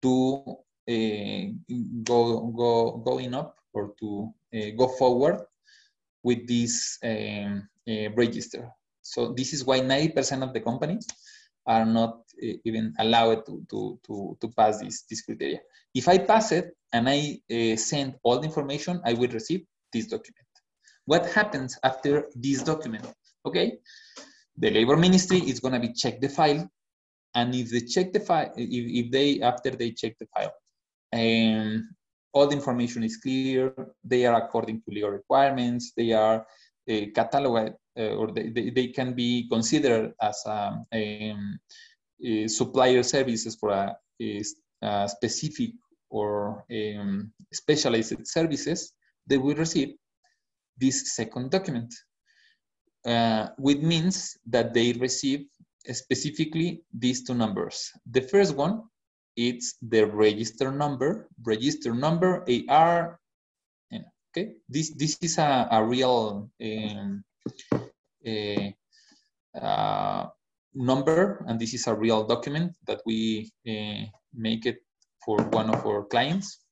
to 0.01 0.43
uh, 0.89 1.43
go 2.03 2.47
go 2.55 2.97
going 3.05 3.33
up 3.33 3.55
or 3.73 3.93
to 3.99 4.33
uh, 4.53 4.69
go 4.77 4.87
forward 4.87 5.39
with 6.23 6.47
this 6.47 6.97
um, 7.03 7.67
uh, 7.87 8.09
register. 8.15 8.69
So 9.01 9.33
this 9.33 9.53
is 9.53 9.65
why 9.65 9.81
90% 9.81 10.43
of 10.43 10.53
the 10.53 10.61
companies 10.61 11.05
are 11.65 11.85
not 11.85 12.21
uh, 12.41 12.55
even 12.65 12.93
allowed 12.99 13.45
to, 13.45 13.65
to, 13.69 13.99
to, 14.07 14.37
to, 14.39 14.47
pass 14.49 14.79
this, 14.79 15.03
this 15.09 15.21
criteria. 15.21 15.59
If 15.93 16.07
I 16.07 16.17
pass 16.17 16.51
it 16.51 16.75
and 16.91 17.09
I 17.09 17.39
uh, 17.51 17.75
send 17.75 18.15
all 18.23 18.39
the 18.39 18.47
information, 18.47 19.01
I 19.05 19.13
will 19.13 19.29
receive 19.29 19.65
this 19.93 20.07
document. 20.07 20.47
What 21.05 21.25
happens 21.31 21.77
after 21.83 22.27
this 22.35 22.63
document? 22.63 23.05
Okay, 23.45 23.79
the 24.57 24.69
labor 24.71 24.97
ministry 24.97 25.39
is 25.39 25.59
gonna 25.59 25.79
be 25.79 25.93
check 25.93 26.21
the 26.21 26.29
file 26.29 26.69
and 27.35 27.55
if 27.55 27.71
they 27.71 27.81
check 27.81 28.13
the 28.13 28.19
file, 28.19 28.51
if, 28.55 29.05
if 29.05 29.11
they, 29.11 29.41
after 29.41 29.71
they 29.71 29.91
check 29.91 30.17
the 30.19 30.27
file, 30.27 30.53
and 31.11 31.83
all 32.33 32.47
the 32.47 32.55
information 32.55 33.03
is 33.03 33.17
clear, 33.17 33.73
they 34.03 34.25
are 34.25 34.35
according 34.35 34.81
to 34.81 34.91
legal 34.91 35.09
requirements, 35.09 35.93
they 35.95 36.11
are 36.11 36.45
uh, 36.89 37.05
cataloged, 37.15 37.75
uh, 37.97 38.15
or 38.15 38.31
they, 38.31 38.49
they, 38.49 38.69
they, 38.69 38.87
can 38.87 39.13
be 39.13 39.47
considered 39.49 40.13
as 40.21 40.43
a, 40.45 40.83
um, 40.93 41.59
a 42.23 42.47
supplier 42.47 43.03
services 43.03 43.55
for 43.55 43.69
a, 43.69 43.95
a, 44.21 44.43
a 44.81 45.09
specific 45.09 45.71
or 46.09 46.65
um, 46.71 47.31
specialized 47.51 48.27
services, 48.27 48.93
they 49.27 49.37
will 49.37 49.55
receive 49.55 49.95
this 50.77 51.15
second 51.15 51.51
document, 51.51 51.93
uh, 53.05 53.47
which 53.57 53.79
means 53.79 54.37
that 54.47 54.73
they 54.73 54.93
receive 54.93 55.45
specifically 55.91 56.83
these 56.93 57.23
two 57.23 57.33
numbers. 57.33 57.91
The 58.09 58.21
first 58.21 58.55
one, 58.55 58.83
it's 59.35 59.75
the 59.81 60.05
register 60.05 60.71
number, 60.71 61.27
register 61.43 61.93
number 61.93 62.45
AR. 62.69 63.19
Okay, 64.33 64.57
this 64.67 64.89
this 64.97 65.17
is 65.21 65.37
a, 65.37 65.67
a 65.69 65.83
real 65.85 66.49
um, 66.57 67.23
a, 68.25 68.75
uh, 69.53 70.25
number, 70.73 71.45
and 71.47 71.59
this 71.59 71.73
is 71.73 71.85
a 71.85 71.93
real 71.93 72.25
document 72.25 72.73
that 72.87 73.01
we 73.05 73.51
uh, 73.69 74.09
make 74.33 74.65
it 74.65 74.81
for 75.23 75.37
one 75.53 75.69
of 75.69 75.85
our 75.85 76.03
clients. 76.05 76.62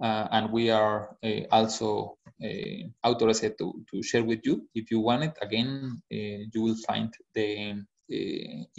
Uh, 0.00 0.26
and 0.32 0.50
we 0.50 0.70
are 0.70 1.16
uh, 1.22 1.40
also 1.52 2.18
uh, 2.42 3.08
authorized 3.08 3.56
to, 3.58 3.84
to 3.92 4.02
share 4.02 4.24
with 4.24 4.40
you. 4.44 4.68
If 4.74 4.90
you 4.90 5.00
want 5.00 5.24
it, 5.24 5.34
again, 5.40 6.02
you 6.10 6.62
will 6.62 6.76
find 6.86 7.14
the 7.34 7.84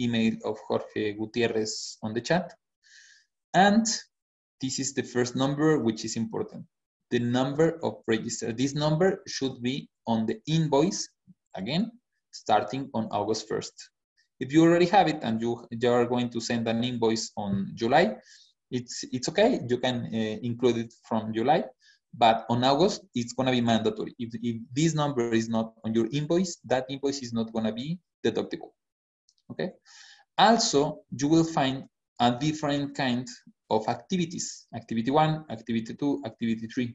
email 0.00 0.34
of 0.44 0.58
Jorge 0.68 1.14
Gutierrez 1.14 1.98
on 2.02 2.12
the 2.12 2.20
chat. 2.20 2.52
And 3.54 3.86
this 4.60 4.78
is 4.78 4.92
the 4.94 5.02
first 5.02 5.36
number, 5.36 5.78
which 5.78 6.04
is 6.04 6.16
important. 6.16 6.66
The 7.10 7.20
number 7.20 7.78
of 7.82 8.02
register. 8.06 8.52
This 8.52 8.74
number 8.74 9.22
should 9.26 9.62
be 9.62 9.88
on 10.06 10.26
the 10.26 10.40
invoice, 10.46 11.08
again, 11.54 11.92
starting 12.32 12.90
on 12.94 13.06
August 13.10 13.48
1st. 13.48 13.72
If 14.38 14.52
you 14.52 14.62
already 14.64 14.86
have 14.86 15.08
it 15.08 15.20
and 15.22 15.40
you, 15.40 15.66
you 15.70 15.90
are 15.90 16.04
going 16.04 16.28
to 16.30 16.40
send 16.40 16.68
an 16.68 16.84
invoice 16.84 17.32
on 17.36 17.72
July, 17.74 18.16
it's 18.70 19.04
it's 19.12 19.28
okay. 19.28 19.60
You 19.68 19.78
can 19.78 20.06
uh, 20.12 20.38
include 20.42 20.78
it 20.78 20.94
from 21.08 21.32
July, 21.32 21.64
but 22.14 22.46
on 22.48 22.64
August 22.64 23.02
it's 23.14 23.32
gonna 23.32 23.52
be 23.52 23.60
mandatory. 23.60 24.14
If 24.18 24.34
if 24.42 24.56
this 24.72 24.94
number 24.94 25.32
is 25.32 25.48
not 25.48 25.74
on 25.84 25.94
your 25.94 26.08
invoice, 26.12 26.58
that 26.64 26.86
invoice 26.88 27.20
is 27.22 27.32
not 27.32 27.52
gonna 27.52 27.72
be 27.72 27.98
deductible. 28.24 28.72
Okay. 29.50 29.70
Also, 30.38 31.00
you 31.10 31.28
will 31.28 31.44
find 31.44 31.84
a 32.20 32.30
different 32.30 32.94
kind 32.96 33.26
of 33.70 33.88
activities: 33.88 34.66
activity 34.74 35.10
one, 35.10 35.44
activity 35.50 35.94
two, 35.94 36.22
activity 36.24 36.66
three. 36.66 36.94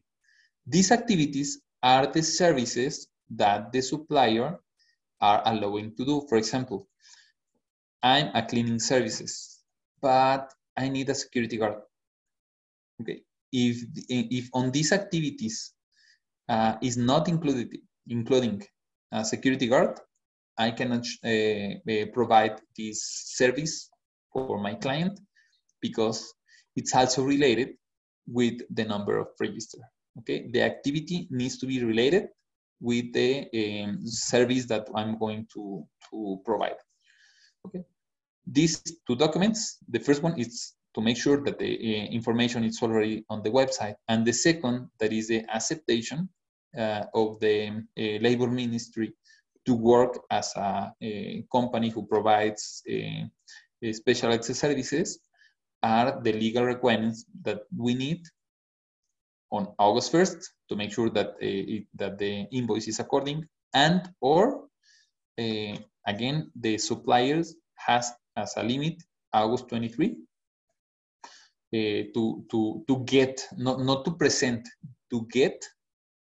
These 0.68 0.92
activities 0.92 1.62
are 1.82 2.06
the 2.08 2.22
services 2.22 3.08
that 3.32 3.72
the 3.72 3.82
supplier 3.82 4.60
are 5.22 5.42
allowing 5.46 5.96
to 5.96 6.06
do. 6.06 6.26
For 6.28 6.38
example, 6.38 6.88
I'm 8.04 8.28
a 8.36 8.46
cleaning 8.46 8.80
services, 8.80 9.64
but 10.02 10.52
I 10.82 10.90
need 10.90 11.10
a 11.10 11.16
security 11.16 11.58
guard. 11.58 11.78
Okay, 13.02 13.20
if 13.52 13.76
if 14.10 14.46
on 14.54 14.72
these 14.72 14.92
activities 14.92 15.74
uh, 16.50 16.74
is 16.82 16.98
not 16.98 17.28
included, 17.28 17.70
including 18.08 18.64
a 19.12 19.24
security 19.24 19.68
guard, 19.68 20.00
I 20.58 20.72
cannot 20.72 21.06
uh, 21.24 22.06
provide 22.14 22.56
this 22.78 23.00
service 23.40 23.90
for 24.32 24.60
my 24.60 24.74
client 24.76 25.20
because 25.82 26.20
it's 26.76 26.96
also 26.96 27.24
related 27.24 27.70
with 28.28 28.62
the 28.70 28.86
number 28.86 29.18
of 29.18 29.28
register. 29.40 29.80
Okay, 30.20 30.50
the 30.52 30.62
activity 30.62 31.28
needs 31.30 31.58
to 31.60 31.66
be 31.66 31.84
related 31.84 32.28
with 32.80 33.14
the 33.14 33.48
um, 33.62 34.00
service 34.06 34.66
that 34.66 34.88
I'm 34.96 35.18
going 35.18 35.48
to, 35.54 35.84
to 36.10 36.42
provide. 36.44 36.80
Okay, 37.66 37.84
these 38.46 38.82
two 39.08 39.16
documents, 39.16 39.78
the 39.88 40.00
first 40.00 40.24
one 40.24 40.40
is 40.40 40.74
to 40.94 41.02
make 41.02 41.18
sure 41.18 41.42
that 41.44 41.58
the 41.58 41.72
uh, 41.74 42.12
information 42.12 42.64
is 42.64 42.82
already 42.82 43.24
on 43.30 43.42
the 43.44 43.50
website. 43.50 43.96
And 44.08 44.26
the 44.26 44.34
second, 44.34 44.90
that 45.00 45.14
is 45.14 45.28
the 45.28 45.46
acceptation 45.50 46.30
uh, 46.78 47.04
of 47.14 47.40
the 47.40 47.70
uh, 47.70 48.02
labor 48.22 48.48
ministry 48.48 49.14
to 49.66 49.74
work 49.74 50.20
as 50.32 50.54
a, 50.56 50.92
a 51.02 51.46
company 51.52 51.90
who 51.90 52.06
provides 52.06 52.84
special 53.92 54.34
access 54.34 54.60
services 54.60 55.20
are 55.84 56.20
the 56.22 56.34
legal 56.34 56.64
requirements 56.64 57.26
that 57.44 57.62
we 57.76 57.94
need 57.94 58.22
on 59.52 59.68
August 59.80 60.12
1st 60.12 60.46
to 60.70 60.76
make 60.76 60.92
sure 60.92 61.10
that, 61.10 61.36
it, 61.40 61.86
that 61.96 62.18
the 62.18 62.48
invoice 62.52 62.88
is 62.88 63.00
according 63.00 63.46
and 63.74 64.10
or 64.22 64.66
again, 66.08 66.52
the 66.56 66.78
suppliers 66.78 67.56
has 67.76 68.12
as 68.42 68.58
a 68.58 68.64
limit 68.64 69.02
August 69.34 69.70
23 69.70 70.18
uh, 71.74 72.04
to 72.14 72.44
to 72.50 72.84
to 72.88 73.04
get 73.06 73.48
not 73.58 73.80
not 73.80 74.04
to 74.06 74.12
present 74.12 74.68
to 75.10 75.28
get 75.32 75.64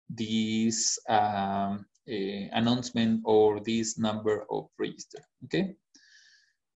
this 0.09 0.99
um, 1.09 1.87
uh, 2.09 2.45
announcement 2.53 3.23
or 3.25 3.61
this 3.61 3.99
number 3.99 4.45
of 4.51 4.69
register. 4.79 5.23
Okay, 5.45 5.77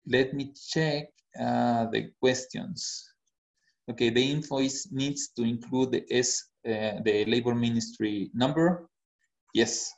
let 0.08 0.34
me 0.34 0.54
check 0.54 1.10
uh, 1.40 1.86
the 1.92 2.12
questions. 2.20 3.10
Okay, 3.90 4.10
the 4.10 4.32
invoice 4.32 4.88
needs 4.92 5.30
to 5.36 5.44
include 5.44 5.92
the 5.92 6.06
S 6.10 6.50
uh, 6.66 7.02
the 7.04 7.26
labor 7.26 7.56
ministry 7.56 8.30
number. 8.34 8.88
Yes, 9.54 9.92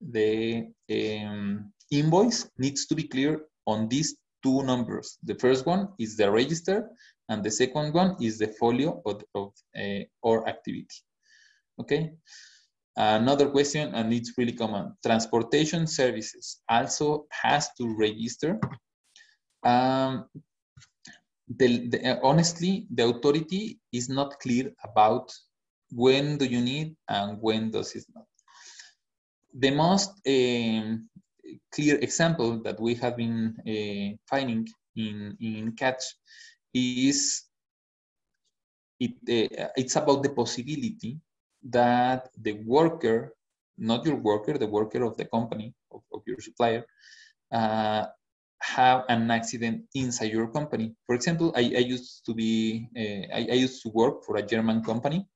the 0.00 0.66
um, 0.90 1.72
invoice 1.90 2.50
needs 2.58 2.86
to 2.86 2.94
be 2.94 3.04
clear 3.04 3.40
on 3.66 3.88
these 3.88 4.16
two 4.42 4.62
numbers. 4.62 5.18
The 5.24 5.34
first 5.34 5.66
one 5.66 5.88
is 5.98 6.16
the 6.16 6.30
register 6.30 6.90
and 7.28 7.44
the 7.44 7.50
second 7.50 7.92
one 7.94 8.16
is 8.20 8.38
the 8.38 8.48
folio 8.48 9.02
of, 9.04 9.22
of 9.34 9.52
uh, 9.78 10.04
or 10.22 10.48
activity. 10.48 10.86
Okay. 11.80 12.12
Another 12.96 13.48
question, 13.48 13.94
and 13.94 14.12
it's 14.12 14.32
really 14.36 14.52
common. 14.52 14.92
Transportation 15.06 15.86
services 15.86 16.62
also 16.68 17.26
has 17.30 17.68
to 17.74 17.96
register. 17.96 18.58
Um, 19.62 20.24
the, 21.48 21.86
the, 21.88 22.20
honestly, 22.24 22.88
the 22.92 23.06
authority 23.06 23.78
is 23.92 24.08
not 24.08 24.40
clear 24.40 24.72
about 24.82 25.32
when 25.92 26.38
do 26.38 26.44
you 26.44 26.60
need 26.60 26.96
and 27.08 27.38
when 27.40 27.70
does 27.70 27.94
it 27.94 28.04
not. 28.16 28.24
The 29.54 29.70
most 29.70 30.10
um, 30.26 31.08
clear 31.72 31.96
example 31.98 32.62
that 32.62 32.80
we 32.80 32.94
have 32.94 33.16
been 33.16 33.56
uh, 33.66 34.16
finding 34.28 34.66
in, 34.96 35.36
in 35.40 35.72
Catch 35.72 36.04
is 36.74 37.44
it, 39.00 39.12
uh, 39.28 39.68
it's 39.76 39.96
about 39.96 40.22
the 40.22 40.30
possibility 40.30 41.18
that 41.70 42.28
the 42.40 42.52
worker, 42.64 43.34
not 43.76 44.04
your 44.04 44.16
worker, 44.16 44.58
the 44.58 44.66
worker 44.66 45.02
of 45.04 45.16
the 45.16 45.24
company, 45.26 45.74
of, 45.92 46.02
of 46.12 46.22
your 46.26 46.40
supplier, 46.40 46.84
uh, 47.52 48.06
have 48.60 49.04
an 49.08 49.30
accident 49.30 49.84
inside 49.94 50.32
your 50.32 50.48
company. 50.48 50.94
For 51.06 51.14
example, 51.14 51.52
I, 51.54 51.60
I 51.60 51.84
used 51.86 52.24
to 52.26 52.34
be, 52.34 52.88
uh, 52.96 53.34
I, 53.36 53.48
I, 53.50 53.54
used 53.54 53.82
to 53.82 53.90
work 53.90 54.24
for 54.24 54.36
a 54.36 54.42
German 54.42 54.82
company 54.82 55.26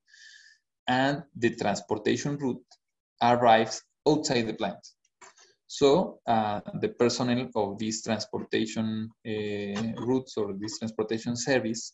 and 0.87 1.23
the 1.35 1.55
transportation 1.55 2.37
route 2.37 2.65
arrives 3.21 3.81
outside 4.07 4.47
the 4.47 4.53
plant. 4.53 4.77
So 5.73 6.19
uh, 6.27 6.61
the 6.81 6.89
personnel 6.89 7.49
of 7.55 7.79
these 7.79 8.03
transportation 8.03 9.09
uh, 9.25 10.05
routes 10.05 10.37
or 10.37 10.53
this 10.53 10.77
transportation 10.77 11.35
service 11.35 11.93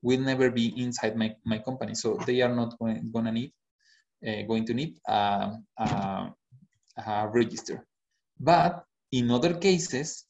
will 0.00 0.20
never 0.20 0.50
be 0.50 0.72
inside 0.82 1.14
my, 1.14 1.34
my 1.44 1.58
company. 1.58 1.94
So 1.94 2.18
they 2.26 2.40
are 2.40 2.54
not 2.54 2.78
going, 2.78 3.10
gonna 3.12 3.32
need, 3.32 3.52
uh, 4.26 4.48
going 4.48 4.64
to 4.64 4.72
need 4.72 4.96
a, 5.06 5.52
a, 5.76 6.32
a, 6.96 7.28
register. 7.28 7.84
But 8.40 8.82
in 9.12 9.30
other 9.30 9.52
cases, 9.52 10.24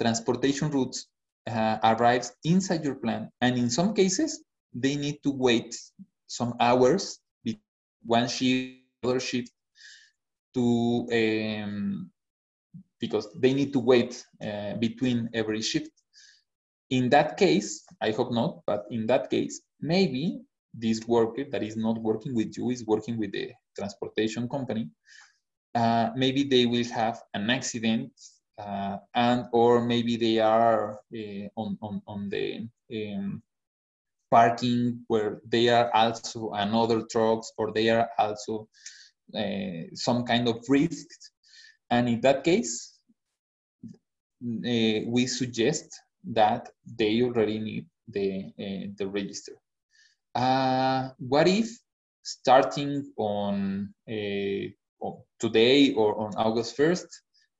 transportation 0.00 0.70
routes 0.70 1.08
uh, 1.50 1.78
arrives 1.82 2.36
inside 2.44 2.84
your 2.84 2.94
plant. 3.02 3.30
And 3.40 3.58
in 3.58 3.68
some 3.68 3.94
cases, 3.94 4.44
they 4.72 4.94
need 4.94 5.24
to 5.24 5.32
wait 5.32 5.74
some 6.28 6.54
hours, 6.60 7.18
one 8.04 8.28
shift, 8.28 8.78
other 9.02 9.18
shift, 9.18 9.50
to 10.54 11.08
um, 11.12 12.11
because 13.02 13.26
they 13.42 13.52
need 13.52 13.72
to 13.72 13.80
wait 13.80 14.24
uh, 14.48 14.74
between 14.76 15.28
every 15.34 15.60
shift. 15.60 15.90
In 16.88 17.10
that 17.10 17.36
case, 17.36 17.84
I 18.00 18.12
hope 18.12 18.32
not, 18.32 18.60
but 18.64 18.84
in 18.90 19.06
that 19.08 19.28
case, 19.28 19.60
maybe 19.80 20.40
this 20.72 21.06
worker 21.06 21.44
that 21.50 21.62
is 21.62 21.76
not 21.76 21.98
working 21.98 22.34
with 22.34 22.56
you 22.56 22.70
is 22.70 22.86
working 22.86 23.18
with 23.18 23.32
the 23.32 23.50
transportation 23.76 24.48
company. 24.48 24.88
Uh, 25.74 26.10
maybe 26.14 26.44
they 26.44 26.64
will 26.64 26.84
have 26.84 27.20
an 27.34 27.50
accident 27.50 28.12
uh, 28.58 28.98
and 29.14 29.46
or 29.52 29.82
maybe 29.84 30.16
they 30.16 30.38
are 30.38 31.00
uh, 31.14 31.46
on, 31.56 31.76
on, 31.82 32.02
on 32.06 32.28
the 32.28 32.68
um, 32.94 33.42
parking 34.30 35.00
where 35.08 35.40
they 35.48 35.68
are 35.68 35.90
also 35.94 36.50
another 36.52 37.02
trucks 37.10 37.50
or 37.58 37.72
they 37.72 37.88
are 37.88 38.08
also 38.18 38.68
uh, 39.36 39.88
some 39.94 40.24
kind 40.24 40.46
of 40.46 40.62
risk. 40.68 41.08
And 41.90 42.08
in 42.08 42.20
that 42.20 42.44
case, 42.44 42.91
uh, 44.42 45.00
we 45.06 45.26
suggest 45.26 46.00
that 46.24 46.68
they 46.98 47.22
already 47.22 47.58
need 47.58 47.86
the, 48.08 48.46
uh, 48.58 48.86
the 48.96 49.06
register. 49.06 49.52
Uh, 50.34 51.10
what 51.18 51.46
if 51.46 51.68
starting 52.22 53.12
on 53.16 53.94
today 55.38 55.92
or 55.94 56.18
on 56.18 56.34
August 56.36 56.76
1st, 56.76 57.06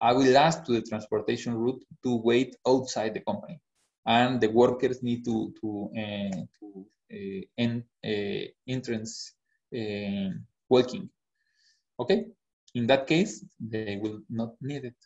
I 0.01 0.13
will 0.13 0.37
ask 0.37 0.65
to 0.65 0.73
the 0.73 0.83
transportation 0.83 1.55
route 1.55 1.83
to 2.03 2.17
wait 2.17 2.57
outside 2.67 3.15
the 3.15 3.21
company 3.21 3.61
and 4.07 4.41
the 4.41 4.49
workers 4.49 5.03
need 5.03 5.25
to, 5.25 5.53
to, 5.61 5.91
to 6.59 6.87
entrance 8.67 9.35
walking. 10.69 11.09
Okay, 12.01 12.27
in 12.75 12.87
that 12.87 13.07
case, 13.07 13.45
they 13.61 13.99
will 14.03 14.21
not 14.29 14.55
need 14.61 14.85
it. 14.85 14.97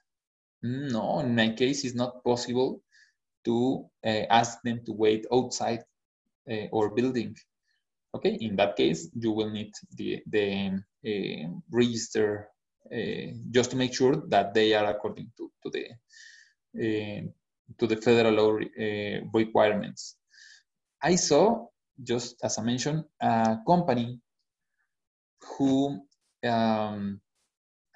No, 0.67 1.21
in 1.21 1.35
my 1.35 1.51
case, 1.51 1.85
it's 1.85 1.95
not 1.95 2.25
possible 2.25 2.83
to 3.45 3.87
uh, 4.05 4.25
ask 4.31 4.61
them 4.63 4.81
to 4.85 4.93
wait 4.93 5.25
outside 5.33 5.85
uh, 6.51 6.67
or 6.73 6.91
building. 6.91 7.37
Okay, 8.15 8.37
in 8.41 8.57
that 8.57 8.77
case, 8.77 9.09
you 9.15 9.31
will 9.31 9.51
need 9.51 9.73
the, 9.97 10.23
the 10.27 10.81
uh, 11.07 11.49
register 11.71 12.49
just 13.51 13.71
to 13.71 13.77
make 13.77 13.93
sure 13.93 14.17
that 14.29 14.55
they 14.55 14.73
are 14.73 14.87
according 14.87 15.31
to, 15.37 15.51
to 15.63 15.71
the 15.71 15.87
to 17.79 17.87
the 17.87 17.97
federal 17.97 18.35
law 18.35 18.59
requirements. 19.35 20.17
I 21.03 21.17
saw, 21.17 21.67
just 22.03 22.37
as 22.45 22.59
I 22.59 22.63
mentioned, 22.63 23.05
a 23.21 23.59
company 23.67 24.21
who 25.43 26.01
um, 26.45 27.21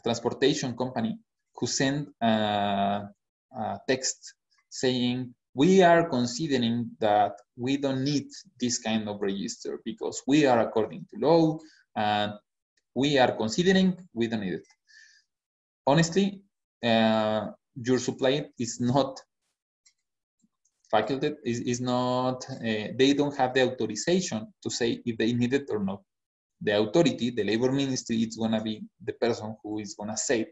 transportation 0.02 0.76
company 0.76 1.18
who 1.60 1.66
sent 1.66 2.08
a, 2.22 3.08
a 3.56 3.78
text 3.86 4.34
saying 4.70 5.34
we 5.54 5.82
are 5.82 6.08
considering 6.08 6.90
that 7.00 7.32
we 7.56 7.76
don't 7.76 8.02
need 8.02 8.26
this 8.58 8.78
kind 8.78 9.08
of 9.08 9.20
register 9.20 9.80
because 9.84 10.22
we 10.26 10.46
are 10.46 10.60
according 10.60 11.06
to 11.10 11.20
law 11.20 11.58
and 11.96 12.32
we 12.94 13.18
are 13.18 13.32
considering 13.32 13.96
we 14.14 14.26
don't 14.26 14.40
need 14.40 14.54
it. 14.54 14.66
Honestly, 15.86 16.40
uh, 16.82 17.48
your 17.74 17.98
supply 17.98 18.46
is 18.58 18.80
not 18.80 19.20
faculty 20.90 21.34
is, 21.44 21.60
is 21.60 21.80
not, 21.80 22.44
uh, 22.50 22.88
they 22.98 23.14
don't 23.14 23.36
have 23.36 23.54
the 23.54 23.62
authorization 23.62 24.52
to 24.62 24.70
say 24.70 25.00
if 25.04 25.16
they 25.16 25.32
need 25.32 25.54
it 25.54 25.68
or 25.70 25.78
not 25.78 26.00
the 26.60 26.78
authority, 26.78 27.30
the 27.30 27.44
labor 27.44 27.72
ministry, 27.72 28.16
is 28.16 28.36
going 28.36 28.52
to 28.52 28.60
be 28.60 28.82
the 29.04 29.12
person 29.14 29.56
who 29.62 29.78
is 29.78 29.94
going 29.94 30.10
to 30.10 30.16
say 30.16 30.46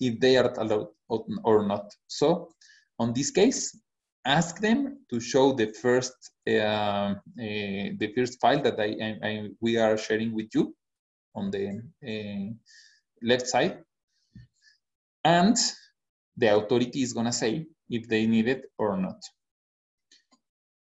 if 0.00 0.18
they 0.20 0.36
are 0.36 0.52
allowed 0.58 0.88
or 1.08 1.66
not. 1.66 1.92
So, 2.06 2.50
on 2.98 3.12
this 3.12 3.30
case, 3.30 3.78
ask 4.24 4.60
them 4.60 4.98
to 5.10 5.20
show 5.20 5.52
the 5.52 5.68
first 5.82 6.14
uh, 6.48 6.52
uh, 6.52 7.16
the 7.36 8.12
first 8.14 8.40
file 8.40 8.62
that 8.62 8.78
I, 8.78 8.96
I, 9.06 9.28
I, 9.28 9.48
we 9.60 9.76
are 9.76 9.96
sharing 9.96 10.34
with 10.34 10.48
you 10.54 10.74
on 11.34 11.50
the 11.50 11.82
uh, 12.06 12.52
left 13.22 13.46
side, 13.46 13.78
and 15.24 15.56
the 16.36 16.56
authority 16.56 17.02
is 17.02 17.12
to 17.26 17.32
say 17.32 17.66
if 17.88 18.08
they 18.08 18.26
need 18.26 18.48
it 18.48 18.64
or 18.78 18.96
not. 18.96 19.20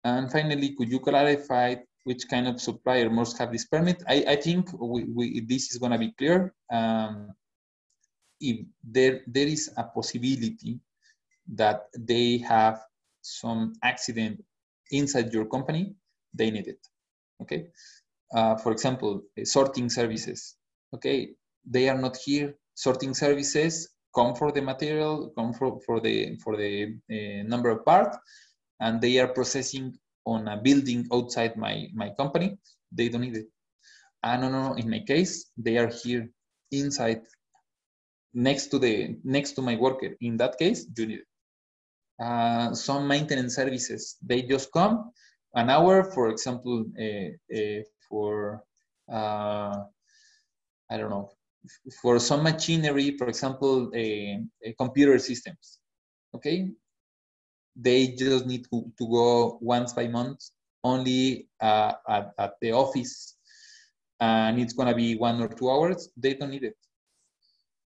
And 0.04 0.32
finally, 0.32 0.76
could 0.76 0.90
you 0.90 1.00
clarify 1.00 1.76
which 2.10 2.28
kind 2.28 2.48
of 2.48 2.62
supplier 2.62 3.10
must 3.10 3.38
have 3.38 3.52
this 3.52 3.66
permit. 3.66 4.02
I, 4.08 4.26
I 4.28 4.36
think 4.36 4.70
we, 4.80 5.04
we, 5.04 5.42
this 5.42 5.72
is 5.72 5.80
to 5.92 5.98
be 5.98 6.12
clear. 6.18 6.54
Um, 6.72 7.32
if 8.40 8.66
there, 8.84 9.22
there 9.28 9.48
is 9.48 9.72
a 9.78 9.84
possibility 9.84 10.80
that 11.56 11.88
they 11.98 12.38
have 12.38 12.80
some 13.22 13.74
accident 13.84 14.44
inside 14.92 15.34
your 15.34 15.46
company, 15.46 15.96
they 16.34 16.52
need 16.52 16.68
it. 16.68 16.80
Okay. 17.42 17.68
Uh, 18.34 18.56
for 18.56 18.72
example, 18.72 19.24
sorting 19.44 19.90
services. 19.90 20.56
Okay, 20.94 21.30
they 21.66 21.90
are 21.90 21.98
not 21.98 22.18
here. 22.18 22.56
Sorting 22.76 23.14
services 23.14 23.90
come 24.16 24.36
for 24.36 24.52
the 24.52 24.62
material, 24.62 25.32
come 25.38 25.54
for, 25.54 25.80
for 25.86 26.00
the 26.00 26.38
for 26.44 26.56
the 26.56 26.96
uh, 27.12 27.44
number 27.48 27.70
of 27.70 27.84
parts, 27.86 28.18
and 28.80 29.02
they 29.02 29.20
are 29.20 29.28
processing 29.28 29.98
on 30.26 30.48
a 30.48 30.58
building 30.58 31.08
outside 31.12 31.56
my, 31.58 31.88
my 31.94 32.10
company, 32.12 32.58
they 32.92 33.10
don't 33.10 33.22
need 33.22 33.38
it. 33.38 33.48
Ah, 34.24 34.38
no, 34.38 34.50
no, 34.50 34.70
no. 34.70 34.74
In 34.76 34.90
my 34.90 35.00
case, 35.00 35.50
they 35.58 35.78
are 35.78 35.88
here 36.04 36.30
inside, 36.72 37.22
next 38.34 38.68
to 38.68 38.80
the 38.80 39.18
next 39.24 39.54
to 39.54 39.62
my 39.62 39.76
worker. 39.76 40.16
In 40.22 40.38
that 40.38 40.58
case, 40.58 40.86
you 40.98 41.06
need. 41.06 41.24
Uh, 42.20 42.74
some 42.74 43.08
maintenance 43.08 43.56
services, 43.56 44.18
they 44.22 44.42
just 44.42 44.74
come 44.74 45.10
an 45.56 45.70
hour, 45.70 46.04
for 46.04 46.28
example, 46.28 46.86
uh, 47.00 47.58
uh, 47.58 47.82
for 48.10 48.62
uh, 49.10 49.84
I 50.92 50.98
don't 50.98 51.10
know, 51.10 51.30
for 52.02 52.20
some 52.20 52.44
machinery, 52.44 53.18
for 53.18 53.28
example, 53.28 53.90
computer 54.78 55.18
systems. 55.18 55.80
Okay, 56.36 56.72
they 57.76 58.08
just 58.08 58.46
need 58.46 58.66
to, 58.72 58.92
to 58.98 59.08
go 59.08 59.58
once 59.62 59.94
by 59.94 60.08
month 60.08 60.40
only 60.84 61.48
uh, 61.62 61.94
at, 62.08 62.32
at 62.38 62.54
the 62.62 62.72
office 62.72 63.36
and 64.20 64.60
it's 64.60 64.74
going 64.74 64.88
to 64.88 64.96
be 64.96 65.16
one 65.16 65.42
or 65.42 65.48
two 65.48 65.70
hours 65.70 66.10
they 66.18 66.34
don't 66.34 66.52
need 66.52 66.64
it 66.64 66.76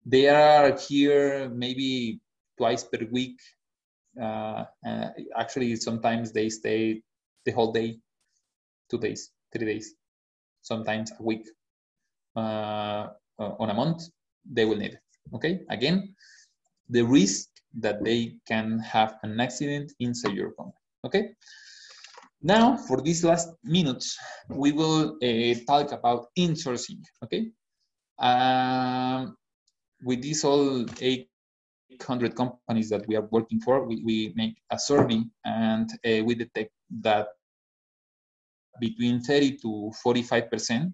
they 0.07 0.25
are 0.29 0.77
here 0.87 1.49
maybe 1.49 2.19
twice 2.57 2.83
per 2.83 3.05
week 3.11 3.37
uh, 4.19 4.65
uh, 4.85 5.09
actually 5.37 5.75
sometimes 5.75 6.31
they 6.31 6.49
stay 6.49 7.01
the 7.45 7.51
whole 7.51 7.71
day, 7.71 7.99
two 8.89 8.97
days, 8.97 9.31
three 9.53 9.65
days, 9.65 9.93
sometimes 10.61 11.11
a 11.19 11.23
week, 11.23 11.47
uh, 12.35 13.07
on 13.37 13.69
a 13.69 13.73
month, 13.73 14.03
they 14.51 14.65
will 14.65 14.77
need 14.77 14.93
it. 14.93 15.01
Okay, 15.33 15.61
again, 15.69 16.15
the 16.89 17.03
risk 17.03 17.49
that 17.79 18.03
they 18.03 18.37
can 18.47 18.79
have 18.79 19.17
an 19.23 19.39
accident 19.39 19.91
inside 19.99 20.33
your 20.33 20.51
company. 20.53 20.81
Okay, 21.05 21.29
now 22.41 22.75
for 22.75 23.01
these 23.01 23.23
last 23.23 23.49
minutes, 23.63 24.17
we 24.49 24.71
will 24.71 25.17
uh, 25.21 25.53
talk 25.67 25.91
about 25.91 26.27
insourcing. 26.39 27.01
Okay, 27.23 27.51
um, 28.19 29.35
with 30.03 30.21
these 30.21 30.43
all 30.43 30.85
800 31.01 32.35
companies 32.35 32.89
that 32.89 33.07
we 33.07 33.15
are 33.15 33.27
working 33.31 33.59
for, 33.59 33.85
we, 33.85 34.01
we 34.03 34.33
make 34.35 34.55
a 34.71 34.79
survey 34.79 35.21
and 35.45 35.89
uh, 36.05 36.23
we 36.23 36.35
detect 36.35 36.71
that 37.01 37.27
between 38.79 39.21
30 39.21 39.57
to 39.57 39.91
45 40.03 40.51
percent 40.51 40.93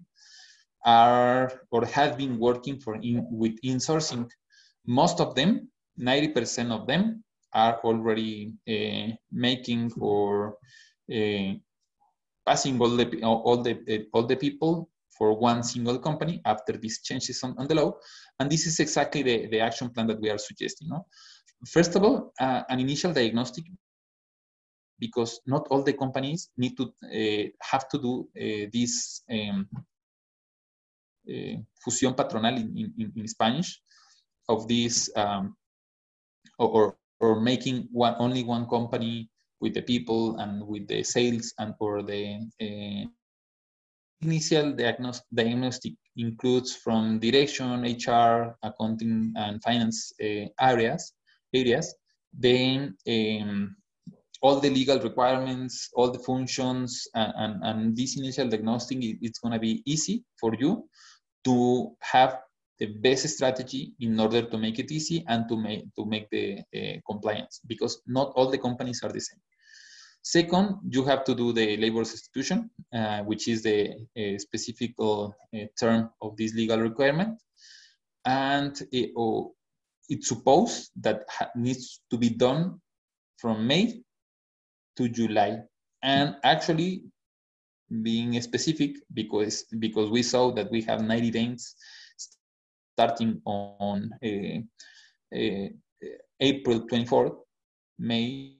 are 0.84 1.52
or 1.70 1.86
have 1.86 2.16
been 2.18 2.38
working 2.38 2.78
for 2.78 2.96
in, 2.96 3.26
with 3.30 3.60
insourcing. 3.62 4.28
Most 4.86 5.20
of 5.20 5.34
them, 5.34 5.68
90% 5.98 6.70
of 6.70 6.86
them, 6.86 7.24
are 7.54 7.80
already 7.84 8.52
uh, 8.68 9.14
making 9.30 9.92
or 10.00 10.56
uh, 11.12 11.52
passing 12.44 12.80
all 12.80 12.90
the 12.90 13.22
all 13.22 13.62
the 13.62 14.06
all 14.12 14.24
the 14.24 14.36
people 14.36 14.90
for 15.16 15.38
one 15.38 15.62
single 15.62 15.98
company 15.98 16.40
after 16.44 16.72
these 16.72 17.00
changes 17.02 17.42
on, 17.42 17.54
on 17.58 17.66
the 17.66 17.74
law. 17.74 17.92
And 18.38 18.50
this 18.50 18.66
is 18.66 18.80
exactly 18.80 19.22
the, 19.22 19.46
the 19.46 19.60
action 19.60 19.90
plan 19.90 20.06
that 20.08 20.20
we 20.20 20.30
are 20.30 20.38
suggesting. 20.38 20.88
No? 20.88 21.06
First 21.68 21.94
of 21.96 22.02
all, 22.02 22.32
uh, 22.40 22.62
an 22.68 22.80
initial 22.80 23.12
diagnostic 23.12 23.64
because 24.98 25.40
not 25.46 25.66
all 25.70 25.82
the 25.82 25.92
companies 25.92 26.50
need 26.56 26.76
to 26.76 26.84
uh, 27.04 27.48
have 27.60 27.88
to 27.88 27.98
do 27.98 28.28
uh, 28.36 28.68
this 28.72 29.22
um, 29.30 29.68
uh, 31.28 31.56
fusión 31.82 32.14
patronal 32.14 32.56
in, 32.56 32.92
in, 32.98 33.12
in, 33.16 33.28
Spanish 33.28 33.80
of 34.48 34.68
this 34.68 35.10
um, 35.16 35.56
or, 36.58 36.96
or 37.20 37.40
making 37.40 37.88
one 37.90 38.14
only 38.18 38.44
one 38.44 38.66
company 38.68 39.28
with 39.60 39.74
the 39.74 39.82
people 39.82 40.36
and 40.36 40.62
with 40.66 40.86
the 40.86 41.02
sales 41.02 41.54
and 41.58 41.74
for 41.78 42.02
the 42.02 42.38
uh, 42.60 43.08
initial 44.22 44.72
diagnostic, 44.72 45.94
includes 46.16 46.76
from 46.76 47.18
direction, 47.18 47.82
HR, 47.82 48.56
accounting, 48.62 49.32
and 49.36 49.62
finance 49.62 50.12
uh, 50.22 50.46
areas. 50.60 51.12
Areas. 51.52 51.94
Then 52.32 52.96
um, 53.08 53.76
all 54.42 54.60
the 54.60 54.70
legal 54.70 54.98
requirements, 55.00 55.90
all 55.94 56.10
the 56.10 56.18
functions, 56.18 57.06
and, 57.14 57.32
and, 57.36 57.64
and 57.64 57.96
this 57.96 58.18
initial 58.18 58.48
diagnostic, 58.48 58.98
it's 59.00 59.38
going 59.38 59.52
to 59.52 59.60
be 59.60 59.82
easy 59.86 60.24
for 60.40 60.54
you 60.58 60.88
to 61.44 61.94
have 62.00 62.38
the 62.78 62.86
best 62.86 63.28
strategy 63.28 63.92
in 64.00 64.18
order 64.18 64.42
to 64.42 64.58
make 64.58 64.78
it 64.78 64.90
easy 64.90 65.24
and 65.28 65.48
to 65.48 65.56
make 65.56 65.84
to 65.94 66.04
make 66.04 66.28
the 66.30 66.58
uh, 66.74 66.96
compliance 67.08 67.60
because 67.66 68.02
not 68.06 68.32
all 68.34 68.50
the 68.50 68.58
companies 68.58 69.00
are 69.04 69.12
the 69.12 69.20
same 69.20 69.40
second 70.24 70.78
you 70.88 71.04
have 71.04 71.22
to 71.22 71.34
do 71.34 71.52
the 71.52 71.76
labor 71.76 72.02
substitution 72.04 72.70
uh, 72.94 73.22
which 73.24 73.46
is 73.46 73.62
the 73.62 73.92
uh, 74.16 74.38
specific 74.38 74.92
uh, 74.98 75.28
term 75.78 76.10
of 76.22 76.36
this 76.36 76.54
legal 76.54 76.78
requirement. 76.78 77.38
And 78.24 78.80
it, 78.90 79.10
oh, 79.16 79.54
it's 80.08 80.28
supposed 80.28 80.90
that 81.02 81.24
needs 81.54 82.00
to 82.10 82.16
be 82.16 82.30
done 82.30 82.80
from 83.36 83.66
may 83.66 84.02
to 84.96 85.08
july. 85.08 85.58
And 86.02 86.36
actually 86.42 87.04
being 88.02 88.40
specific 88.40 88.96
because 89.12 89.64
because 89.78 90.10
we 90.10 90.22
saw 90.22 90.52
that 90.52 90.70
we 90.70 90.80
have 90.82 91.02
90 91.02 91.30
days 91.30 91.74
starting 92.94 93.42
on 93.44 94.10
uh, 94.24 94.58
uh, 95.36 95.68
April 96.40 96.86
24th, 96.86 97.36
May, 97.98 98.56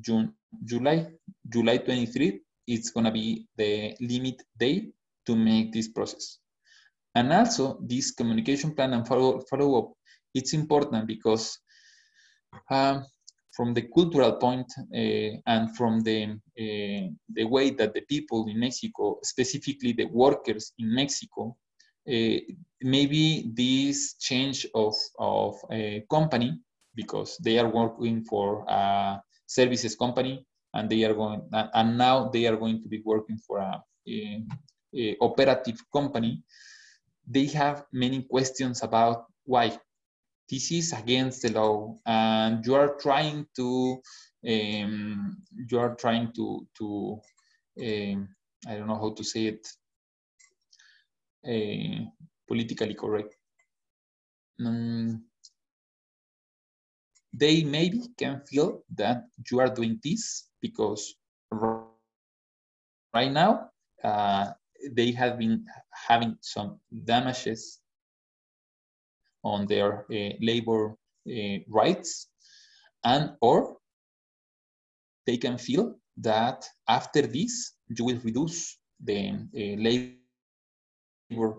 June, 0.00 0.34
July. 0.64 1.06
July 1.48 1.78
23 1.78 2.40
it's 2.66 2.90
going 2.90 3.04
to 3.04 3.10
be 3.10 3.46
the 3.56 3.94
limit 4.00 4.42
day 4.58 4.88
to 5.26 5.36
make 5.36 5.72
this 5.72 5.88
process. 5.88 6.38
And 7.14 7.32
also 7.32 7.78
this 7.82 8.12
communication 8.12 8.74
plan 8.74 8.94
and 8.94 9.06
follow, 9.06 9.40
follow 9.50 9.78
up, 9.78 9.92
it's 10.34 10.54
important 10.54 11.06
because 11.06 11.58
um, 12.70 13.04
from 13.54 13.74
the 13.74 13.82
cultural 13.94 14.32
point 14.32 14.66
uh, 14.78 15.38
and 15.46 15.76
from 15.76 16.00
the 16.00 16.24
uh, 16.24 17.08
the 17.28 17.44
way 17.44 17.70
that 17.70 17.92
the 17.92 18.00
people 18.02 18.46
in 18.48 18.58
Mexico, 18.58 19.18
specifically 19.22 19.92
the 19.92 20.06
workers 20.06 20.72
in 20.78 20.94
Mexico, 20.94 21.54
uh, 22.08 22.36
maybe 22.80 23.50
this 23.54 24.14
change 24.14 24.66
of 24.74 24.94
of 25.18 25.54
a 25.70 26.02
company 26.10 26.58
because 26.94 27.36
they 27.38 27.58
are 27.58 27.68
working 27.68 28.24
for 28.24 28.64
a 28.68 29.20
services 29.54 29.94
company 29.96 30.44
and 30.74 30.88
they 30.88 31.04
are 31.04 31.14
going 31.14 31.42
and 31.52 31.98
now 31.98 32.28
they 32.28 32.46
are 32.46 32.56
going 32.56 32.82
to 32.82 32.88
be 32.88 33.00
working 33.04 33.38
for 33.38 33.58
a, 33.58 33.82
a, 34.08 34.42
a 34.94 35.16
operative 35.20 35.78
company. 35.92 36.42
They 37.26 37.46
have 37.46 37.84
many 37.92 38.22
questions 38.22 38.82
about 38.82 39.26
why 39.44 39.78
this 40.48 40.70
is 40.72 40.92
against 40.92 41.42
the 41.42 41.52
law 41.52 41.96
and 42.06 42.64
you 42.66 42.74
are 42.74 42.94
trying 43.00 43.46
to 43.56 44.00
um, 44.48 45.36
you 45.70 45.78
are 45.78 45.94
trying 45.94 46.32
to 46.32 46.66
to 46.78 47.20
um, 47.80 48.28
I 48.66 48.74
don't 48.76 48.88
know 48.88 49.00
how 49.04 49.12
to 49.14 49.24
say 49.24 49.46
it 49.46 49.66
uh, 51.46 52.04
politically 52.48 52.94
correct. 52.94 53.34
Um, 54.60 55.24
they 57.32 57.64
maybe 57.64 58.02
can 58.18 58.40
feel 58.46 58.82
that 58.96 59.24
you 59.50 59.60
are 59.60 59.68
doing 59.68 59.98
this 60.02 60.48
because 60.60 61.14
right 63.14 63.32
now 63.32 63.70
uh, 64.04 64.46
they 64.92 65.12
have 65.12 65.38
been 65.38 65.64
having 66.08 66.36
some 66.40 66.78
damages 67.04 67.80
on 69.44 69.66
their 69.66 70.04
uh, 70.12 70.30
labor 70.40 70.96
uh, 71.28 71.58
rights 71.68 72.28
and 73.04 73.30
or 73.40 73.76
they 75.26 75.36
can 75.36 75.58
feel 75.58 75.94
that 76.16 76.64
after 76.88 77.22
this 77.22 77.74
you 77.88 78.04
will 78.04 78.20
reduce 78.24 78.78
the 79.04 79.30
uh, 79.30 79.76
labor 79.82 80.16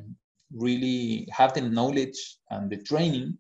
really 0.53 1.27
have 1.31 1.53
the 1.53 1.61
knowledge 1.61 2.37
and 2.51 2.69
the 2.69 2.77
training 2.77 3.37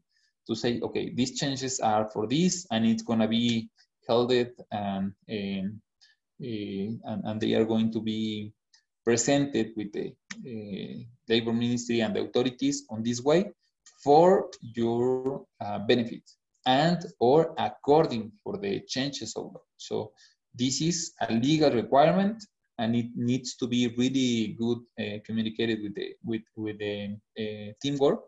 to 0.47 0.55
say, 0.55 0.79
okay, 0.81 1.11
these 1.13 1.39
changes 1.39 1.79
are 1.79 2.07
for 2.09 2.27
this, 2.27 2.67
and 2.71 2.85
it's 2.85 3.03
to 3.03 3.27
be 3.27 3.69
held 4.07 4.31
and, 4.31 5.13
and, 5.27 5.79
and, 6.39 7.01
and 7.03 7.41
they 7.41 7.53
are 7.53 7.65
going 7.65 7.91
to 7.91 8.01
be 8.01 8.53
presented 9.03 9.71
with 9.75 9.91
the 9.93 10.13
uh, 10.45 11.03
labor 11.27 11.53
ministry 11.53 12.01
and 12.01 12.15
the 12.15 12.21
authorities 12.21 12.85
on 12.89 13.01
this 13.03 13.21
way 13.21 13.51
for 14.03 14.49
your 14.61 15.45
uh, 15.61 15.79
benefit 15.79 16.21
and 16.67 17.05
or 17.19 17.53
according 17.57 18.31
for 18.43 18.57
the 18.57 18.81
changes 18.87 19.35
of 19.35 19.45
law. 19.45 19.61
So 19.77 20.11
this 20.57 20.81
is 20.81 21.13
a 21.21 21.33
legal 21.33 21.71
requirement 21.71 22.43
and 22.77 22.95
it 22.95 23.07
needs 23.15 23.55
to 23.55 23.67
be 23.67 23.93
really 23.97 24.55
good 24.59 24.79
uh, 24.99 25.19
communicated 25.25 25.81
with 25.81 25.95
the 25.95 26.15
with 26.23 26.41
with 26.55 26.77
the 26.79 27.15
uh, 27.39 27.71
teamwork 27.81 28.19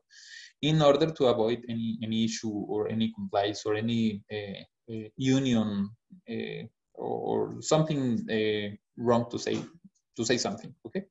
in 0.62 0.82
order 0.82 1.12
to 1.12 1.26
avoid 1.26 1.64
any, 1.70 2.00
any 2.02 2.26
issue 2.26 2.50
or 2.50 2.88
any 2.88 3.14
compliance 3.14 3.64
or 3.66 3.76
any 3.76 4.24
uh, 4.32 4.62
uh 4.92 5.08
union 5.18 5.90
uh, 6.30 6.64
or 6.94 7.62
something 7.62 8.02
uh, 8.32 8.76
wrong 8.98 9.30
to 9.30 9.38
say 9.38 9.58
to 10.16 10.26
say 10.26 10.38
something 10.38 10.74
okay? 10.86 11.04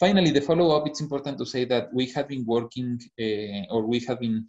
Finally 0.00 0.30
the 0.30 0.40
follow-up 0.40 0.86
it's 0.86 1.00
important 1.00 1.38
to 1.38 1.46
say 1.46 1.64
that 1.64 1.92
we 1.92 2.06
have 2.06 2.26
been 2.26 2.44
working 2.46 2.98
or 3.70 3.86
we 3.86 4.00
have 4.00 4.18
been 4.18 4.46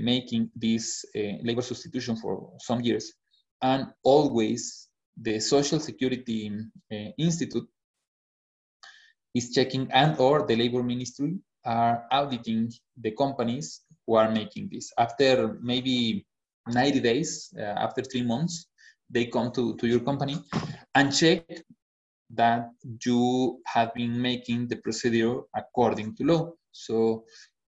making 0.00 0.50
this 0.56 1.04
labor 1.42 1.60
substitution 1.60 2.16
for 2.16 2.52
some 2.58 2.80
years 2.80 3.12
and 3.62 3.86
always 4.04 4.88
the 5.20 5.40
social 5.40 5.80
security 5.80 6.50
institute 7.18 7.68
is 9.34 9.52
checking 9.52 9.90
and 9.92 10.18
or 10.18 10.46
the 10.46 10.56
labor 10.56 10.82
ministry 10.82 11.38
are 11.64 12.04
auditing 12.10 12.72
the 13.00 13.10
companies 13.12 13.82
who 14.06 14.14
are 14.14 14.30
making 14.30 14.68
this. 14.72 14.92
After 14.96 15.58
maybe 15.60 16.26
90 16.66 17.00
days, 17.00 17.52
uh, 17.58 17.62
after 17.62 18.02
three 18.02 18.22
months, 18.22 18.66
they 19.10 19.26
come 19.26 19.52
to, 19.52 19.76
to 19.76 19.86
your 19.86 20.00
company 20.00 20.36
and 20.94 21.14
check 21.14 21.44
that 22.30 22.70
you 23.04 23.60
have 23.66 23.92
been 23.94 24.20
making 24.20 24.68
the 24.68 24.76
procedure 24.76 25.40
according 25.54 26.14
to 26.16 26.24
law. 26.24 26.52
So 26.72 27.24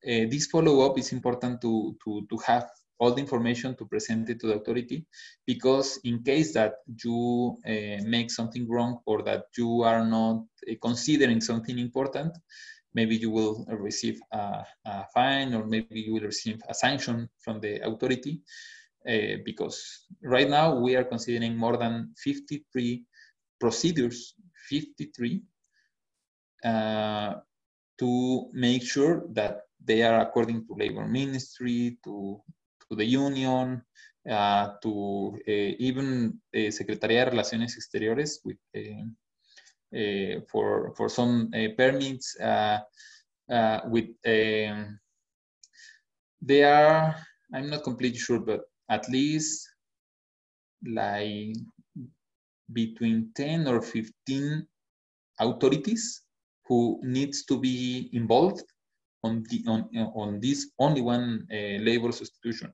uh, 0.05 0.25
this 0.31 0.47
follow-up 0.47 0.97
is 0.97 1.11
important 1.11 1.61
to, 1.61 1.95
to, 2.03 2.27
to 2.29 2.37
have 2.45 2.67
all 2.99 3.13
the 3.13 3.21
information 3.21 3.75
to 3.75 3.85
present 3.85 4.29
it 4.29 4.39
to 4.39 4.47
the 4.47 4.55
authority 4.55 5.05
because 5.45 5.99
in 6.03 6.23
case 6.23 6.53
that 6.53 6.75
you 7.03 7.57
uh, 7.65 8.03
make 8.05 8.31
something 8.31 8.67
wrong 8.69 8.99
or 9.05 9.21
that 9.21 9.45
you 9.57 9.83
are 9.83 10.05
not 10.05 10.37
uh, 10.69 10.73
considering 10.81 11.41
something 11.41 11.77
important, 11.77 12.35
maybe 12.93 13.15
you 13.15 13.29
will 13.29 13.65
receive 13.69 14.19
a, 14.31 14.65
a, 14.85 15.05
fine 15.13 15.53
or 15.53 15.65
maybe 15.65 15.99
you 16.01 16.13
will 16.13 16.27
receive 16.33 16.59
a 16.69 16.73
sanction 16.73 17.29
from 17.43 17.59
the 17.59 17.79
authority 17.87 18.41
uh, 19.07 19.37
because 19.45 20.05
right 20.23 20.49
now 20.49 20.75
we 20.75 20.95
are 20.95 21.03
considering 21.03 21.55
more 21.55 21.77
than 21.77 22.13
53 22.17 23.03
procedures, 23.59 24.33
53, 24.69 25.41
uh, 26.63 27.33
to 27.99 28.49
make 28.53 28.83
sure 28.83 29.23
that 29.31 29.61
they 29.83 30.01
are 30.03 30.19
according 30.21 30.65
to 30.67 30.73
labor 30.73 31.05
ministry, 31.07 31.97
to, 32.03 32.41
to 32.89 32.95
the 32.95 33.05
union, 33.05 33.83
uh, 34.29 34.73
to 34.81 35.39
uh, 35.47 35.75
even 35.79 36.41
the 36.51 36.67
Secretaría 36.71 37.25
de 37.25 37.31
Relaciones 37.31 37.77
Exteriores 37.77 38.41
with, 38.43 38.57
uh, 38.75 39.97
uh, 39.97 40.41
for, 40.49 40.93
for 40.95 41.09
some 41.09 41.49
permits 41.77 42.35
with, 42.39 44.09
um, 44.25 44.99
they 46.41 46.63
are, 46.63 47.15
I'm 47.53 47.69
not 47.69 47.83
completely 47.83 48.19
sure, 48.19 48.39
but 48.39 48.61
at 48.89 49.07
least 49.09 49.69
like 50.85 51.55
between 52.73 53.31
10 53.33 53.67
or 53.67 53.81
15 53.81 54.67
authorities 55.39 56.23
who 56.65 56.99
needs 57.03 57.45
to 57.45 57.57
be 57.57 58.09
involved 58.11 58.65
on 59.27 59.43
the 59.49 59.57
on, 59.73 59.79
on 60.21 60.39
this 60.45 60.59
only 60.85 61.01
one 61.01 61.25
uh, 61.51 61.77
labor 61.89 62.11
substitution 62.11 62.69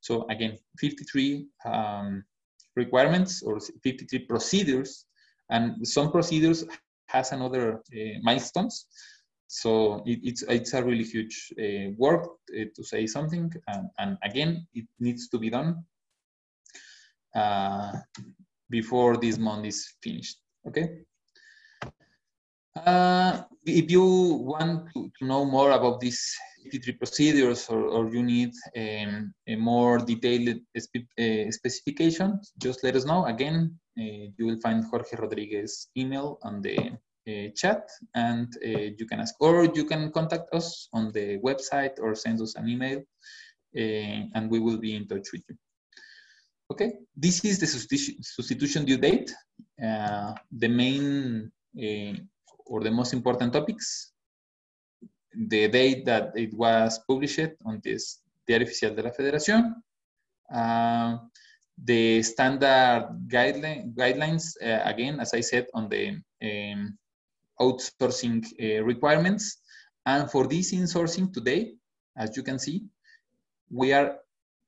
so 0.00 0.12
again 0.34 0.52
53 0.78 1.46
um, 1.64 2.24
requirements 2.76 3.42
or 3.42 3.58
53 3.60 4.20
procedures 4.32 5.06
and 5.50 5.64
some 5.86 6.10
procedures 6.10 6.64
has 7.08 7.32
another 7.32 7.64
uh, 7.74 8.18
milestones 8.22 8.86
so 9.52 10.04
it, 10.06 10.20
it's 10.22 10.42
it's 10.42 10.74
a 10.74 10.82
really 10.82 11.02
huge 11.02 11.52
uh, 11.58 11.90
work 11.98 12.24
uh, 12.56 12.66
to 12.72 12.84
say 12.84 13.04
something, 13.08 13.52
and, 13.66 13.90
and, 13.98 14.16
again, 14.22 14.64
it 14.74 14.86
needs 15.00 15.28
to 15.30 15.38
be 15.38 15.50
done 15.50 15.84
uh, 17.34 17.90
before 18.70 19.16
this 19.16 19.38
month 19.38 19.66
is 19.66 19.92
finished. 20.00 20.38
Okay. 20.68 21.00
Uh, 22.76 23.42
if 23.64 23.90
you 23.90 24.04
want 24.04 24.88
to, 24.92 25.10
to, 25.18 25.24
know 25.26 25.44
more 25.44 25.72
about 25.72 26.00
these 26.00 26.36
53 26.62 26.92
procedures 26.94 27.68
or, 27.68 27.82
or 27.84 28.08
you 28.14 28.22
need 28.22 28.52
um, 28.76 29.34
a 29.48 29.56
more 29.56 29.98
detailed 29.98 30.56
spe 30.78 30.98
uh, 31.18 31.50
specification, 31.50 32.40
just 32.58 32.84
let 32.84 32.94
us 32.94 33.04
know. 33.04 33.24
Again, 33.26 33.76
uh, 33.98 34.30
you 34.36 34.46
will 34.46 34.60
find 34.60 34.84
Jorge 34.84 35.16
Rodriguez 35.16 35.88
email 35.96 36.38
on 36.42 36.62
the 36.62 36.92
chat 37.54 37.88
and 38.14 38.48
uh, 38.64 38.90
you 38.98 39.06
can 39.06 39.20
ask, 39.20 39.34
or 39.40 39.64
you 39.64 39.84
can 39.84 40.10
contact 40.10 40.52
us 40.52 40.88
on 40.92 41.12
the 41.12 41.38
website 41.38 41.98
or 42.00 42.14
send 42.14 42.40
us 42.40 42.54
an 42.54 42.68
email 42.68 42.98
uh, 43.76 44.20
and 44.34 44.50
we 44.50 44.58
will 44.58 44.78
be 44.78 44.94
in 44.94 45.06
touch 45.06 45.28
with 45.32 45.42
you. 45.48 45.56
Okay, 46.70 46.92
this 47.16 47.44
is 47.44 47.58
the 47.58 47.66
substitution 47.66 48.84
due 48.84 48.96
date. 48.96 49.32
Uh, 49.84 50.34
the 50.52 50.68
main 50.68 51.50
or 52.70 52.80
the 52.80 52.90
most 52.90 53.12
important 53.12 53.52
topics, 53.52 54.12
the 55.34 55.68
date 55.68 56.04
that 56.06 56.32
it 56.36 56.54
was 56.54 57.00
published 57.06 57.52
on 57.66 57.80
this 57.82 58.22
Diario 58.46 58.66
Oficial 58.66 58.94
de 58.94 59.02
la 59.02 59.10
Federación, 59.10 59.74
uh, 60.54 61.18
the 61.76 62.22
standard 62.22 63.08
guideline, 63.26 63.92
guidelines, 63.94 64.54
uh, 64.62 64.82
again, 64.84 65.18
as 65.18 65.34
I 65.34 65.40
said, 65.40 65.66
on 65.74 65.88
the 65.88 66.20
um, 66.42 66.96
outsourcing 67.60 68.44
uh, 68.60 68.84
requirements. 68.84 69.58
And 70.06 70.30
for 70.30 70.46
this 70.46 70.72
insourcing 70.72 71.32
today, 71.32 71.74
as 72.16 72.36
you 72.36 72.42
can 72.42 72.58
see, 72.58 72.84
we 73.70 73.92
are 73.92 74.16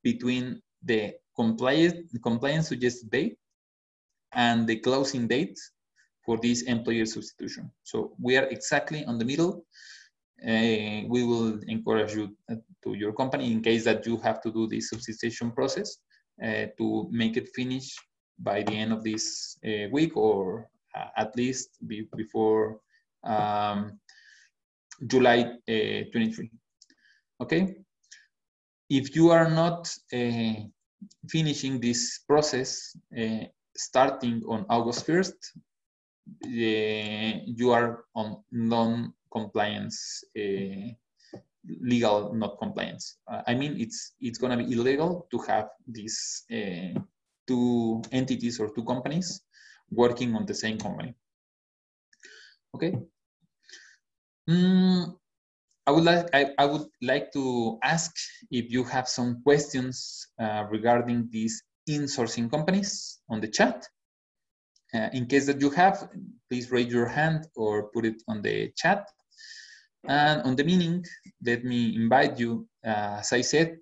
between 0.03 0.61
the 0.83 1.15
compliance, 1.37 2.13
compliance 2.23 2.69
suggested 2.69 3.11
date 3.11 3.37
and 4.33 4.67
the 4.67 4.77
closing 4.77 5.29
date 5.29 5.59
for 6.25 6.39
this 6.39 6.63
employer 6.63 7.05
substitution. 7.07 7.71
So 7.83 8.13
we 8.21 8.37
are 8.37 8.45
exactly 8.45 9.05
on 9.05 9.19
the 9.19 9.25
middle. 9.25 9.65
Uh, 10.43 11.07
we 11.09 11.23
will 11.25 11.61
encourage 11.69 12.15
you 12.15 12.37
uh, 12.51 12.57
to 12.83 12.95
your 12.95 13.13
company 13.13 13.53
in 13.53 13.63
case 13.63 13.85
that 13.85 14.05
you 14.07 14.17
have 14.19 14.41
to 14.43 14.51
do 14.51 14.67
this 14.67 14.91
substitution 14.91 15.53
process 15.53 15.99
uh, 16.43 16.67
to 16.79 17.09
make 17.11 17.37
it 17.37 17.49
finish 17.55 17.95
by 18.39 18.63
the 18.63 18.73
end 18.73 18.93
of 18.93 19.05
this 19.05 19.57
uh, 19.65 19.89
week 19.93 20.17
or 20.17 20.69
uh, 20.97 21.07
at 21.17 21.37
least 21.37 21.69
be, 21.87 22.09
before 22.17 22.81
um, 23.25 24.01
July 25.07 25.53
uh, 25.69 26.11
23. 26.13 26.51
Okay. 27.41 27.77
If 28.91 29.15
you 29.15 29.31
are 29.31 29.49
not 29.49 29.89
finishing 31.29 31.81
this 31.81 32.21
process 32.29 32.97
starting 33.77 34.43
on 34.47 34.67
August 34.69 35.07
1st, 35.07 35.33
you 36.43 37.71
are 37.73 38.05
on 38.15 38.43
non-compliance 38.51 40.25
legal 41.81 42.35
not 42.35 42.59
compliance. 42.59 43.19
Uh, 43.31 43.43
I 43.47 43.55
mean, 43.55 43.81
it's 43.81 44.15
it's 44.21 44.39
going 44.39 44.57
to 44.57 44.65
be 44.65 44.73
illegal 44.73 45.27
to 45.31 45.39
have 45.49 45.69
these 45.87 46.45
uh, 46.53 46.99
two 47.47 48.03
entities 48.13 48.61
or 48.61 48.71
two 48.75 48.85
companies 48.85 49.43
working 49.91 50.35
on 50.35 50.47
the 50.47 50.55
same 50.55 50.79
company. 50.79 51.15
Okay. 52.75 52.95
Mm, 54.49 55.15
I 55.87 55.91
would 55.91 56.05
like 56.05 56.29
I, 56.35 56.47
I, 56.59 56.67
would 56.67 56.87
like 57.01 57.33
to 57.33 57.79
ask 57.85 58.11
if 58.51 58.73
you 58.73 58.83
have 58.85 59.07
some 59.07 59.43
questions 59.43 60.27
uh, 60.41 60.65
regarding 60.71 61.29
these 61.31 61.63
insourcing 61.89 62.51
companies 62.51 63.21
on 63.29 63.41
the 63.41 63.49
chat. 63.49 63.87
Uh, 64.95 65.09
in 65.13 65.27
case 65.27 65.47
that 65.47 65.61
you 65.61 65.71
have, 65.71 66.09
please 66.49 66.71
raise 66.71 66.93
your 66.93 67.07
hand 67.07 67.47
or 67.57 67.89
put 67.95 68.05
it 68.05 68.23
on 68.29 68.43
the 68.43 68.71
chat. 68.77 69.09
And 70.05 70.43
on 70.43 70.57
the 70.57 70.65
meaning, 70.65 71.05
let 71.45 71.65
me 71.65 71.95
invite 71.97 72.39
you. 72.39 72.67
Uh, 72.85 73.21
as 73.21 73.33
I 73.33 73.41
said, 73.41 73.79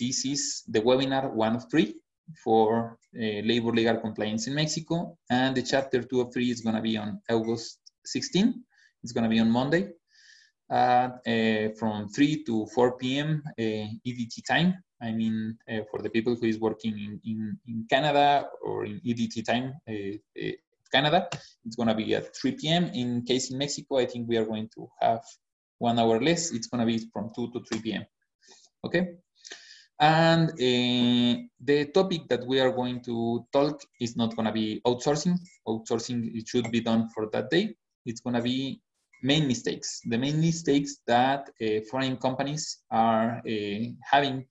this 0.00 0.24
is 0.24 0.62
the 0.68 0.80
webinar 0.80 1.30
one 1.32 1.56
of 1.56 1.70
three 1.70 1.94
for 2.42 2.98
uh, 3.16 3.40
labor 3.44 3.72
legal 3.72 3.96
compliance 3.98 4.46
in 4.46 4.54
Mexico. 4.54 5.16
And 5.30 5.56
the 5.56 5.62
chapter 5.62 6.02
two 6.02 6.20
of 6.22 6.32
three 6.32 6.50
is 6.50 6.60
going 6.62 6.76
to 6.76 6.82
be 6.82 6.96
on 6.96 7.20
August 7.28 7.78
16. 8.04 8.64
It's 9.02 9.12
going 9.12 9.24
to 9.24 9.30
be 9.30 9.40
on 9.40 9.50
Monday 9.50 9.90
uh, 10.70 11.08
from 11.78 12.08
3 12.08 12.44
to 12.44 12.66
4 12.66 12.96
p.m. 12.98 13.42
Uh, 13.58 13.62
EDT 14.06 14.46
time. 14.46 14.82
I 15.02 15.12
mean, 15.12 15.56
uh, 15.70 15.80
for 15.90 16.02
the 16.02 16.10
people 16.10 16.34
who 16.34 16.46
is 16.46 16.58
working 16.58 16.92
in, 16.98 17.20
in, 17.24 17.58
in 17.66 17.86
Canada 17.88 18.48
or 18.62 18.84
in 18.84 19.00
EDT 19.06 19.44
time, 19.44 19.74
uh, 19.88 20.50
Canada, 20.92 21.28
it's 21.64 21.76
going 21.76 21.88
to 21.88 21.94
be 21.94 22.14
at 22.14 22.36
3 22.36 22.52
p.m. 22.52 22.84
In 22.92 23.22
case 23.22 23.50
in 23.50 23.58
Mexico, 23.58 23.98
I 23.98 24.06
think 24.06 24.28
we 24.28 24.36
are 24.36 24.44
going 24.44 24.68
to 24.74 24.88
have 25.00 25.22
one 25.78 25.98
hour 25.98 26.20
less. 26.20 26.52
It's 26.52 26.66
going 26.66 26.80
to 26.80 26.86
be 26.86 27.06
from 27.12 27.30
2 27.34 27.52
to 27.52 27.60
3 27.64 27.80
p.m. 27.80 28.04
Okay. 28.84 29.14
And 29.98 30.50
uh, 30.50 31.42
the 31.60 31.90
topic 31.92 32.22
that 32.28 32.46
we 32.46 32.58
are 32.58 32.72
going 32.72 33.02
to 33.02 33.46
talk 33.52 33.82
is 34.00 34.16
not 34.16 34.34
going 34.34 34.46
to 34.46 34.52
be 34.52 34.80
outsourcing. 34.86 35.38
Outsourcing 35.68 36.34
it 36.34 36.48
should 36.48 36.70
be 36.70 36.80
done 36.80 37.08
for 37.14 37.28
that 37.32 37.50
day. 37.50 37.74
It's 38.06 38.20
going 38.20 38.36
to 38.36 38.42
be 38.42 38.80
main 39.22 39.46
mistakes. 39.46 40.00
The 40.06 40.16
main 40.16 40.40
mistakes 40.40 40.96
that 41.06 41.50
uh, 41.60 41.80
foreign 41.90 42.16
companies 42.16 42.78
are 42.90 43.42
uh, 43.46 43.84
having 44.02 44.46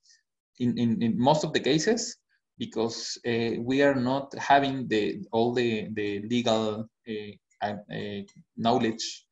in, 0.60 0.78
in, 0.78 1.02
in, 1.02 1.18
most 1.18 1.44
of 1.44 1.52
the 1.52 1.60
cases 1.60 2.16
because 2.58 3.18
uh, 3.26 3.52
we 3.60 3.82
are 3.82 3.94
not 3.94 4.32
having 4.38 4.86
the 4.88 5.24
all 5.32 5.52
the, 5.54 5.88
the 5.94 6.20
legal 6.28 6.88
knowledge 8.56 9.26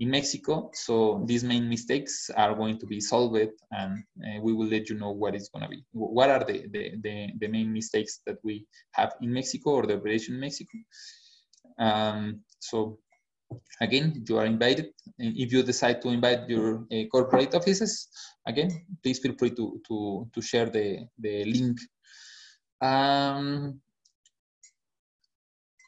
in 0.00 0.10
Mexico. 0.10 0.70
So 0.72 1.22
these 1.26 1.44
main 1.44 1.68
mistakes 1.68 2.30
are 2.34 2.54
going 2.54 2.78
to 2.78 2.86
be 2.86 3.00
solved 3.00 3.52
and 3.70 4.02
uh, 4.24 4.40
we 4.40 4.52
will 4.54 4.66
let 4.66 4.88
you 4.88 4.96
know 4.96 5.10
what 5.10 5.34
is 5.34 5.50
going 5.52 5.64
to 5.64 5.68
be. 5.68 5.84
What 5.92 6.30
are 6.30 6.44
the, 6.44 6.66
the, 6.72 6.92
the, 7.02 7.28
the, 7.38 7.48
main 7.48 7.72
mistakes 7.72 8.20
that 8.26 8.38
we 8.42 8.66
have 8.92 9.12
in 9.20 9.32
Mexico 9.32 9.70
or 9.72 9.86
the 9.86 9.96
operation 9.96 10.34
in 10.34 10.40
Mexico? 10.40 10.78
Um, 11.78 12.40
so 12.58 12.98
again, 13.80 14.24
you 14.28 14.38
are 14.38 14.46
invited. 14.46 14.92
And 15.18 15.36
if 15.36 15.52
you 15.52 15.62
decide 15.62 16.02
to 16.02 16.08
invite 16.08 16.48
your 16.48 16.86
uh, 16.92 17.04
corporate 17.10 17.54
offices, 17.54 18.08
again, 18.46 18.70
please 19.02 19.18
feel 19.18 19.34
free 19.38 19.50
to, 19.50 19.80
to, 19.88 20.28
to 20.32 20.42
share 20.42 20.66
the, 20.66 21.06
the 21.18 21.44
link. 21.44 21.78
Um, 22.80 23.80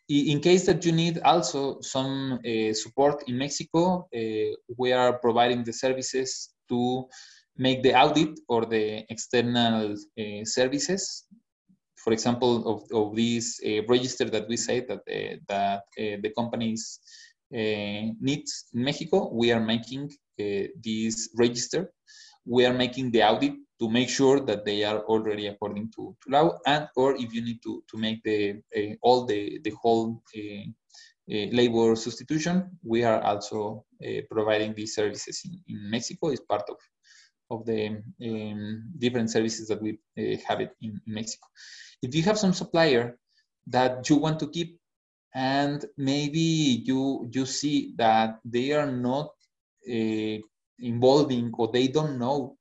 in 0.08 0.40
case 0.40 0.66
that 0.66 0.84
you 0.84 0.92
need 0.92 1.20
also 1.24 1.80
some 1.80 2.38
uh, 2.44 2.72
support 2.74 3.24
in 3.28 3.38
Mexico, 3.38 4.08
uh, 4.14 4.54
we 4.76 4.92
are 4.92 5.18
providing 5.18 5.64
the 5.64 5.72
services 5.72 6.50
to 6.68 7.06
make 7.56 7.82
the 7.82 7.94
audit 7.94 8.38
or 8.48 8.66
the 8.66 9.04
external 9.08 9.92
uh, 9.92 10.44
services. 10.44 11.24
For 11.96 12.12
example, 12.12 12.68
of, 12.68 12.82
of 12.92 13.14
this 13.14 13.60
uh, 13.64 13.84
register 13.88 14.24
that 14.24 14.48
we 14.48 14.56
say 14.56 14.80
that, 14.80 14.98
uh, 14.98 15.36
that 15.48 15.82
uh, 15.98 16.16
the 16.20 16.32
companies 16.36 16.98
needs 17.52 18.66
in 18.74 18.84
Mexico, 18.84 19.30
we 19.32 19.52
are 19.52 19.60
making 19.60 20.10
this 20.36 21.30
register. 21.36 21.92
We 22.44 22.66
are 22.66 22.72
making 22.72 23.12
the 23.12 23.22
audit 23.22 23.54
to 23.82 23.90
make 23.90 24.08
sure 24.08 24.38
that 24.40 24.64
they 24.64 24.84
are 24.84 25.00
already 25.00 25.48
according 25.48 25.90
to, 25.96 26.16
to 26.22 26.30
law 26.30 26.58
and 26.66 26.88
or 26.94 27.16
if 27.16 27.34
you 27.34 27.42
need 27.42 27.60
to, 27.64 27.82
to 27.90 27.98
make 27.98 28.22
the 28.22 28.62
uh, 28.76 28.94
all 29.02 29.26
the, 29.26 29.58
the 29.64 29.72
whole 29.82 30.22
uh, 30.36 30.64
uh, 31.32 31.46
labor 31.50 31.96
substitution, 31.96 32.78
we 32.84 33.02
are 33.02 33.20
also 33.22 33.84
providing 34.30 34.72
these 34.74 34.94
services 34.94 35.42
in, 35.44 35.52
in 35.68 35.90
Mexico 35.90 36.30
as 36.30 36.40
part 36.40 36.64
of, 36.68 36.76
of 37.50 37.66
the 37.66 38.02
um, 38.26 38.84
different 38.98 39.30
services 39.30 39.66
that 39.68 39.80
we 39.82 39.98
have 40.48 40.60
it 40.60 40.72
in 40.80 41.00
Mexico. 41.06 41.46
If 42.02 42.14
you 42.14 42.22
have 42.22 42.38
some 42.38 42.52
supplier 42.52 43.16
that 43.68 44.08
you 44.08 44.16
want 44.16 44.38
to 44.40 44.48
keep 44.48 44.78
and 45.34 45.84
maybe 45.96 46.82
you 46.84 47.28
you 47.32 47.46
see 47.46 47.94
that 47.96 48.38
they 48.44 48.72
are 48.72 48.90
not 48.90 49.30
uh, 49.88 50.38
involving 50.78 51.50
or 51.58 51.70
they 51.72 51.88
don't 51.88 52.18
know 52.18 52.56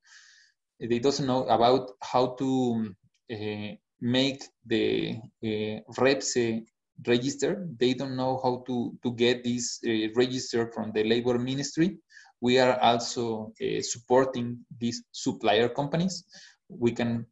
they 0.80 0.98
doesn't 0.98 1.26
know 1.26 1.44
about 1.44 1.90
how 2.00 2.34
to 2.38 2.94
uh, 3.32 3.68
make 4.00 4.42
the 4.66 5.16
uh, 5.44 5.78
REPSE 6.02 6.64
register. 7.06 7.66
They 7.78 7.94
don't 7.94 8.16
know 8.16 8.40
how 8.42 8.64
to, 8.66 8.98
to 9.02 9.12
get 9.14 9.44
this 9.44 9.80
register 10.16 10.70
from 10.72 10.92
the 10.92 11.04
labor 11.04 11.38
ministry. 11.38 11.98
We 12.40 12.58
are 12.58 12.78
also 12.80 13.52
supporting 13.80 14.58
these 14.80 15.04
supplier 15.12 15.68
companies. 15.68 16.24
We 16.68 16.90
can, 16.92 17.26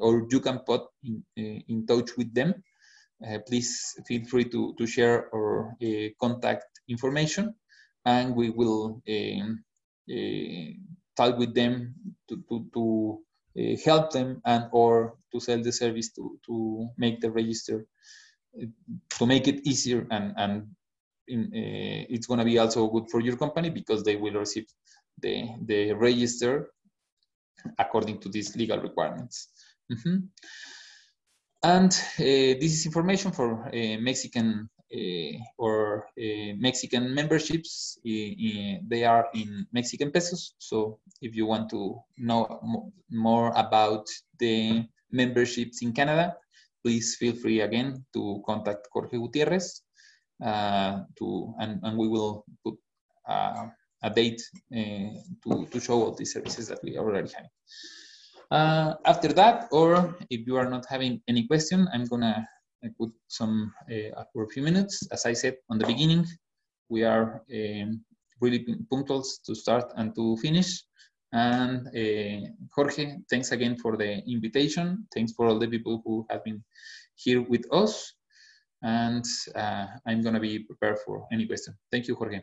or 0.00 0.26
you 0.28 0.40
can 0.40 0.58
put 0.66 0.82
in, 1.04 1.22
in 1.36 1.86
touch 1.86 2.16
with 2.16 2.34
them. 2.34 2.54
Please 3.46 3.94
feel 4.06 4.24
free 4.26 4.44
to, 4.44 4.74
to 4.78 4.86
share 4.86 5.28
our 5.34 5.74
contact 6.20 6.66
information 6.88 7.54
and 8.04 8.34
we 8.36 8.50
will 8.50 9.02
um, 9.08 9.64
talk 11.16 11.38
with 11.38 11.54
them 11.54 11.94
to, 12.28 12.42
to, 12.48 12.66
to 12.72 13.18
uh, 13.58 13.76
help 13.84 14.12
them 14.12 14.40
and 14.44 14.64
or 14.72 15.16
to 15.32 15.40
sell 15.40 15.62
the 15.62 15.72
service 15.72 16.12
to, 16.12 16.38
to 16.46 16.88
make 16.96 17.20
the 17.20 17.30
register 17.30 17.86
to 19.10 19.26
make 19.26 19.48
it 19.48 19.66
easier 19.66 20.06
and, 20.10 20.34
and 20.36 20.66
in, 21.28 21.44
uh, 21.46 22.06
it's 22.08 22.26
going 22.26 22.38
to 22.38 22.44
be 22.44 22.58
also 22.58 22.86
good 22.88 23.10
for 23.10 23.20
your 23.20 23.36
company 23.36 23.70
because 23.70 24.02
they 24.02 24.16
will 24.16 24.34
receive 24.34 24.66
the, 25.20 25.48
the 25.64 25.92
register 25.92 26.70
according 27.78 28.18
to 28.20 28.28
these 28.28 28.54
legal 28.56 28.78
requirements. 28.78 29.48
Mm 29.90 29.98
-hmm. 30.02 30.28
And 31.62 31.92
uh, 31.92 32.58
this 32.60 32.72
is 32.72 32.86
information 32.86 33.32
for 33.32 33.66
uh, 33.66 33.98
Mexican 34.00 34.68
uh, 34.94 35.38
or 35.58 36.06
Mexican 36.58 37.12
memberships, 37.12 37.98
they 38.04 39.04
are 39.04 39.26
in 39.34 39.66
Mexican 39.72 40.12
pesos. 40.12 40.54
So 40.58 41.00
if 41.20 41.34
you 41.34 41.46
want 41.46 41.68
to 41.70 41.98
know 42.18 42.92
more 43.10 43.52
about 43.56 44.06
the 44.38 44.84
memberships 45.10 45.82
in 45.82 45.92
Canada, 45.92 46.36
please 46.84 47.16
feel 47.16 47.34
free 47.34 47.62
again 47.62 48.04
to 48.12 48.42
contact 48.46 48.86
Jorge 48.92 49.18
Gutierrez 49.18 49.82
uh, 50.44 51.00
to, 51.18 51.54
and, 51.58 51.80
and 51.82 51.98
we 51.98 52.08
will 52.08 52.44
put 52.62 52.76
uh, 53.28 53.66
a 54.02 54.10
date 54.10 54.42
uh, 54.72 55.10
to, 55.42 55.66
to 55.70 55.80
show 55.80 55.94
all 55.94 56.14
the 56.14 56.24
services 56.24 56.68
that 56.68 56.78
we 56.84 56.96
already 56.96 57.32
have. 57.32 57.46
Uh, 58.50 58.94
after 59.04 59.32
that, 59.32 59.68
or 59.72 60.16
if 60.30 60.46
you 60.46 60.56
are 60.56 60.68
not 60.68 60.86
having 60.88 61.20
any 61.28 61.46
question, 61.46 61.88
I'm 61.92 62.04
gonna 62.04 62.46
put 62.98 63.10
some 63.28 63.72
uh, 63.90 64.22
for 64.32 64.44
a 64.44 64.48
few 64.48 64.62
minutes. 64.62 65.06
As 65.10 65.26
I 65.26 65.32
said 65.32 65.56
on 65.70 65.78
the 65.78 65.86
beginning, 65.86 66.24
we 66.88 67.02
are 67.02 67.42
um, 67.52 68.04
really 68.40 68.64
punctual 68.90 69.24
to 69.46 69.54
start 69.54 69.92
and 69.96 70.14
to 70.14 70.36
finish. 70.36 70.82
And 71.32 71.88
uh, 71.88 72.48
Jorge, 72.74 73.16
thanks 73.28 73.52
again 73.52 73.76
for 73.76 73.96
the 73.96 74.22
invitation. 74.26 75.06
Thanks 75.12 75.32
for 75.32 75.46
all 75.46 75.58
the 75.58 75.68
people 75.68 76.02
who 76.04 76.24
have 76.30 76.44
been 76.44 76.62
here 77.16 77.42
with 77.42 77.64
us. 77.72 78.14
And 78.82 79.24
uh, 79.54 79.86
I'm 80.06 80.22
to 80.22 80.40
be 80.40 80.60
prepared 80.60 80.98
for 81.04 81.26
any 81.32 81.46
question. 81.46 81.74
Thank 81.90 82.06
you, 82.06 82.14
Jorge. 82.14 82.42